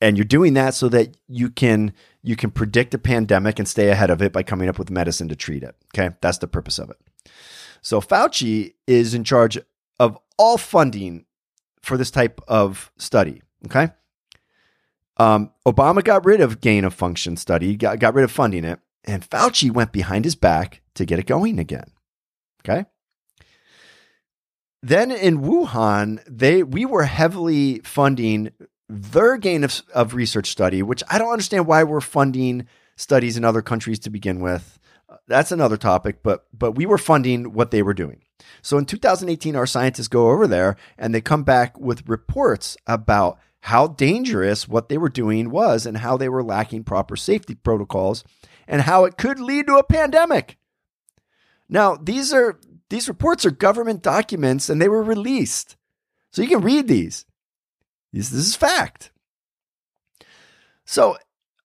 and 0.00 0.16
you're 0.16 0.24
doing 0.24 0.54
that 0.54 0.74
so 0.74 0.88
that 0.88 1.16
you 1.28 1.50
can 1.50 1.92
you 2.22 2.36
can 2.36 2.50
predict 2.50 2.92
a 2.94 2.98
pandemic 2.98 3.58
and 3.58 3.68
stay 3.68 3.88
ahead 3.88 4.10
of 4.10 4.20
it 4.20 4.32
by 4.32 4.42
coming 4.42 4.68
up 4.68 4.78
with 4.78 4.90
medicine 4.90 5.28
to 5.28 5.36
treat 5.36 5.62
it. 5.62 5.74
Okay, 5.94 6.14
that's 6.20 6.38
the 6.38 6.48
purpose 6.48 6.78
of 6.78 6.90
it. 6.90 6.98
So 7.82 8.00
Fauci 8.00 8.74
is 8.86 9.14
in 9.14 9.24
charge 9.24 9.58
of 10.00 10.18
all 10.38 10.58
funding 10.58 11.24
for 11.82 11.96
this 11.96 12.10
type 12.10 12.40
of 12.48 12.90
study. 12.98 13.42
Okay. 13.66 13.90
Um, 15.18 15.52
Obama 15.64 16.04
got 16.04 16.26
rid 16.26 16.40
of 16.40 16.60
gain 16.60 16.84
of 16.84 16.92
function 16.92 17.36
study, 17.36 17.74
got, 17.76 17.98
got 18.00 18.12
rid 18.12 18.24
of 18.24 18.30
funding 18.30 18.64
it, 18.64 18.80
and 19.04 19.28
Fauci 19.28 19.70
went 19.70 19.92
behind 19.92 20.24
his 20.24 20.34
back 20.34 20.82
to 20.94 21.06
get 21.06 21.18
it 21.18 21.26
going 21.26 21.58
again. 21.58 21.86
Okay. 22.62 22.84
Then 24.82 25.10
in 25.10 25.38
Wuhan, 25.38 26.22
they 26.28 26.62
we 26.62 26.84
were 26.84 27.04
heavily 27.04 27.80
funding 27.84 28.50
their 28.88 29.36
gain 29.36 29.64
of, 29.64 29.82
of 29.94 30.14
research 30.14 30.50
study, 30.50 30.82
which 30.82 31.02
I 31.10 31.18
don't 31.18 31.32
understand 31.32 31.66
why 31.66 31.84
we're 31.84 32.00
funding 32.00 32.66
studies 32.96 33.36
in 33.36 33.44
other 33.44 33.62
countries 33.62 33.98
to 34.00 34.10
begin 34.10 34.40
with. 34.40 34.78
That's 35.28 35.52
another 35.52 35.76
topic, 35.76 36.22
but 36.22 36.46
but 36.52 36.72
we 36.72 36.86
were 36.86 36.98
funding 36.98 37.52
what 37.52 37.70
they 37.70 37.82
were 37.82 37.94
doing. 37.94 38.22
So 38.62 38.78
in 38.78 38.86
2018, 38.86 39.56
our 39.56 39.66
scientists 39.66 40.08
go 40.08 40.30
over 40.30 40.46
there 40.46 40.76
and 40.98 41.14
they 41.14 41.20
come 41.20 41.42
back 41.42 41.78
with 41.78 42.08
reports 42.08 42.76
about 42.86 43.38
how 43.60 43.88
dangerous 43.88 44.68
what 44.68 44.88
they 44.88 44.98
were 44.98 45.08
doing 45.08 45.50
was 45.50 45.86
and 45.86 45.98
how 45.98 46.16
they 46.16 46.28
were 46.28 46.42
lacking 46.42 46.84
proper 46.84 47.16
safety 47.16 47.54
protocols 47.54 48.24
and 48.68 48.82
how 48.82 49.04
it 49.04 49.16
could 49.16 49.40
lead 49.40 49.66
to 49.66 49.76
a 49.76 49.84
pandemic. 49.84 50.58
Now, 51.68 51.96
these 51.96 52.32
are 52.32 52.60
these 52.90 53.08
reports 53.08 53.44
are 53.44 53.50
government 53.50 54.02
documents 54.02 54.68
and 54.68 54.80
they 54.80 54.88
were 54.88 55.02
released. 55.02 55.76
So 56.30 56.42
you 56.42 56.48
can 56.48 56.60
read 56.60 56.86
these. 56.88 57.24
This, 58.16 58.32
is 58.32 58.56
fact. 58.56 59.10
So, 60.84 61.16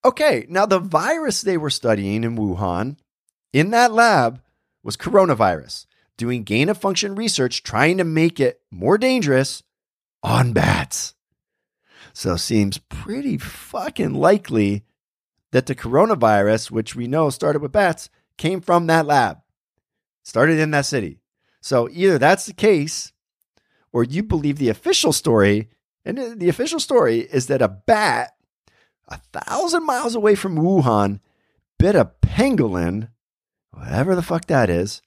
okay, 0.03 0.45
now 0.49 0.65
the 0.65 0.79
virus 0.79 1.41
they 1.41 1.57
were 1.57 1.69
studying 1.69 2.23
in 2.23 2.35
Wuhan 2.35 2.97
in 3.53 3.71
that 3.71 3.91
lab 3.91 4.41
was 4.83 4.97
coronavirus, 4.97 5.85
doing 6.17 6.43
gain 6.43 6.69
of 6.69 6.77
function 6.77 7.15
research 7.15 7.63
trying 7.63 7.97
to 7.97 8.03
make 8.03 8.39
it 8.39 8.61
more 8.71 8.97
dangerous 8.97 9.63
on 10.23 10.53
bats. 10.53 11.13
So, 12.13 12.35
seems 12.35 12.77
pretty 12.77 13.37
fucking 13.37 14.13
likely 14.13 14.83
that 15.51 15.67
the 15.67 15.75
coronavirus, 15.75 16.71
which 16.71 16.95
we 16.95 17.07
know 17.07 17.29
started 17.29 17.61
with 17.61 17.71
bats, 17.71 18.09
came 18.37 18.61
from 18.61 18.87
that 18.87 19.05
lab, 19.05 19.39
started 20.23 20.59
in 20.59 20.71
that 20.71 20.85
city. 20.85 21.19
So 21.61 21.87
either 21.91 22.17
that's 22.17 22.45
the 22.45 22.53
case, 22.53 23.13
or 23.93 24.03
you 24.03 24.23
believe 24.23 24.57
the 24.57 24.69
official 24.69 25.13
story. 25.13 25.69
And 26.03 26.39
the 26.39 26.49
official 26.49 26.79
story 26.79 27.19
is 27.19 27.47
that 27.47 27.61
a 27.61 27.67
bat 27.67 28.31
a 29.07 29.19
thousand 29.33 29.85
miles 29.85 30.15
away 30.15 30.35
from 30.35 30.57
Wuhan 30.57 31.19
bit 31.77 31.95
a 31.95 32.11
pangolin, 32.21 33.09
whatever 33.71 34.15
the 34.15 34.21
fuck 34.21 34.45
that 34.45 34.69
is. 34.69 35.01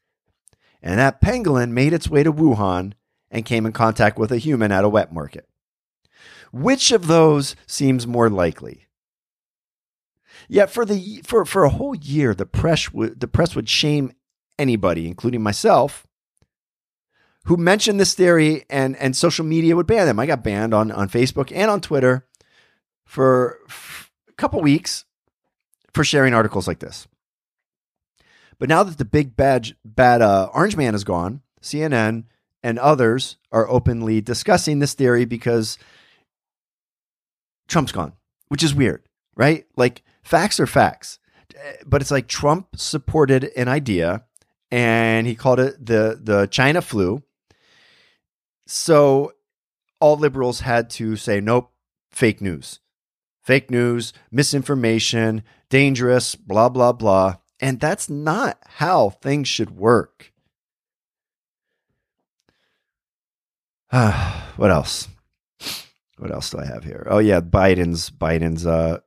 And 0.82 0.98
that 0.98 1.20
pangolin 1.20 1.70
made 1.70 1.92
its 1.92 2.10
way 2.10 2.22
to 2.22 2.32
Wuhan 2.32 2.92
and 3.30 3.44
came 3.44 3.64
in 3.64 3.72
contact 3.72 4.18
with 4.18 4.30
a 4.30 4.38
human 4.38 4.70
at 4.70 4.84
a 4.84 4.88
wet 4.88 5.12
market. 5.12 5.48
Which 6.52 6.92
of 6.92 7.06
those 7.06 7.56
seems 7.66 8.06
more 8.06 8.28
likely? 8.28 8.86
Yet 10.48 10.70
for 10.70 10.84
the 10.84 11.22
for 11.24 11.44
for 11.44 11.64
a 11.64 11.70
whole 11.70 11.94
year, 11.94 12.34
the 12.34 12.46
press 12.46 12.88
the 12.92 13.28
press 13.28 13.56
would 13.56 13.68
shame 13.68 14.12
anybody, 14.58 15.06
including 15.06 15.42
myself, 15.42 16.06
who 17.44 17.56
mentioned 17.56 18.00
this 18.00 18.14
theory, 18.14 18.64
and 18.70 18.96
and 18.96 19.16
social 19.16 19.44
media 19.44 19.76
would 19.76 19.86
ban 19.86 20.06
them. 20.06 20.18
I 20.18 20.26
got 20.26 20.44
banned 20.44 20.74
on 20.74 20.90
on 20.90 21.08
Facebook 21.08 21.52
and 21.54 21.70
on 21.70 21.80
Twitter 21.80 22.26
for 23.04 23.58
a 24.28 24.32
couple 24.32 24.60
weeks 24.60 25.04
for 25.92 26.04
sharing 26.04 26.34
articles 26.34 26.66
like 26.66 26.80
this. 26.80 27.06
But 28.58 28.68
now 28.68 28.82
that 28.82 28.98
the 28.98 29.04
big 29.04 29.36
bad 29.36 29.76
bad 29.84 30.22
uh, 30.22 30.50
orange 30.54 30.76
man 30.76 30.94
is 30.94 31.04
gone, 31.04 31.42
CNN 31.60 32.24
and 32.62 32.78
others 32.78 33.36
are 33.52 33.68
openly 33.68 34.20
discussing 34.20 34.78
this 34.78 34.94
theory 34.94 35.24
because 35.24 35.78
Trump's 37.68 37.92
gone, 37.92 38.12
which 38.48 38.62
is 38.62 38.74
weird, 38.74 39.02
right? 39.36 39.66
Like 39.76 40.02
facts 40.22 40.58
are 40.60 40.66
facts. 40.66 41.18
But 41.86 42.00
it's 42.00 42.10
like 42.10 42.26
Trump 42.26 42.76
supported 42.76 43.50
an 43.56 43.68
idea 43.68 44.24
and 44.70 45.26
he 45.26 45.34
called 45.34 45.60
it 45.60 45.84
the 45.84 46.18
the 46.20 46.46
China 46.46 46.82
flu. 46.82 47.22
So 48.66 49.32
all 50.00 50.16
liberals 50.16 50.60
had 50.60 50.90
to 50.90 51.16
say 51.16 51.40
nope, 51.40 51.72
fake 52.10 52.40
news. 52.40 52.80
Fake 53.42 53.70
news, 53.70 54.12
misinformation, 54.30 55.42
dangerous, 55.68 56.34
blah 56.34 56.68
blah 56.68 56.92
blah. 56.92 57.36
And 57.60 57.78
that's 57.80 58.08
not 58.08 58.58
how 58.66 59.10
things 59.10 59.48
should 59.48 59.70
work. 59.70 60.32
what 63.90 64.70
else? 64.70 65.08
What 66.18 66.32
else 66.32 66.50
do 66.50 66.58
I 66.58 66.66
have 66.66 66.84
here? 66.84 67.06
Oh 67.10 67.18
yeah, 67.18 67.40
Biden's 67.40 68.10
Biden's 68.10 68.66
uh 68.66 68.98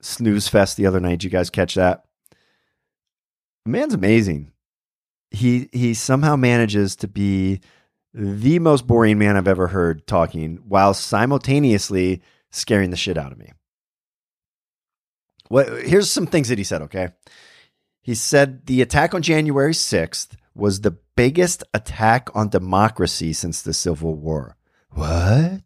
snooze 0.00 0.48
fest 0.48 0.76
the 0.76 0.86
other 0.86 1.00
night. 1.00 1.20
Did 1.20 1.24
you 1.24 1.30
guys 1.30 1.50
catch 1.50 1.74
that? 1.74 2.04
The 3.64 3.70
man's 3.70 3.94
amazing. 3.94 4.52
He 5.30 5.68
he 5.72 5.94
somehow 5.94 6.36
manages 6.36 6.96
to 6.96 7.08
be 7.08 7.60
the 8.14 8.58
most 8.58 8.86
boring 8.86 9.18
man 9.18 9.36
I've 9.36 9.48
ever 9.48 9.68
heard 9.68 10.06
talking 10.06 10.56
while 10.68 10.94
simultaneously 10.94 12.22
scaring 12.50 12.90
the 12.90 12.96
shit 12.96 13.16
out 13.16 13.32
of 13.32 13.38
me. 13.38 13.52
What 15.48 15.68
here's 15.84 16.10
some 16.10 16.26
things 16.26 16.48
that 16.48 16.58
he 16.58 16.64
said, 16.64 16.82
okay? 16.82 17.08
He 18.02 18.14
said 18.14 18.66
the 18.66 18.82
attack 18.82 19.14
on 19.14 19.22
January 19.22 19.72
6th 19.72 20.36
was 20.54 20.80
the 20.80 20.96
biggest 21.16 21.62
attack 21.72 22.28
on 22.34 22.48
democracy 22.48 23.32
since 23.32 23.62
the 23.62 23.72
Civil 23.72 24.14
War. 24.14 24.56
What? 24.90 25.62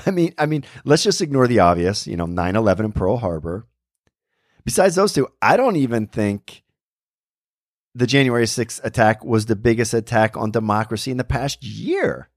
I 0.06 0.10
mean, 0.10 0.34
I 0.38 0.46
mean, 0.46 0.64
let's 0.84 1.02
just 1.02 1.20
ignore 1.20 1.46
the 1.46 1.60
obvious, 1.60 2.06
you 2.06 2.16
know, 2.16 2.26
9/11 2.26 2.80
and 2.80 2.94
Pearl 2.94 3.16
Harbor. 3.16 3.66
Besides 4.64 4.94
those 4.94 5.12
two, 5.12 5.28
I 5.40 5.56
don't 5.56 5.76
even 5.76 6.06
think 6.06 6.62
the 7.94 8.06
January 8.06 8.44
6th 8.44 8.82
attack 8.84 9.24
was 9.24 9.46
the 9.46 9.56
biggest 9.56 9.94
attack 9.94 10.36
on 10.36 10.50
democracy 10.50 11.10
in 11.10 11.16
the 11.16 11.24
past 11.24 11.62
year. 11.62 12.28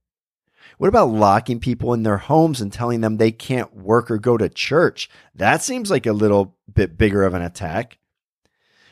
What 0.77 0.87
about 0.87 1.09
locking 1.09 1.59
people 1.59 1.93
in 1.93 2.03
their 2.03 2.17
homes 2.17 2.59
and 2.59 2.73
telling 2.73 3.01
them 3.01 3.17
they 3.17 3.31
can't 3.31 3.75
work 3.75 4.09
or 4.09 4.17
go 4.17 4.37
to 4.37 4.49
church? 4.49 5.09
That 5.35 5.61
seems 5.61 5.91
like 5.91 6.05
a 6.05 6.13
little 6.13 6.57
bit 6.73 6.97
bigger 6.97 7.23
of 7.23 7.33
an 7.33 7.41
attack. 7.41 7.99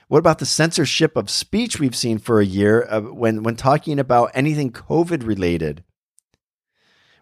What 0.08 0.20
about 0.20 0.40
the 0.40 0.46
censorship 0.46 1.16
of 1.16 1.30
speech 1.30 1.80
we've 1.80 1.96
seen 1.96 2.18
for 2.18 2.40
a 2.40 2.46
year 2.46 2.86
uh, 2.90 3.02
when, 3.02 3.44
when 3.44 3.56
talking 3.56 3.98
about 3.98 4.32
anything 4.34 4.72
COVID 4.72 5.26
related? 5.26 5.84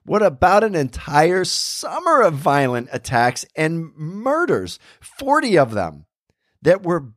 What 0.04 0.24
about 0.24 0.64
an 0.64 0.76
entire 0.76 1.46
summer 1.46 2.22
of 2.22 2.34
violent 2.34 2.90
attacks 2.92 3.46
and 3.56 3.96
murders? 3.96 4.80
40 5.02 5.58
of 5.58 5.74
them 5.76 6.06
that 6.64 6.84
were 6.84 7.14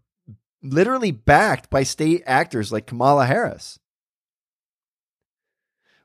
literally 0.63 1.11
backed 1.11 1.71
by 1.71 1.83
state 1.83 2.23
actors 2.27 2.73
like 2.73 2.87
Kamala 2.87 3.27
Harris. 3.27 3.79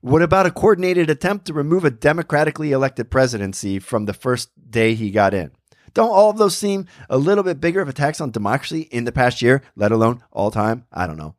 What 0.01 0.21
about 0.21 0.45
a 0.45 0.51
coordinated 0.51 1.09
attempt 1.09 1.45
to 1.45 1.53
remove 1.53 1.83
a 1.83 1.91
democratically 1.91 2.71
elected 2.71 3.09
presidency 3.09 3.79
from 3.79 4.05
the 4.05 4.13
first 4.13 4.49
day 4.69 4.93
he 4.93 5.11
got 5.11 5.33
in? 5.33 5.51
Don't 5.93 6.11
all 6.11 6.29
of 6.29 6.37
those 6.37 6.55
seem 6.55 6.85
a 7.09 7.17
little 7.17 7.43
bit 7.43 7.59
bigger 7.59 7.81
of 7.81 7.89
attacks 7.89 8.21
on 8.21 8.31
democracy 8.31 8.81
in 8.91 9.05
the 9.05 9.11
past 9.11 9.41
year, 9.41 9.63
let 9.75 9.91
alone 9.91 10.23
all 10.31 10.51
time? 10.51 10.85
I 10.91 11.07
don't 11.07 11.17
know. 11.17 11.35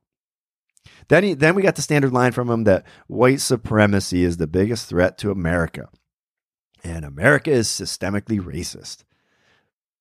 Then, 1.09 1.25
he, 1.25 1.35
then 1.35 1.55
we 1.55 1.63
got 1.63 1.77
the 1.77 1.83
standard 1.83 2.13
line 2.13 2.33
from 2.33 2.51
him 2.51 2.65
that 2.65 2.85
white 3.07 3.41
supremacy 3.41 4.25
is 4.25 4.37
the 4.37 4.47
biggest 4.47 4.89
threat 4.89 5.17
to 5.19 5.31
America. 5.31 5.89
And 6.85 7.05
America 7.05 7.51
is 7.51 7.69
systemically 7.69 8.41
racist. 8.41 9.05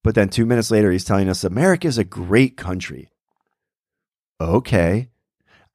But 0.08 0.16
then 0.16 0.30
two 0.30 0.45
minutes 0.45 0.72
later, 0.72 0.89
he's 0.89 1.03
telling 1.03 1.28
us 1.28 1.43
America 1.43 1.86
is 1.86 1.97
a 1.97 2.05
great 2.05 2.55
country. 2.55 3.10
Okay. 4.39 5.10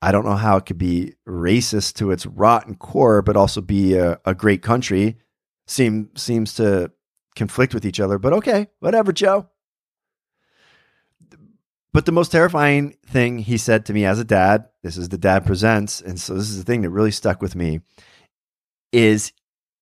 I 0.01 0.11
don't 0.11 0.25
know 0.25 0.37
how 0.37 0.57
it 0.57 0.65
could 0.65 0.79
be 0.79 1.17
racist 1.29 1.97
to 1.97 2.11
its 2.13 2.25
rotten 2.25 2.77
core, 2.77 3.21
but 3.21 3.37
also 3.37 3.61
be 3.61 3.93
a, 3.93 4.19
a 4.25 4.35
great 4.35 4.63
country. 4.63 5.19
Seem, 5.67 6.09
seems 6.17 6.55
to 6.55 6.93
conflict 7.37 7.75
with 7.75 7.85
each 7.85 8.01
other, 8.01 8.19
but 8.19 8.33
okay, 8.33 8.69
whatever, 8.81 9.13
Joe. 9.13 9.51
But 11.93 12.07
the 12.07 12.13
most 12.13 12.33
terrifying 12.33 12.97
thing 13.05 13.37
he 13.37 13.59
said 13.59 13.85
to 13.85 13.93
me 13.93 14.07
as 14.07 14.19
a 14.19 14.25
dad, 14.25 14.65
this 14.83 14.97
is 14.97 15.11
the 15.11 15.19
dad 15.19 15.45
presents, 15.45 16.01
and 16.01 16.19
so 16.19 16.33
this 16.33 16.49
is 16.49 16.57
the 16.57 16.65
thing 16.65 16.81
that 16.81 16.89
really 16.89 17.11
stuck 17.11 17.43
with 17.43 17.55
me, 17.55 17.81
is 18.93 19.35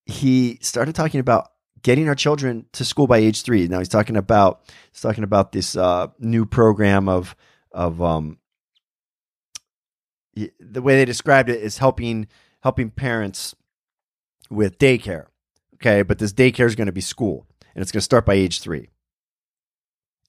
he 0.07 0.59
started 0.61 0.97
talking 0.97 1.21
about 1.21 1.53
getting 1.83 2.09
our 2.09 2.15
children 2.15 2.67
to 2.73 2.85
school 2.85 3.07
by 3.07 3.19
age 3.19 3.43
three. 3.43 3.69
Now 3.69 3.79
he's 3.79 3.89
talking 3.89 4.17
about 4.17 4.61
he's 4.93 5.01
talking 5.01 5.25
about 5.25 5.53
this 5.53 5.77
uh, 5.77 6.09
new 6.19 6.47
program 6.47 7.09
of 7.09 7.35
of 7.73 8.01
um, 8.03 8.39
the 10.35 10.83
way 10.83 10.97
they 10.97 11.05
described 11.05 11.49
it 11.49 11.61
is 11.61 11.79
helping 11.79 12.27
helping 12.63 12.91
parents 12.91 13.55
with 14.49 14.79
daycare. 14.79 15.27
Okay, 15.75 16.03
but 16.03 16.19
this 16.19 16.33
daycare 16.33 16.67
is 16.67 16.77
going 16.77 16.87
to 16.87 16.93
be 16.93 17.01
school, 17.01 17.47
and 17.75 17.83
it's 17.83 17.93
going 17.93 18.01
to 18.01 18.05
start 18.05 18.27
by 18.27 18.35
age 18.35 18.61
three. 18.61 18.91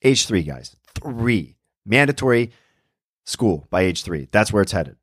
Age 0.03 0.25
three, 0.25 0.43
guys. 0.43 0.75
Three. 0.95 1.57
Mandatory 1.85 2.51
school 3.25 3.67
by 3.69 3.81
age 3.81 4.03
three. 4.03 4.27
That's 4.31 4.53
where 4.53 4.61
it's 4.61 4.71
headed, 4.71 4.95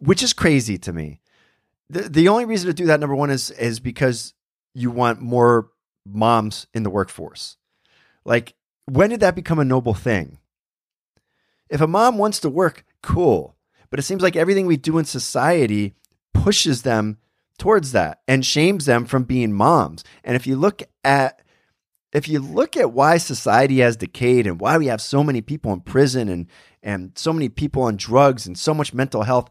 which 0.00 0.22
is 0.22 0.32
crazy 0.32 0.78
to 0.78 0.92
me. 0.92 1.20
The, 1.90 2.08
the 2.08 2.28
only 2.28 2.44
reason 2.44 2.68
to 2.68 2.74
do 2.74 2.86
that, 2.86 3.00
number 3.00 3.14
one, 3.14 3.30
is, 3.30 3.50
is 3.50 3.80
because 3.80 4.34
you 4.74 4.90
want 4.90 5.20
more 5.20 5.70
moms 6.06 6.66
in 6.74 6.82
the 6.82 6.90
workforce. 6.90 7.56
Like, 8.24 8.54
when 8.86 9.10
did 9.10 9.20
that 9.20 9.34
become 9.34 9.58
a 9.58 9.64
noble 9.64 9.94
thing? 9.94 10.38
If 11.68 11.80
a 11.80 11.86
mom 11.86 12.18
wants 12.18 12.40
to 12.40 12.50
work, 12.50 12.84
cool. 13.02 13.56
But 13.90 13.98
it 13.98 14.02
seems 14.02 14.22
like 14.22 14.36
everything 14.36 14.66
we 14.66 14.76
do 14.76 14.98
in 14.98 15.04
society 15.04 15.94
pushes 16.34 16.82
them 16.82 17.18
towards 17.58 17.92
that 17.92 18.20
and 18.26 18.44
shames 18.44 18.86
them 18.86 19.04
from 19.04 19.24
being 19.24 19.52
moms. 19.52 20.04
And 20.24 20.36
if 20.36 20.46
you 20.46 20.56
look 20.56 20.82
at 21.04 21.40
if 22.12 22.28
you 22.28 22.40
look 22.40 22.76
at 22.76 22.92
why 22.92 23.16
society 23.16 23.78
has 23.78 23.96
decayed 23.96 24.46
and 24.46 24.60
why 24.60 24.76
we 24.76 24.86
have 24.88 25.00
so 25.00 25.24
many 25.24 25.40
people 25.40 25.72
in 25.72 25.80
prison 25.80 26.28
and 26.28 26.46
and 26.82 27.12
so 27.16 27.32
many 27.32 27.48
people 27.48 27.84
on 27.84 27.96
drugs 27.96 28.46
and 28.46 28.58
so 28.58 28.74
much 28.74 28.92
mental 28.92 29.22
health, 29.22 29.48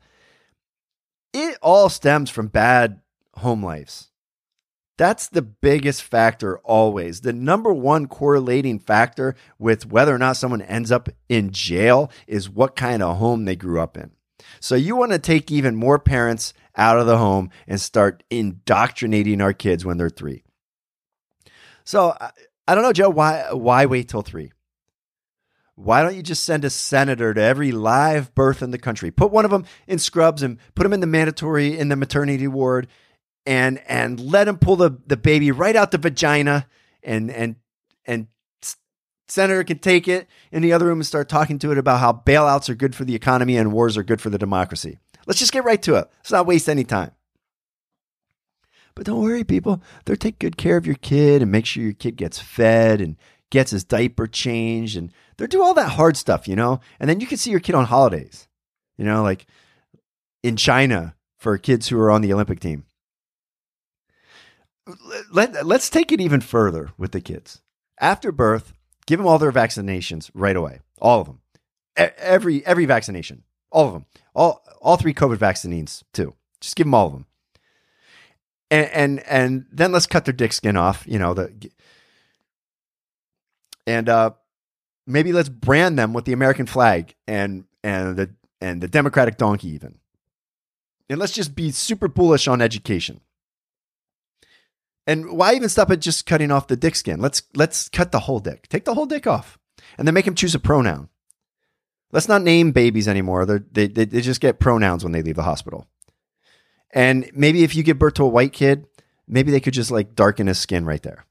it 1.34 1.57
all 1.61 1.89
stems 1.89 2.30
from 2.30 2.47
bad 2.47 3.01
home 3.36 3.63
lives. 3.63 4.11
That's 5.02 5.30
the 5.30 5.41
biggest 5.41 6.04
factor 6.04 6.60
always. 6.60 7.22
The 7.22 7.34
number 7.34 7.74
one 7.74 8.06
correlating 8.06 8.78
factor 8.78 9.36
with 9.58 9.88
whether 9.88 10.14
or 10.14 10.20
not 10.20 10.38
someone 10.38 10.62
ends 10.62 10.91
up 10.91 11.10
in 11.28 11.49
jail 11.49 12.12
is 12.28 12.52
what 12.52 12.76
kind 12.76 13.02
of 13.02 13.18
home 13.18 13.45
they 13.45 13.56
grew 13.56 13.82
up 13.82 13.97
in. 13.97 14.12
So 14.60 14.76
you 14.76 14.95
want 14.95 15.12
to 15.12 15.18
take 15.18 15.49
even 15.49 15.76
more 15.76 15.97
parents 15.97 16.54
out 16.78 16.99
of 16.99 17.08
the 17.08 17.18
home 17.18 17.49
and 17.66 17.82
start 17.82 18.22
indoctrinating 18.30 19.41
our 19.41 19.54
kids 19.54 19.84
when 19.84 19.97
they're 19.97 20.08
three. 20.08 20.43
So 21.84 22.16
I, 22.68 22.76
don't 22.76 22.84
know, 22.84 22.93
Joe. 22.93 23.10
Why 23.10 23.52
why 23.54 23.88
wait 23.88 24.08
till 24.08 24.22
three? 24.22 24.52
Why 25.74 26.04
don't 26.04 26.16
you 26.16 26.22
just 26.22 26.43
send 26.43 26.64
a 26.64 26.70
senator 26.70 27.34
to 27.34 27.41
every 27.41 27.72
live 27.72 28.36
birth 28.36 28.62
in 28.62 28.70
the 28.70 28.78
country? 28.78 29.10
Put 29.10 29.32
one 29.32 29.45
of 29.45 29.52
them 29.52 29.66
in 29.88 29.97
scrubs 29.97 30.43
and 30.43 30.60
put 30.76 30.84
them 30.84 30.93
in 30.93 30.99
the 30.99 31.08
mandatory 31.08 31.76
in 31.76 31.89
the 31.89 31.95
maternity 31.95 32.47
ward, 32.47 32.88
and 33.46 33.82
and 33.88 34.20
let 34.20 34.48
him 34.48 34.58
pull 34.58 34.76
the, 34.76 34.98
the 35.08 35.18
baby 35.18 35.52
right 35.52 35.76
out 35.76 35.92
the 35.92 35.98
vagina, 35.98 36.68
and 37.04 37.32
and 37.32 37.56
and 38.06 38.28
senator 39.28 39.64
can 39.64 39.80
take 39.80 40.08
it 40.08 40.28
in 40.52 40.62
the 40.62 40.74
other 40.74 40.86
room 40.86 41.00
and 41.00 41.06
start 41.06 41.30
talking 41.30 41.58
to 41.60 41.72
it 41.72 41.78
about 41.78 42.00
how 42.00 42.12
bailouts 42.12 42.70
are 42.70 42.76
good 42.76 42.94
for 42.94 43.06
the 43.06 43.16
economy 43.16 43.58
and 43.58 43.72
wars 43.72 43.98
are 43.98 44.04
good 44.04 44.22
for 44.22 44.30
the 44.30 44.38
democracy. 44.38 45.00
Let's 45.26 45.39
just 45.39 45.54
get 45.54 45.64
right 45.64 45.82
to 45.84 45.96
it. 45.96 46.10
Let's 46.18 46.32
not 46.32 46.46
waste 46.46 46.68
any 46.68 46.84
time. 46.84 47.12
But 48.96 49.06
don't 49.06 49.22
worry, 49.22 49.44
people. 49.44 49.82
They'll 50.04 50.18
take 50.18 50.39
good 50.39 50.58
care 50.58 50.78
of 50.78 50.86
your 50.86 50.96
kid 50.96 51.42
and 51.42 51.52
make 51.52 51.66
sure 51.66 51.84
your 51.84 51.94
kid 51.94 52.18
gets 52.18 52.39
fed 52.39 53.00
and 53.00 53.16
gets 53.50 53.72
his 53.72 53.84
diaper 53.84 54.28
changed. 54.28 54.98
And 54.98 55.14
they'll 55.38 55.48
do 55.48 55.64
all 55.64 55.74
that 55.76 55.92
hard 55.92 56.18
stuff, 56.18 56.48
you 56.48 56.56
know? 56.56 56.82
And 57.00 57.10
then 57.10 57.22
you 57.22 57.28
can 57.28 57.38
see 57.38 57.52
your 57.52 57.60
kid 57.62 57.76
on 57.76 57.86
holidays, 57.86 58.50
you 58.98 59.06
know, 59.06 59.24
like 59.24 59.46
in 60.44 60.58
China 60.58 61.16
for 61.38 61.58
kids 61.58 61.88
who 61.88 62.00
are 62.00 62.12
on 62.12 62.22
the 62.22 62.34
Olympic 62.34 62.60
team. 62.60 62.84
Let, 65.32 65.66
let's 65.66 65.89
take 65.89 66.12
it 66.12 66.22
even 66.22 66.42
further 66.42 66.92
with 66.98 67.12
the 67.12 67.22
kids. 67.22 67.62
After 68.00 68.32
birth, 68.32 68.74
give 69.06 69.20
them 69.20 69.28
all 69.28 69.39
their 69.39 69.52
vaccinations 69.52 70.32
right 70.34 70.56
away. 70.56 70.80
All 71.00 71.22
of 71.22 71.28
them. 71.28 71.42
Every, 71.96 72.66
every 72.66 72.86
vaccination. 72.86 73.44
All 73.72 73.88
of 73.88 73.94
them. 73.94 74.06
All, 74.34 74.64
all 74.82 74.98
three 74.98 75.14
COVID 75.14 75.38
vaccines, 75.38 76.04
too. 76.14 76.34
Just 76.60 76.76
give 76.76 76.86
them 76.86 76.94
all 76.94 77.08
of 77.08 77.14
them. 77.14 77.26
And, 78.70 78.89
and, 78.89 79.20
and 79.28 79.66
then 79.72 79.92
let's 79.92 80.08
cut 80.08 80.26
their 80.26 80.34
dick 80.34 80.54
skin 80.54 80.78
off, 80.78 81.04
you 81.06 81.20
know, 81.20 81.34
the, 81.34 81.70
and, 83.86 84.08
uh, 84.08 84.32
maybe 85.06 85.34
let's 85.34 85.50
brand 85.50 86.00
them 86.00 86.14
with 86.14 86.26
the 86.26 86.34
American 86.34 86.66
flag 86.66 87.16
and, 87.28 87.66
and 87.84 88.16
the, 88.16 88.30
and 88.62 88.82
the 88.82 88.88
Democratic 88.88 89.38
donkey 89.38 89.70
even. 89.70 89.98
And 91.10 91.20
let's 91.20 91.34
just 91.34 91.54
be 91.56 91.72
super 91.72 92.08
bullish 92.08 92.48
on 92.48 92.62
education. 92.62 93.20
And 95.08 95.32
why 95.32 95.56
even 95.56 95.70
stop 95.70 95.89
at 95.89 95.99
just 95.99 96.26
cutting 96.26 96.52
off 96.52 96.68
the 96.68 96.76
dick 96.76 96.95
skin? 96.95 97.20
Let's 97.20 97.43
let's 97.56 97.89
cut 97.89 98.12
the 98.12 98.20
whole 98.20 98.39
dick. 98.39 98.68
Take 98.70 98.86
the 98.86 98.93
whole 98.93 99.06
dick 99.08 99.26
off, 99.26 99.58
and 99.97 100.08
then 100.08 100.14
make 100.14 100.28
him 100.28 100.36
choose 100.36 100.54
a 100.54 100.60
pronoun. 100.60 101.10
Let's 102.12 102.28
not 102.28 102.41
name 102.41 102.72
babies 102.72 103.08
anymore. 103.08 103.45
They, 103.45 103.88
they 103.88 104.06
they 104.06 104.22
just 104.22 104.41
get 104.41 104.60
pronouns 104.60 105.04
when 105.04 105.14
they 105.14 105.24
leave 105.24 105.38
the 105.38 105.43
hospital. 105.43 105.88
And 106.93 107.30
maybe 107.34 107.64
if 107.64 107.74
you 107.76 107.84
give 107.84 107.99
birth 107.99 108.16
to 108.16 108.24
a 108.24 108.30
white 108.30 108.54
kid, 108.54 108.86
maybe 109.28 109.49
they 109.49 109.62
could 109.62 109.74
just 109.74 109.91
like 109.91 110.14
darken 110.14 110.47
his 110.47 110.60
skin 110.60 110.86
right 110.86 111.02
there. 111.02 111.26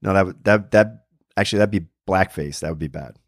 No, 0.00 0.14
that 0.14 0.26
would 0.26 0.44
that 0.44 0.70
that 0.70 1.06
actually 1.36 1.58
that'd 1.58 1.70
be 1.70 1.88
blackface. 2.08 2.60
That 2.60 2.70
would 2.70 2.78
be 2.78 2.88
bad. 2.88 3.18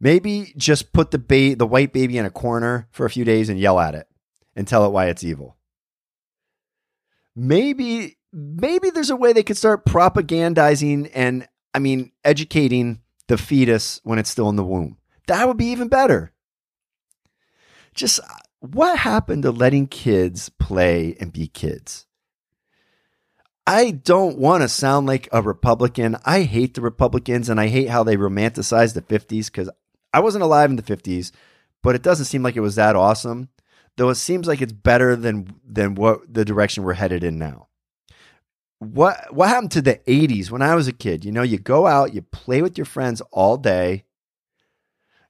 Maybe 0.00 0.52
just 0.56 0.92
put 0.92 1.10
the 1.10 1.18
ba- 1.18 1.56
the 1.56 1.66
white 1.66 1.92
baby 1.92 2.16
in 2.16 2.24
a 2.24 2.30
corner 2.30 2.88
for 2.92 3.04
a 3.04 3.10
few 3.10 3.24
days 3.24 3.48
and 3.48 3.58
yell 3.58 3.78
at 3.80 3.94
it 3.94 4.06
and 4.54 4.66
tell 4.66 4.86
it 4.86 4.92
why 4.92 5.06
it's 5.06 5.24
evil 5.24 5.56
maybe 7.36 8.16
maybe 8.32 8.90
there's 8.90 9.10
a 9.10 9.16
way 9.16 9.32
they 9.32 9.42
could 9.42 9.56
start 9.58 9.84
propagandizing 9.86 11.10
and 11.14 11.46
I 11.74 11.78
mean 11.78 12.10
educating 12.24 13.02
the 13.28 13.36
fetus 13.36 14.00
when 14.02 14.18
it's 14.18 14.30
still 14.30 14.48
in 14.48 14.56
the 14.56 14.64
womb. 14.64 14.96
That 15.28 15.46
would 15.46 15.56
be 15.56 15.66
even 15.66 15.88
better. 15.88 16.32
Just 17.94 18.20
uh, 18.20 18.24
what 18.60 18.98
happened 18.98 19.42
to 19.42 19.50
letting 19.50 19.86
kids 19.86 20.48
play 20.48 21.16
and 21.20 21.32
be 21.32 21.48
kids? 21.48 22.06
I 23.66 23.90
don't 23.90 24.38
want 24.38 24.62
to 24.62 24.68
sound 24.68 25.08
like 25.08 25.28
a 25.32 25.42
Republican. 25.42 26.16
I 26.24 26.42
hate 26.42 26.74
the 26.74 26.80
Republicans 26.80 27.48
and 27.48 27.60
I 27.60 27.66
hate 27.66 27.88
how 27.88 28.04
they 28.04 28.16
romanticize 28.16 28.94
the 28.94 29.02
50s 29.02 29.46
because 29.46 29.68
I 30.12 30.20
wasn't 30.20 30.44
alive 30.44 30.70
in 30.70 30.76
the 30.76 30.82
50s, 30.82 31.32
but 31.82 31.96
it 31.96 32.02
doesn't 32.02 32.26
seem 32.26 32.44
like 32.44 32.54
it 32.54 32.60
was 32.60 32.76
that 32.76 32.94
awesome 32.94 33.48
though 33.96 34.10
it 34.10 34.16
seems 34.16 34.46
like 34.46 34.60
it's 34.60 34.72
better 34.72 35.16
than 35.16 35.54
than 35.66 35.94
what 35.94 36.32
the 36.32 36.44
direction 36.44 36.84
we're 36.84 36.94
headed 36.94 37.24
in 37.24 37.38
now. 37.38 37.68
What 38.78 39.32
what 39.34 39.48
happened 39.48 39.72
to 39.72 39.82
the 39.82 40.00
80s 40.06 40.50
when 40.50 40.62
I 40.62 40.74
was 40.74 40.86
a 40.86 40.92
kid? 40.92 41.24
You 41.24 41.32
know, 41.32 41.42
you 41.42 41.58
go 41.58 41.86
out, 41.86 42.14
you 42.14 42.22
play 42.22 42.62
with 42.62 42.76
your 42.76 42.84
friends 42.84 43.22
all 43.32 43.56
day. 43.56 44.04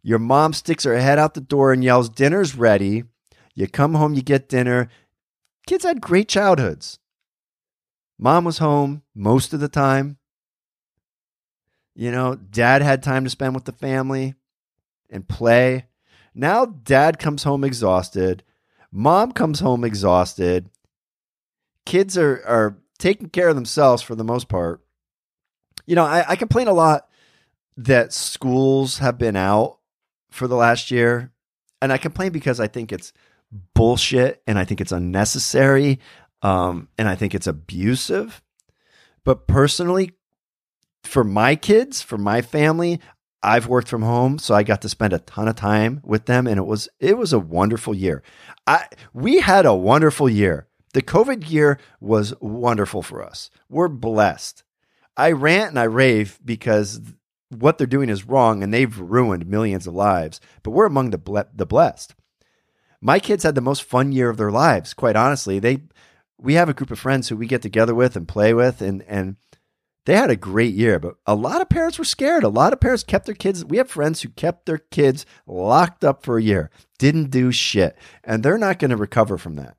Your 0.02 0.18
mom 0.18 0.52
sticks 0.52 0.84
her 0.84 0.98
head 0.98 1.18
out 1.18 1.34
the 1.34 1.40
door 1.40 1.72
and 1.72 1.82
yells, 1.82 2.08
"Dinner's 2.08 2.54
ready." 2.56 3.04
You 3.54 3.66
come 3.66 3.94
home, 3.94 4.14
you 4.14 4.22
get 4.22 4.48
dinner. 4.48 4.88
Kids 5.66 5.84
had 5.84 6.00
great 6.00 6.28
childhoods. 6.28 6.98
Mom 8.18 8.44
was 8.44 8.58
home 8.58 9.02
most 9.14 9.52
of 9.52 9.60
the 9.60 9.68
time. 9.68 10.18
You 11.94 12.10
know, 12.12 12.34
dad 12.34 12.82
had 12.82 13.02
time 13.02 13.24
to 13.24 13.30
spend 13.30 13.54
with 13.54 13.64
the 13.64 13.72
family 13.72 14.34
and 15.08 15.26
play. 15.26 15.86
Now 16.34 16.66
dad 16.66 17.18
comes 17.18 17.44
home 17.44 17.64
exhausted. 17.64 18.42
Mom 18.93 19.32
comes 19.32 19.61
home 19.61 19.84
exhausted. 19.84 20.70
Kids 21.84 22.16
are 22.16 22.43
are 22.47 22.78
taking 22.99 23.28
care 23.28 23.49
of 23.49 23.55
themselves 23.55 24.03
for 24.03 24.14
the 24.14 24.24
most 24.24 24.49
part. 24.49 24.80
You 25.87 25.95
know, 25.95 26.05
I, 26.05 26.30
I 26.30 26.37
complain 26.37 26.68
a 26.68 26.72
lot 26.72 27.09
that 27.76 28.12
schools 28.12 28.99
have 28.99 29.18
been 29.18 29.37
out 29.37 29.78
for 30.30 30.49
the 30.49 30.57
last 30.57 30.91
year. 30.91 31.32
And 31.82 31.93
I 31.93 31.99
complain 31.99 32.32
because 32.32 32.59
I 32.59 32.68
think 32.68 32.93
it's 32.93 33.12
bullshit 33.74 34.43
and 34.47 34.59
I 34.59 34.64
think 34.64 34.80
it's 34.80 34.93
unnecessary. 34.93 36.01
Um, 36.43 36.89
and 36.99 37.09
I 37.09 37.14
think 37.14 37.34
it's 37.34 37.47
abusive. 37.47 38.43
But 39.24 39.47
personally, 39.47 40.12
for 41.05 41.24
my 41.24 41.55
kids, 41.57 42.03
for 42.03 42.18
my 42.18 42.43
family, 42.43 43.01
I've 43.47 43.68
worked 43.68 43.86
from 43.86 44.03
home, 44.03 44.38
so 44.38 44.57
I 44.57 44.64
got 44.64 44.82
to 44.82 44.88
spend 44.88 45.12
a 45.12 45.20
ton 45.20 45.47
of 45.47 45.55
time 45.55 46.01
with 46.05 46.26
them, 46.26 46.49
and 46.49 46.59
it 46.59 46.66
was 46.66 46.88
it 46.99 47.16
was 47.16 47.32
a 47.32 47.38
wonderful 47.38 47.94
year. 47.94 48.24
I 48.66 48.86
we 49.14 49.38
had 49.38 49.64
a 49.64 49.74
wonderful 49.74 50.28
year. 50.28 50.66
The 50.94 51.01
COVID 51.01 51.49
year 51.49 51.78
was 52.01 52.34
wonderful 52.40 53.03
for 53.03 53.22
us. 53.22 53.51
We're 53.68 53.86
blessed. 53.86 54.64
I 55.16 55.30
rant 55.30 55.70
and 55.70 55.78
I 55.78 55.84
rave 55.84 56.40
because 56.44 57.01
what 57.51 57.78
they're 57.78 57.86
doing 57.86 58.09
is 58.09 58.26
wrong, 58.26 58.64
and 58.64 58.74
they've 58.74 58.99
ruined 58.99 59.47
millions 59.47 59.86
of 59.86 59.94
lives. 59.94 60.40
But 60.64 60.72
we're 60.72 60.86
among 60.86 61.11
the 61.11 61.18
ble- 61.18 61.44
the 61.55 61.66
blessed. 61.66 62.16
My 63.01 63.20
kids 63.20 63.44
had 63.44 63.55
the 63.55 63.61
most 63.61 63.84
fun 63.84 64.11
year 64.11 64.28
of 64.28 64.38
their 64.38 64.51
lives. 64.51 64.92
Quite 64.92 65.14
honestly, 65.14 65.61
they 65.61 65.82
we 66.36 66.55
have 66.55 66.68
a 66.68 66.74
group 66.74 66.90
of 66.90 66.99
friends 66.99 67.28
who 67.28 67.36
we 67.36 67.47
get 67.47 67.62
together 67.62 67.94
with 67.94 68.16
and 68.16 68.26
play 68.26 68.53
with, 68.53 68.82
and 68.82 69.05
and 69.07 69.36
they 70.07 70.14
had 70.14 70.30
a 70.30 70.36
great 70.36 70.74
year, 70.74 70.98
but 70.98 71.16
a 71.26 71.34
lot 71.34 71.61
of 71.61 71.68
parents 71.68 71.98
were 71.98 72.04
scared. 72.04 72.44
A 72.44 72.48
lot 72.48 72.72
of 72.72 72.80
parents 72.80 73.02
kept 73.02 73.26
their 73.26 73.34
kids. 73.34 73.64
We 73.64 73.76
have 73.76 73.90
friends 73.90 74.22
who 74.22 74.28
kept 74.30 74.64
their 74.64 74.78
kids 74.78 75.26
locked 75.46 76.04
up 76.04 76.22
for 76.22 76.38
a 76.38 76.42
year, 76.42 76.70
didn't 76.98 77.30
do 77.30 77.52
shit, 77.52 77.96
and 78.24 78.42
they're 78.42 78.57
not 78.57 78.78
going 78.78 78.92
to 78.92 78.96
recover 78.96 79.36
from 79.36 79.57
that. 79.57 79.76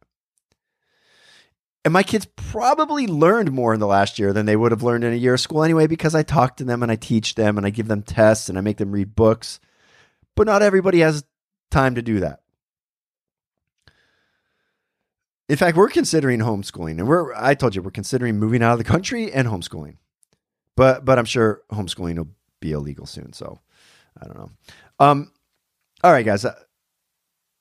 And 1.86 1.94
my 1.94 2.04
kids 2.04 2.28
probably 2.36 3.08
learned 3.08 3.54
more 3.54 3.74
in 3.74 3.80
the 3.80 3.88
last 3.88 4.20
year 4.20 4.34
than 4.34 4.46
they 4.46 4.58
would 4.58 4.74
have 4.74 4.84
learned 4.84 5.06
in 5.06 5.14
a 5.14 5.16
year 5.16 5.36
of 5.36 5.40
school 5.40 5.64
anyway, 5.64 5.88
because 5.88 6.14
I 6.14 6.24
talk 6.24 6.58
to 6.58 6.66
them 6.66 6.84
and 6.84 6.92
I 6.92 6.98
teach 6.98 7.36
them 7.36 7.58
and 7.58 7.66
I 7.66 7.70
give 7.70 7.88
them 7.88 8.04
tests 8.04 8.50
and 8.50 8.58
I 8.58 8.62
make 8.62 8.78
them 8.78 8.92
read 8.92 9.16
books. 9.16 9.62
But 10.36 10.48
not 10.48 10.62
everybody 10.62 11.00
has 11.00 11.24
time 11.72 11.96
to 11.96 12.02
do 12.02 12.20
that. 12.20 12.42
in 15.50 15.56
fact, 15.56 15.78
we're 15.78 15.88
considering 15.88 16.40
homeschooling, 16.40 17.00
and 17.00 17.08
we're 17.08 17.34
I 17.34 17.56
told 17.56 17.76
you 17.76 17.82
we're 17.82 17.92
considering 17.92 18.38
moving 18.38 18.62
out 18.62 18.74
of 18.74 18.78
the 18.80 18.84
country 18.84 19.32
and 19.32 19.48
homeschooling. 19.48 19.96
But 20.78 21.04
but 21.04 21.20
I'm 21.20 21.26
sure 21.26 21.62
homeschooling 21.72 22.18
will 22.18 22.30
be 22.62 22.72
illegal 22.72 23.06
soon. 23.06 23.34
So 23.34 23.60
I 24.22 24.26
don't 24.26 24.38
know. 24.38 24.52
Um, 25.00 25.34
all 26.04 26.14
right, 26.14 26.26
guys, 26.26 26.46
uh, 26.46 26.58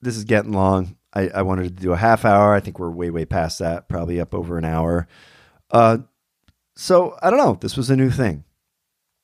this 0.02 0.16
is 0.16 0.24
getting 0.24 0.52
long. 0.52 0.96
I, 1.12 1.28
I 1.28 1.42
wanted 1.42 1.64
to 1.64 1.82
do 1.82 1.92
a 1.92 1.96
half 1.96 2.24
hour. 2.24 2.54
I 2.54 2.60
think 2.60 2.78
we're 2.78 2.90
way 2.90 3.10
way 3.10 3.24
past 3.24 3.58
that, 3.58 3.88
probably 3.88 4.20
up 4.20 4.32
over 4.34 4.56
an 4.58 4.64
hour. 4.64 5.08
Uh, 5.70 5.98
so 6.76 7.16
I 7.20 7.30
don't 7.30 7.40
know. 7.40 7.58
This 7.60 7.76
was 7.76 7.90
a 7.90 7.96
new 7.96 8.10
thing. 8.10 8.44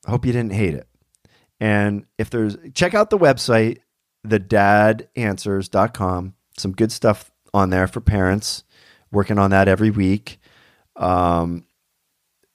I 0.05 0.11
hope 0.11 0.25
you 0.25 0.33
didn't 0.33 0.51
hate 0.53 0.73
it. 0.73 0.87
And 1.59 2.05
if 2.17 2.31
there's 2.31 2.57
check 2.73 2.95
out 2.95 3.11
the 3.11 3.17
website, 3.17 3.77
thedadanswers.com. 4.27 6.33
Some 6.57 6.71
good 6.73 6.91
stuff 6.91 7.31
on 7.53 7.69
there 7.69 7.87
for 7.87 8.01
parents. 8.01 8.63
Working 9.11 9.37
on 9.37 9.51
that 9.51 9.67
every 9.67 9.91
week. 9.91 10.39
Um, 10.95 11.67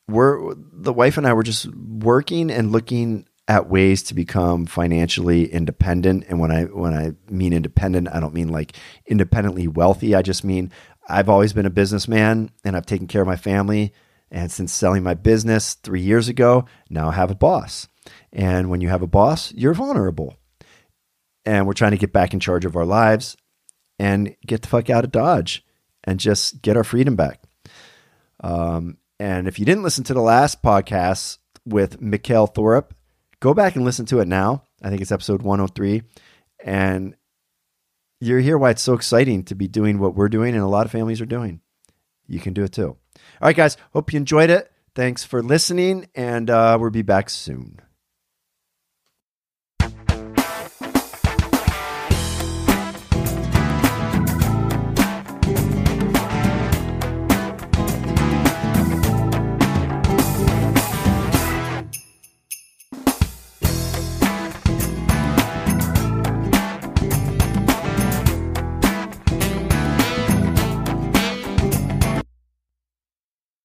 we're 0.08 0.54
the 0.54 0.92
wife 0.92 1.18
and 1.18 1.26
I 1.26 1.32
were 1.32 1.42
just 1.42 1.66
working 1.74 2.50
and 2.50 2.72
looking 2.72 3.26
at 3.46 3.68
ways 3.68 4.02
to 4.04 4.14
become 4.14 4.66
financially 4.66 5.50
independent. 5.50 6.24
And 6.28 6.38
when 6.38 6.50
I 6.50 6.64
when 6.64 6.94
I 6.94 7.12
mean 7.30 7.52
independent, 7.52 8.08
I 8.12 8.20
don't 8.20 8.34
mean 8.34 8.48
like 8.48 8.76
independently 9.06 9.68
wealthy. 9.68 10.14
I 10.14 10.22
just 10.22 10.44
mean 10.44 10.70
I've 11.08 11.28
always 11.28 11.52
been 11.52 11.66
a 11.66 11.70
businessman 11.70 12.50
and 12.64 12.76
I've 12.76 12.86
taken 12.86 13.06
care 13.06 13.22
of 13.22 13.28
my 13.28 13.36
family. 13.36 13.92
And 14.30 14.52
since 14.52 14.72
selling 14.72 15.02
my 15.02 15.14
business 15.14 15.74
three 15.74 16.02
years 16.02 16.28
ago, 16.28 16.66
now 16.90 17.08
I 17.08 17.12
have 17.12 17.30
a 17.30 17.34
boss. 17.34 17.88
And 18.30 18.68
when 18.68 18.82
you 18.82 18.90
have 18.90 19.00
a 19.00 19.06
boss, 19.06 19.52
you're 19.54 19.72
vulnerable. 19.72 20.36
And 21.46 21.66
we're 21.66 21.72
trying 21.72 21.92
to 21.92 21.98
get 21.98 22.12
back 22.12 22.34
in 22.34 22.40
charge 22.40 22.66
of 22.66 22.76
our 22.76 22.84
lives 22.84 23.38
and 23.98 24.36
get 24.46 24.60
the 24.60 24.68
fuck 24.68 24.90
out 24.90 25.04
of 25.04 25.12
Dodge 25.12 25.64
and 26.04 26.20
just 26.20 26.60
get 26.60 26.76
our 26.76 26.84
freedom 26.84 27.16
back. 27.16 27.42
Um, 28.40 28.98
and 29.18 29.48
if 29.48 29.58
you 29.58 29.64
didn't 29.64 29.82
listen 29.82 30.04
to 30.04 30.14
the 30.14 30.20
last 30.20 30.62
podcast 30.62 31.38
with 31.64 32.00
Mikkel 32.00 32.52
Thorup, 32.52 32.90
go 33.40 33.54
back 33.54 33.76
and 33.76 33.84
listen 33.84 34.06
to 34.06 34.20
it 34.20 34.28
now. 34.28 34.62
I 34.82 34.90
think 34.90 35.02
it's 35.02 35.12
episode 35.12 35.42
103. 35.42 36.02
And 36.64 37.16
you're 38.20 38.40
hear 38.40 38.58
why 38.58 38.70
it's 38.70 38.82
so 38.82 38.94
exciting 38.94 39.44
to 39.44 39.54
be 39.54 39.68
doing 39.68 39.98
what 39.98 40.14
we're 40.14 40.28
doing 40.28 40.54
and 40.54 40.62
a 40.62 40.68
lot 40.68 40.86
of 40.86 40.92
families 40.92 41.20
are 41.20 41.26
doing. 41.26 41.60
You 42.26 42.40
can 42.40 42.52
do 42.52 42.64
it 42.64 42.72
too. 42.72 42.96
All 43.40 43.46
right, 43.48 43.56
guys. 43.56 43.76
Hope 43.92 44.12
you 44.12 44.18
enjoyed 44.18 44.50
it. 44.50 44.70
Thanks 44.94 45.24
for 45.24 45.42
listening, 45.42 46.08
and 46.14 46.50
uh, 46.50 46.76
we'll 46.80 46.90
be 46.90 47.02
back 47.02 47.30
soon. 47.30 47.80